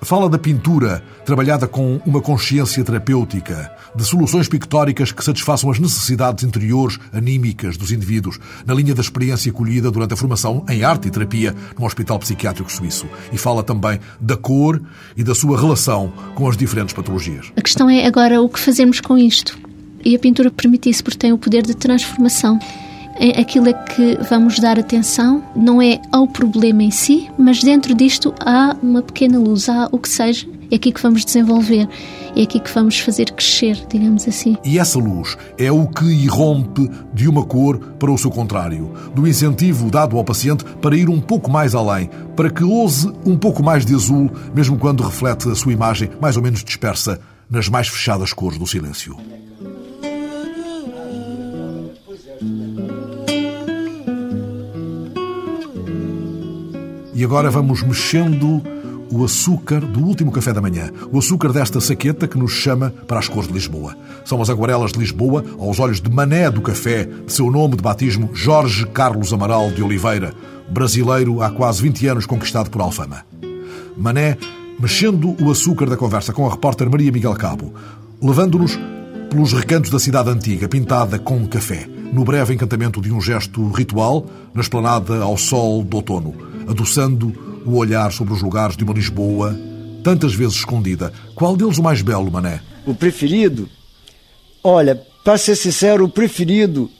fala 0.00 0.28
da 0.28 0.38
pintura 0.38 1.02
trabalhada 1.24 1.66
com 1.66 2.00
uma 2.06 2.20
consciência 2.20 2.82
terapêutica, 2.82 3.70
de 3.94 4.04
soluções 4.04 4.48
pictóricas 4.48 5.12
que 5.12 5.24
satisfaçam 5.24 5.70
as 5.70 5.78
necessidades 5.78 6.44
interiores, 6.44 6.98
anímicas 7.12 7.76
dos 7.76 7.92
indivíduos, 7.92 8.38
na 8.66 8.74
linha 8.74 8.94
da 8.94 9.00
experiência 9.00 9.52
colhida 9.52 9.90
durante 9.90 10.14
a 10.14 10.16
formação 10.16 10.64
em 10.68 10.82
arte 10.82 11.08
e 11.08 11.10
terapia 11.10 11.54
no 11.78 11.84
Hospital 11.84 12.18
Psiquiátrico 12.18 12.72
Suíço. 12.72 13.06
E 13.32 13.38
fala 13.38 13.62
também 13.62 14.00
da 14.20 14.36
cor 14.36 14.80
e 15.16 15.22
da 15.22 15.34
sua 15.34 15.60
relação 15.60 16.12
com 16.34 16.48
as 16.48 16.56
diferentes 16.56 16.94
patologias. 16.94 17.52
A 17.56 17.62
questão 17.62 17.88
é 17.88 18.06
agora 18.06 18.40
o 18.40 18.48
que 18.48 18.58
fazemos 18.58 19.00
com 19.00 19.18
isto. 19.18 19.58
E 20.04 20.16
a 20.16 20.18
pintura 20.18 20.50
permite 20.50 20.90
isso 20.90 21.04
porque 21.04 21.18
tem 21.18 21.32
o 21.32 21.38
poder 21.38 21.62
de 21.62 21.74
transformação 21.74 22.58
é 23.16 23.40
aquilo 23.40 23.68
é 23.68 23.72
que 23.72 24.16
vamos 24.28 24.58
dar 24.58 24.78
atenção 24.78 25.44
não 25.54 25.80
é 25.80 26.00
ao 26.10 26.26
problema 26.26 26.82
em 26.82 26.90
si, 26.90 27.30
mas 27.38 27.62
dentro 27.62 27.94
disto 27.94 28.34
há 28.40 28.76
uma 28.82 29.02
pequena 29.02 29.38
luz, 29.38 29.68
há 29.68 29.88
o 29.92 29.98
que 29.98 30.08
seja, 30.08 30.46
é 30.72 30.76
aqui 30.76 30.90
que 30.90 31.02
vamos 31.02 31.22
desenvolver, 31.22 31.86
é 32.34 32.42
aqui 32.42 32.58
que 32.58 32.72
vamos 32.72 32.98
fazer 32.98 33.30
crescer, 33.32 33.86
digamos 33.90 34.26
assim. 34.26 34.56
E 34.64 34.78
essa 34.78 34.98
luz 34.98 35.36
é 35.58 35.70
o 35.70 35.86
que 35.86 36.06
irrompe 36.06 36.90
de 37.12 37.28
uma 37.28 37.44
cor 37.44 37.78
para 37.78 38.10
o 38.10 38.16
seu 38.16 38.30
contrário, 38.30 38.90
do 39.14 39.28
incentivo 39.28 39.90
dado 39.90 40.16
ao 40.16 40.24
paciente 40.24 40.64
para 40.80 40.96
ir 40.96 41.10
um 41.10 41.20
pouco 41.20 41.50
mais 41.50 41.74
além, 41.74 42.08
para 42.34 42.48
que 42.48 42.64
ouse 42.64 43.12
um 43.26 43.36
pouco 43.36 43.62
mais 43.62 43.84
de 43.84 43.94
azul, 43.94 44.30
mesmo 44.54 44.78
quando 44.78 45.02
reflete 45.02 45.46
a 45.50 45.54
sua 45.54 45.74
imagem 45.74 46.08
mais 46.18 46.38
ou 46.38 46.42
menos 46.42 46.64
dispersa 46.64 47.20
nas 47.50 47.68
mais 47.68 47.88
fechadas 47.88 48.32
cores 48.32 48.58
do 48.58 48.66
silêncio. 48.66 49.14
E 57.14 57.22
agora 57.22 57.50
vamos 57.50 57.82
mexendo 57.82 58.62
o 59.12 59.24
açúcar 59.24 59.80
do 59.80 60.00
último 60.00 60.32
café 60.32 60.54
da 60.54 60.60
manhã, 60.60 60.90
o 61.12 61.18
açúcar 61.18 61.52
desta 61.52 61.80
saqueta 61.82 62.26
que 62.26 62.38
nos 62.38 62.52
chama 62.52 62.94
para 63.06 63.18
as 63.18 63.28
cores 63.28 63.46
de 63.46 63.52
Lisboa. 63.52 63.94
São 64.24 64.40
as 64.40 64.48
aguarelas 64.48 64.92
de 64.92 64.98
Lisboa, 64.98 65.44
aos 65.58 65.78
olhos 65.78 66.00
de 66.00 66.10
Mané 66.10 66.50
do 66.50 66.62
Café, 66.62 67.04
de 67.04 67.30
seu 67.30 67.50
nome 67.50 67.76
de 67.76 67.82
batismo 67.82 68.30
Jorge 68.32 68.86
Carlos 68.86 69.30
Amaral 69.30 69.70
de 69.70 69.82
Oliveira, 69.82 70.32
brasileiro 70.70 71.42
há 71.42 71.50
quase 71.50 71.82
20 71.82 72.06
anos 72.06 72.26
conquistado 72.26 72.70
por 72.70 72.80
Alfama. 72.80 73.26
Mané 73.96 74.38
mexendo 74.80 75.36
o 75.40 75.50
açúcar 75.50 75.90
da 75.90 75.96
conversa 75.96 76.32
com 76.32 76.46
a 76.46 76.50
repórter 76.50 76.88
Maria 76.88 77.12
Miguel 77.12 77.34
Cabo, 77.34 77.74
levando-nos 78.20 78.78
pelos 79.28 79.52
recantos 79.52 79.90
da 79.90 79.98
cidade 79.98 80.30
antiga, 80.30 80.68
pintada 80.68 81.18
com 81.18 81.46
café, 81.46 81.86
no 82.12 82.24
breve 82.24 82.54
encantamento 82.54 83.00
de 83.00 83.12
um 83.12 83.20
gesto 83.20 83.70
ritual, 83.70 84.26
na 84.54 84.62
esplanada 84.62 85.22
ao 85.22 85.36
sol 85.36 85.84
do 85.84 85.98
outono, 85.98 86.34
adoçando 86.66 87.62
o 87.64 87.76
olhar 87.76 88.12
sobre 88.12 88.34
os 88.34 88.42
lugares 88.42 88.76
de 88.76 88.84
uma 88.84 88.92
Lisboa, 88.92 89.58
tantas 90.02 90.34
vezes 90.34 90.56
escondida. 90.56 91.12
Qual 91.34 91.56
deles 91.56 91.78
o 91.78 91.82
mais 91.82 92.02
belo, 92.02 92.30
Mané? 92.30 92.60
O 92.86 92.94
preferido? 92.94 93.68
Olha, 94.62 95.00
para 95.24 95.38
ser 95.38 95.56
sincero, 95.56 96.04
o 96.04 96.08
preferido. 96.08 96.90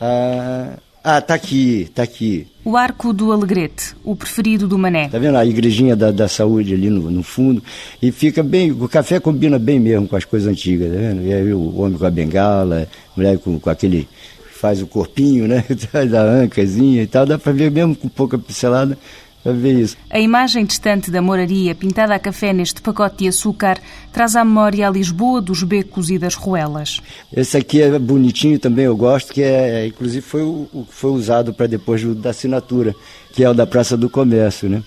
Ah, 0.00 0.78
ah, 1.08 1.20
tá 1.20 1.34
aqui, 1.34 1.88
tá 1.94 2.02
aqui. 2.02 2.48
O 2.64 2.76
Arco 2.76 3.12
do 3.12 3.30
Alegrete, 3.30 3.94
o 4.02 4.16
preferido 4.16 4.66
do 4.66 4.76
Mané. 4.76 5.08
Tá 5.08 5.20
vendo 5.20 5.38
a 5.38 5.44
igrejinha 5.44 5.94
da, 5.94 6.10
da 6.10 6.26
saúde 6.26 6.74
ali 6.74 6.90
no, 6.90 7.10
no, 7.12 7.22
fundo? 7.22 7.62
E 8.02 8.10
fica 8.10 8.42
bem, 8.42 8.72
o 8.72 8.88
café 8.88 9.20
combina 9.20 9.56
bem 9.56 9.78
mesmo 9.78 10.08
com 10.08 10.16
as 10.16 10.24
coisas 10.24 10.50
antigas, 10.50 10.92
tá 10.92 10.98
vendo? 10.98 11.22
E 11.22 11.32
aí 11.32 11.54
o 11.54 11.78
homem 11.78 11.96
com 11.96 12.04
a 12.04 12.10
bengala, 12.10 12.88
a 12.88 13.16
mulher 13.16 13.38
com, 13.38 13.56
com 13.60 13.70
aquele, 13.70 14.08
faz 14.56 14.82
o 14.82 14.86
corpinho, 14.86 15.46
né? 15.46 15.64
da 16.10 16.22
ancazinha 16.22 17.02
e 17.02 17.06
tal, 17.06 17.26
dá 17.26 17.38
para 17.38 17.52
ver 17.52 17.70
mesmo 17.70 17.94
com 17.94 18.08
pouca 18.08 18.38
pincelada 18.38 18.98
a 19.44 19.52
ver 19.52 19.80
isso. 19.80 19.96
A 20.10 20.18
imagem 20.18 20.64
distante 20.64 21.10
da 21.10 21.22
moraria, 21.22 21.74
pintada 21.74 22.14
a 22.14 22.18
café 22.18 22.52
neste 22.52 22.82
pacote 22.82 23.18
de 23.18 23.28
açúcar, 23.28 23.78
traz 24.12 24.34
à 24.34 24.44
memória 24.44 24.88
a 24.88 24.90
Lisboa 24.90 25.40
dos 25.40 25.62
becos 25.62 26.10
e 26.10 26.18
das 26.18 26.34
ruelas. 26.34 27.00
Esse 27.32 27.56
aqui 27.56 27.80
é 27.80 27.98
bonitinho 27.98 28.58
também, 28.58 28.86
eu 28.86 28.96
gosto, 28.96 29.32
que 29.32 29.42
é, 29.42 29.86
inclusive 29.86 30.20
foi 30.20 30.42
o, 30.42 30.68
que 30.88 30.94
foi 30.94 31.10
usado 31.12 31.54
para 31.54 31.66
depois 31.66 32.02
da 32.16 32.30
assinatura, 32.30 32.94
que 33.32 33.44
é 33.44 33.48
o 33.48 33.54
da 33.54 33.66
Praça 33.66 33.96
do 33.96 34.10
Comércio, 34.10 34.68
né? 34.68 34.82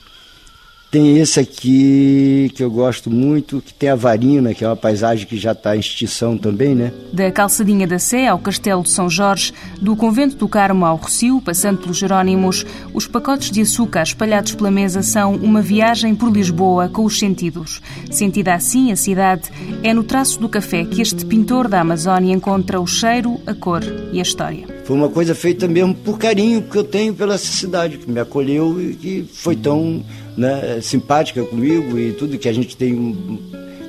Tem 0.92 1.20
esse 1.20 1.40
aqui 1.40 2.52
que 2.56 2.64
eu 2.64 2.72
gosto 2.72 3.12
muito, 3.12 3.62
que 3.62 3.72
tem 3.72 3.90
a 3.90 3.96
Varina, 3.96 4.56
que 4.56 4.64
é 4.64 4.68
uma 4.68 4.76
paisagem 4.76 5.28
que 5.28 5.38
já 5.38 5.52
está 5.52 5.76
em 5.76 5.80
extinção 5.80 6.36
também, 6.36 6.74
né? 6.74 6.92
Da 7.14 7.32
Calçadinha 7.32 7.86
da 7.86 8.00
Sé 8.00 8.28
ao 8.28 8.40
Castelo 8.40 8.82
de 8.82 8.90
São 8.90 9.08
Jorge, 9.08 9.54
do 9.80 9.96
Convento 9.96 10.36
do 10.36 10.48
Carmo 10.48 10.84
ao 10.84 10.96
Rocio, 10.96 11.40
passando 11.42 11.78
pelos 11.78 11.98
Jerónimos, 11.98 12.66
os 12.92 13.06
pacotes 13.06 13.52
de 13.52 13.62
açúcar 13.62 14.02
espalhados 14.02 14.56
pela 14.56 14.72
mesa 14.72 15.04
são 15.04 15.36
uma 15.36 15.62
viagem 15.62 16.16
por 16.16 16.32
Lisboa 16.32 16.90
com 16.90 17.06
os 17.06 17.20
sentidos. 17.20 17.82
Sentida 18.10 18.56
assim, 18.56 18.92
a 18.92 18.96
cidade 18.96 19.52
é 19.84 19.94
no 19.94 20.04
traço 20.04 20.40
do 20.40 20.50
café 20.50 20.84
que 20.86 21.04
este 21.04 21.24
pintor 21.24 21.68
da 21.68 21.82
Amazónia 21.82 22.34
encontra 22.34 22.82
o 22.82 22.88
cheiro, 22.88 23.40
a 23.46 23.54
cor 23.54 23.84
e 24.12 24.18
a 24.18 24.24
história. 24.24 24.66
Foi 24.86 24.96
uma 24.96 25.10
coisa 25.10 25.36
feita 25.36 25.68
mesmo 25.68 25.94
por 25.94 26.18
carinho 26.18 26.64
que 26.64 26.76
eu 26.76 26.84
tenho 26.84 27.14
pela 27.14 27.38
cidade, 27.38 28.00
que 28.00 28.10
me 28.10 28.20
acolheu 28.20 28.82
e 28.82 28.96
que 28.96 29.30
foi 29.32 29.56
tão 29.56 30.04
né, 30.38 30.80
simpática 30.82 31.44
comigo 31.44 31.98
e 31.98 32.12
tudo 32.14 32.38
que 32.38 32.48
a 32.48 32.54
gente 32.54 32.76
tem 32.76 32.94
um, 32.94 33.40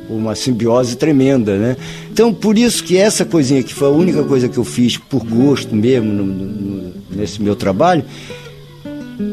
uma 0.09 0.34
simbiose 0.34 0.97
tremenda, 0.97 1.57
né? 1.57 1.76
Então, 2.12 2.34
por 2.34 2.59
isso 2.59 2.82
que 2.82 2.97
essa 2.97 3.24
coisinha 3.24 3.62
que 3.62 3.72
foi 3.72 3.88
a 3.88 3.93
única 3.93 4.22
coisa 4.24 4.49
que 4.49 4.59
eu 4.59 4.64
fiz 4.64 4.97
por 4.97 5.24
gosto 5.24 5.74
mesmo 5.74 6.12
no, 6.12 6.24
no, 6.24 6.93
nesse 7.11 7.41
meu 7.41 7.55
trabalho, 7.55 8.05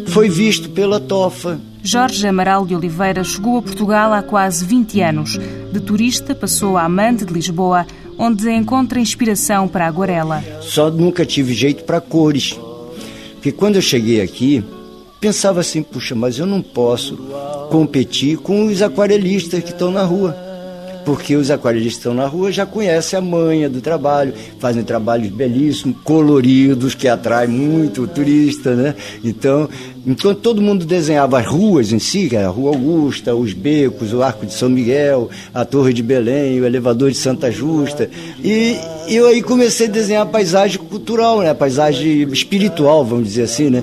foi 0.08 0.30
visto 0.30 0.70
pela 0.70 1.00
TOFA. 1.00 1.60
Jorge 1.84 2.28
Amaral 2.28 2.66
de 2.66 2.76
Oliveira 2.76 3.24
chegou 3.24 3.58
a 3.58 3.62
Portugal 3.62 4.14
há 4.14 4.22
quase 4.22 4.66
20 4.66 5.02
anos. 5.02 5.40
De 5.72 5.80
turista, 5.80 6.36
passou 6.36 6.78
a 6.78 6.84
amante 6.84 7.24
de 7.24 7.34
Lisboa, 7.34 7.86
onde 8.18 8.50
encontra 8.52 9.00
inspiração 9.00 9.68
para 9.68 9.86
a 9.86 9.88
aguarela. 9.88 10.44
Só 10.62 10.90
nunca 10.90 11.26
tive 11.26 11.54
jeito 11.54 11.84
para 11.84 12.02
cores. 12.02 12.60
Porque 13.36 13.52
quando 13.52 13.76
eu 13.76 13.82
cheguei 13.82 14.22
aqui, 14.22 14.64
pensava 15.20 15.60
assim, 15.60 15.84
puxa, 15.84 16.16
mas 16.16 16.40
eu 16.40 16.46
não 16.46 16.62
posso 16.62 17.18
competir 17.70 18.38
com 18.38 18.66
os 18.66 18.82
aquarelistas 18.82 19.64
que 19.64 19.72
estão 19.72 19.92
na 19.92 20.04
rua 20.04 20.47
porque 21.08 21.38
os 21.38 21.50
aquarelistas 21.50 22.00
estão 22.00 22.14
na 22.14 22.28
rua 22.28 22.52
já 22.52 22.66
conhecem 22.66 23.18
a 23.18 23.22
manha 23.22 23.70
do 23.70 23.80
trabalho, 23.80 24.34
fazem 24.60 24.84
trabalhos 24.84 25.30
belíssimos, 25.30 25.96
coloridos, 26.04 26.94
que 26.96 27.08
atraem 27.08 27.48
muito 27.50 28.02
o 28.02 28.08
turista, 28.10 28.76
né? 28.76 28.94
Então, 29.24 29.70
enquanto 30.06 30.40
todo 30.42 30.62
mundo 30.62 30.86
desenhava 30.86 31.40
as 31.40 31.48
ruas 31.48 31.94
em 31.94 32.00
si, 32.00 32.30
a 32.36 32.50
Rua 32.50 32.72
Augusta, 32.72 33.34
os 33.34 33.54
becos, 33.54 34.12
o 34.12 34.22
Arco 34.22 34.46
de 34.46 34.54
São 34.54 34.68
Miguel, 34.68 35.30
a 35.54 35.64
Torre 35.64 35.94
de 35.94 36.04
Belém, 36.04 36.60
o 36.60 36.66
elevador 36.66 37.10
de 37.10 37.16
Santa 37.16 37.50
Justa, 37.50 38.10
e 38.44 38.76
eu 39.08 39.28
aí 39.28 39.42
comecei 39.42 39.88
a 39.88 39.90
desenhar 39.90 40.24
a 40.24 40.30
paisagem 40.30 40.78
cultural, 40.78 41.40
né? 41.40 41.52
A 41.52 41.56
paisagem 41.56 42.24
espiritual, 42.34 43.06
vamos 43.06 43.30
dizer 43.30 43.44
assim, 43.44 43.70
né? 43.70 43.82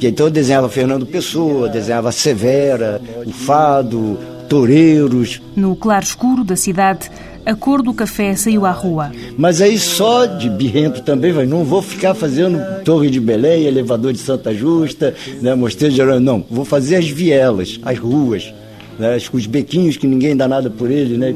Então 0.00 0.28
eu 0.28 0.32
desenhava 0.32 0.70
Fernando 0.70 1.04
Pessoa, 1.04 1.68
desenhava 1.68 2.10
Severa, 2.10 3.02
o 3.26 3.32
Fado, 3.32 4.18
toureiros. 4.48 5.40
No 5.56 5.76
claro 5.76 6.04
escuro 6.04 6.44
da 6.44 6.56
cidade, 6.56 7.10
a 7.44 7.54
cor 7.54 7.82
do 7.82 7.92
café 7.92 8.34
saiu 8.34 8.64
à 8.64 8.70
rua. 8.70 9.12
Mas 9.36 9.60
aí 9.60 9.78
só 9.78 10.24
de 10.24 10.48
birrento 10.48 11.02
também, 11.02 11.32
vai, 11.32 11.46
não 11.46 11.64
vou 11.64 11.82
ficar 11.82 12.14
fazendo 12.14 12.58
Torre 12.84 13.10
de 13.10 13.20
Belém, 13.20 13.64
elevador 13.64 14.12
de 14.12 14.18
Santa 14.18 14.54
Justa, 14.54 15.14
né, 15.42 15.54
Mosteiro 15.54 15.92
de 15.92 15.98
Jerónimo, 15.98 16.24
não, 16.24 16.44
vou 16.50 16.64
fazer 16.64 16.96
as 16.96 17.08
vielas, 17.08 17.78
as 17.82 17.98
ruas 17.98 18.52
né? 18.98 19.16
os 19.32 19.46
bequinhos 19.46 19.96
que 19.96 20.06
ninguém 20.06 20.36
dá 20.36 20.46
nada 20.46 20.70
por 20.70 20.90
ele, 20.90 21.16
né? 21.16 21.34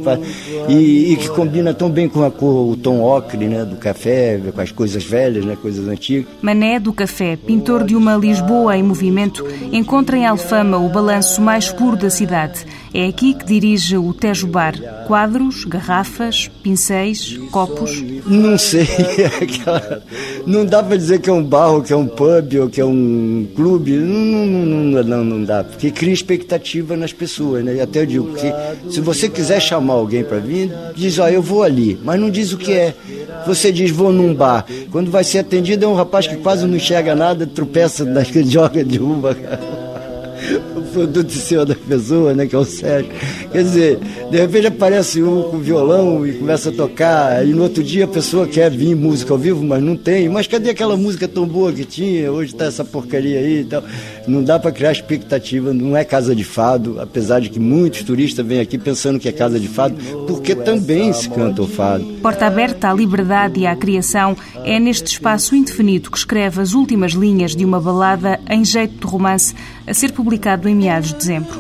E, 0.69 1.13
e, 1.13 1.17
que 1.17 1.29
combina 1.29 1.75
tão 1.75 1.91
bem 1.91 2.09
com 2.09 2.25
a 2.25 2.31
cor, 2.31 2.71
o 2.71 2.77
tom 2.77 3.03
ocre, 3.03 3.47
né? 3.47 3.65
Do 3.65 3.77
café, 3.77 4.41
com 4.55 4.61
as 4.61 4.73
coisas 4.73 5.05
velhas, 5.05 5.45
né? 5.45 5.57
Coisas 5.61 5.89
antigas. 5.89 6.27
Mané 6.41 6.79
do 6.79 6.93
Café, 6.93 7.37
pintor 7.37 7.85
de 7.85 7.95
uma 7.97 8.17
Lisboa 8.17 8.77
em 8.77 8.83
movimento, 8.83 9.47
encontra 9.73 10.17
em 10.17 10.27
Alfama 10.27 10.79
o 10.79 10.89
balanço 10.89 11.41
mais 11.41 11.71
puro 11.71 11.97
da 11.97 12.11
cidade. 12.11 12.65
É 12.93 13.07
aqui 13.07 13.35
que 13.35 13.45
dirige 13.45 13.97
o 13.97 14.15
Tejo 14.15 14.47
Bar. 14.47 14.75
Quadros, 15.07 15.65
garrafas, 15.65 16.51
pincéis, 16.63 17.39
copos. 17.51 18.03
Não 18.27 18.57
sei. 18.57 18.87
não 20.47 20.65
dá 20.65 20.83
para 20.83 20.97
dizer 20.97 21.21
que 21.21 21.29
é 21.29 21.33
um 21.33 21.43
bar, 21.43 21.73
ou 21.73 21.83
que 21.83 21.93
é 21.93 21.97
um 21.97 22.07
pub, 22.07 22.55
ou 22.61 22.69
que 22.69 22.81
é 22.81 22.85
um 22.85 23.47
clube. 23.55 23.93
Não, 23.93 24.47
não, 24.47 25.03
não, 25.03 25.25
não 25.25 25.45
dá. 25.45 25.65
Porque 25.65 25.91
cria 25.91 26.13
expectativa 26.13 26.97
nas 26.97 27.13
pessoas. 27.13 27.65
Né? 27.65 27.81
Até 27.81 28.01
eu 28.01 28.07
digo 28.07 28.35
que 28.35 28.53
se 28.91 29.01
você 29.01 29.29
quiser 29.29 29.61
chamar 29.61 29.95
alguém 29.95 30.25
para 30.25 30.39
vir, 30.39 30.71
diz, 30.95 31.19
ó, 31.19 31.29
eu 31.29 31.43
vou 31.43 31.63
ali. 31.63 31.99
Mas 32.03 32.21
não 32.21 32.31
diz 32.31 32.53
o 32.53 32.59
que 32.59 32.73
é. 32.73 32.95
Você 33.47 33.71
diz, 33.73 33.91
vou 33.91 34.13
num 34.13 34.35
bar. 34.35 34.65
Quando 34.91 35.11
vai 35.11 35.25
ser 35.25 35.39
atendido, 35.39 35.85
é 35.85 35.89
um 35.89 35.95
rapaz 35.95 36.27
que 36.27 36.37
quase 36.37 36.67
não 36.67 36.77
enxerga 36.77 37.15
nada, 37.15 37.47
tropeça, 37.47 38.07
joga 38.45 38.85
de 38.85 39.01
uva 39.01 39.37
o 40.77 40.83
produto 40.83 41.33
seu 41.33 41.65
da 41.65 41.75
pessoa, 41.75 42.35
né, 42.35 42.47
que 42.47 42.55
é 42.55 42.59
o 42.59 42.65
Sérgio. 42.65 43.11
Quer 43.51 43.63
dizer, 43.63 43.99
de 44.31 44.37
repente 44.37 44.67
aparece 44.67 45.23
um 45.23 45.43
com 45.45 45.59
violão 45.59 46.27
e 46.27 46.33
começa 46.35 46.71
a 46.71 46.73
tocar, 46.73 47.47
e 47.47 47.51
no 47.51 47.63
outro 47.63 47.83
dia 47.83 48.05
a 48.05 48.09
pessoa 48.09 48.47
quer 48.47 48.71
vir 48.71 48.95
música 48.95 49.33
ao 49.33 49.39
vivo, 49.39 49.65
mas 49.65 49.83
não 49.83 49.97
tem. 49.97 50.29
Mas 50.29 50.47
cadê 50.47 50.71
aquela 50.71 50.97
música 50.97 51.27
tão 51.27 51.47
boa 51.47 51.73
que 51.73 51.85
tinha? 51.85 52.31
Hoje 52.31 52.53
está 52.53 52.67
essa 52.67 52.85
porcaria 52.85 53.39
aí 53.39 53.61
e 53.61 53.65
tal. 53.65 53.83
Não 54.27 54.43
dá 54.43 54.59
para 54.59 54.73
criar 54.73 54.93
expectativa, 54.93 55.73
não 55.73 55.97
é 55.97 56.05
casa 56.05 56.35
de 56.35 56.45
fado, 56.45 57.01
apesar 57.01 57.41
de 57.41 57.49
que 57.49 57.59
muitos 57.59 58.03
turistas 58.03 58.47
vêm 58.47 58.61
aqui 58.61 58.79
pensando 58.79 59.19
que 59.19 59.29
é 59.29 59.33
casa 59.33 59.59
de 59.59 59.69
fado, 59.69 59.97
porque 60.27 60.55
também 60.55 61.13
se 61.13 61.29
canta 61.29 61.63
o 61.63 61.67
fado. 61.67 62.05
Porta 62.23 62.47
aberta 62.47 62.91
à 62.91 62.95
liberdade 62.95 63.61
e 63.61 63.67
à 63.67 63.75
criação 63.75 64.37
é 64.65 64.79
neste 64.79 65.07
espaço 65.07 65.55
indefinido 65.55 66.11
que 66.11 66.19
escreve 66.19 66.61
as 66.61 66.75
últimas 66.75 67.13
linhas 67.13 67.57
de 67.57 67.65
uma 67.65 67.81
balada 67.81 68.39
em 68.51 68.65
jeito 68.65 68.99
de 68.99 69.07
romance 69.07 69.55
a 69.89 69.95
ser 69.95 70.13
publicado 70.13 70.69
em 70.69 70.75
meados 70.75 71.09
de 71.09 71.17
dezembro. 71.17 71.59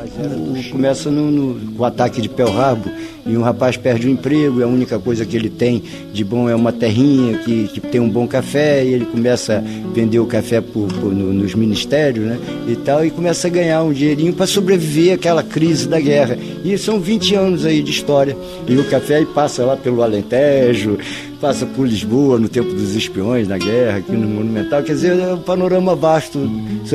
Começa 0.70 1.11
no, 1.11 1.31
no, 1.31 1.72
com 1.72 1.83
o 1.83 1.85
ataque 1.85 2.20
de 2.20 2.29
Pearl 2.29 2.57
Harbor 2.59 2.93
e 3.29 3.37
um 3.37 3.43
rapaz 3.43 3.76
perde 3.76 4.07
o 4.07 4.11
emprego, 4.11 4.61
e 4.61 4.62
a 4.62 4.66
única 4.66 4.99
coisa 4.99 5.26
que 5.26 5.37
ele 5.37 5.51
tem 5.51 5.83
de 6.14 6.24
bom 6.24 6.49
é 6.49 6.55
uma 6.55 6.72
terrinha 6.72 7.37
que, 7.39 7.68
que 7.68 7.81
tem 7.81 8.01
um 8.01 8.09
bom 8.09 8.26
café, 8.26 8.83
e 8.83 8.95
ele 8.95 9.05
começa 9.05 9.59
a 9.59 9.93
vender 9.93 10.18
o 10.18 10.24
café 10.24 10.62
por, 10.62 10.89
por 10.95 11.12
no, 11.12 11.35
nos 11.35 11.55
ministérios 11.55 12.24
né, 12.24 12.39
e 12.66 12.74
tal, 12.76 13.05
e 13.05 13.11
começa 13.11 13.47
a 13.47 13.51
ganhar 13.51 13.83
um 13.83 13.93
dinheirinho 13.93 14.33
para 14.33 14.47
sobreviver 14.47 15.14
àquela 15.14 15.43
crise 15.43 15.87
da 15.87 16.01
guerra. 16.01 16.39
E 16.64 16.76
são 16.79 16.99
20 16.99 17.35
anos 17.35 17.66
aí 17.66 17.83
de 17.83 17.91
história. 17.91 18.35
E 18.66 18.76
o 18.79 18.85
café 18.85 19.16
aí 19.16 19.26
passa 19.26 19.62
lá 19.62 19.76
pelo 19.76 20.03
Alentejo, 20.03 20.99
passa 21.41 21.66
por 21.66 21.86
Lisboa 21.86 22.39
no 22.39 22.49
tempo 22.49 22.72
dos 22.72 22.95
espiões, 22.95 23.47
na 23.49 23.59
guerra, 23.59 23.99
aqui 23.99 24.12
no 24.12 24.26
Monumental. 24.28 24.82
Quer 24.82 24.93
dizer, 24.93 25.18
é 25.18 25.34
um 25.34 25.39
panorama 25.39 25.95
vasto. 25.95 26.39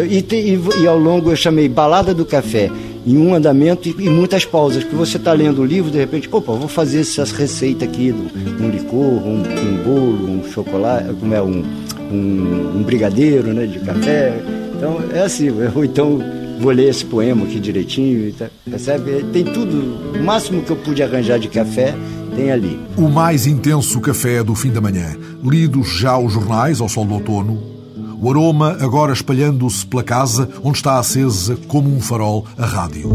E, 0.09 0.21
tem, 0.21 0.55
e, 0.55 0.59
e 0.81 0.87
ao 0.87 0.97
longo 0.97 1.31
eu 1.31 1.35
chamei 1.35 1.69
Balada 1.69 2.13
do 2.13 2.25
Café 2.25 2.69
em 3.05 3.17
um 3.17 3.33
andamento 3.33 3.89
e, 3.89 3.91
e 4.05 4.09
muitas 4.09 4.45
pausas, 4.45 4.83
porque 4.83 4.95
você 4.95 5.17
está 5.17 5.33
lendo 5.33 5.61
o 5.61 5.65
livro, 5.65 5.91
de 5.91 5.97
repente, 5.97 6.29
opa, 6.31 6.53
vou 6.53 6.67
fazer 6.67 7.01
essa 7.01 7.23
receita 7.25 7.85
aqui, 7.85 8.13
um 8.13 8.69
licor, 8.69 8.97
um, 8.97 9.43
um 9.43 9.83
bolo, 9.83 10.29
um 10.29 10.51
chocolate, 10.51 11.13
como 11.19 11.33
é, 11.33 11.41
um, 11.41 11.63
um, 12.11 12.77
um, 12.77 12.83
brigadeiro 12.83 13.53
né, 13.53 13.65
de 13.65 13.79
café. 13.79 14.33
Então 14.75 15.01
é 15.13 15.21
assim, 15.21 15.49
ou 15.75 15.83
então 15.83 16.19
vou 16.59 16.71
ler 16.71 16.89
esse 16.89 17.03
poema 17.03 17.45
aqui 17.45 17.59
direitinho, 17.59 18.31
tá, 18.33 18.47
percebe? 18.69 19.25
Tem 19.33 19.43
tudo, 19.43 20.17
o 20.17 20.23
máximo 20.23 20.61
que 20.61 20.71
eu 20.71 20.77
pude 20.77 21.03
arranjar 21.03 21.39
de 21.39 21.49
café 21.49 21.93
tem 22.35 22.51
ali. 22.51 22.79
O 22.97 23.09
mais 23.09 23.47
intenso 23.47 23.99
café 23.99 24.43
do 24.43 24.55
fim 24.55 24.71
da 24.71 24.81
manhã, 24.81 25.15
lidos 25.43 25.87
já 25.89 26.17
os 26.17 26.33
jornais 26.33 26.81
ao 26.81 26.89
sol 26.89 27.05
do 27.05 27.13
outono, 27.13 27.73
o 28.21 28.29
aroma 28.29 28.77
agora 28.79 29.11
espalhando-se 29.11 29.85
pela 29.85 30.03
casa 30.03 30.49
onde 30.63 30.77
está 30.77 30.97
acesa 30.97 31.57
como 31.67 31.93
um 31.93 31.99
farol 31.99 32.45
a 32.57 32.65
rádio. 32.65 33.09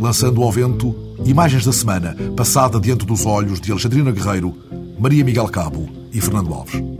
Lançando 0.00 0.42
ao 0.42 0.52
vento 0.52 0.94
imagens 1.24 1.64
da 1.64 1.72
semana 1.72 2.14
passada 2.36 2.78
diante 2.78 3.06
dos 3.06 3.24
olhos 3.24 3.60
de 3.60 3.72
Alexandrina 3.72 4.10
Guerreiro, 4.12 4.54
Maria 4.98 5.24
Miguel 5.24 5.48
Cabo 5.48 5.88
e 6.12 6.20
Fernando 6.20 6.52
Alves. 6.52 6.95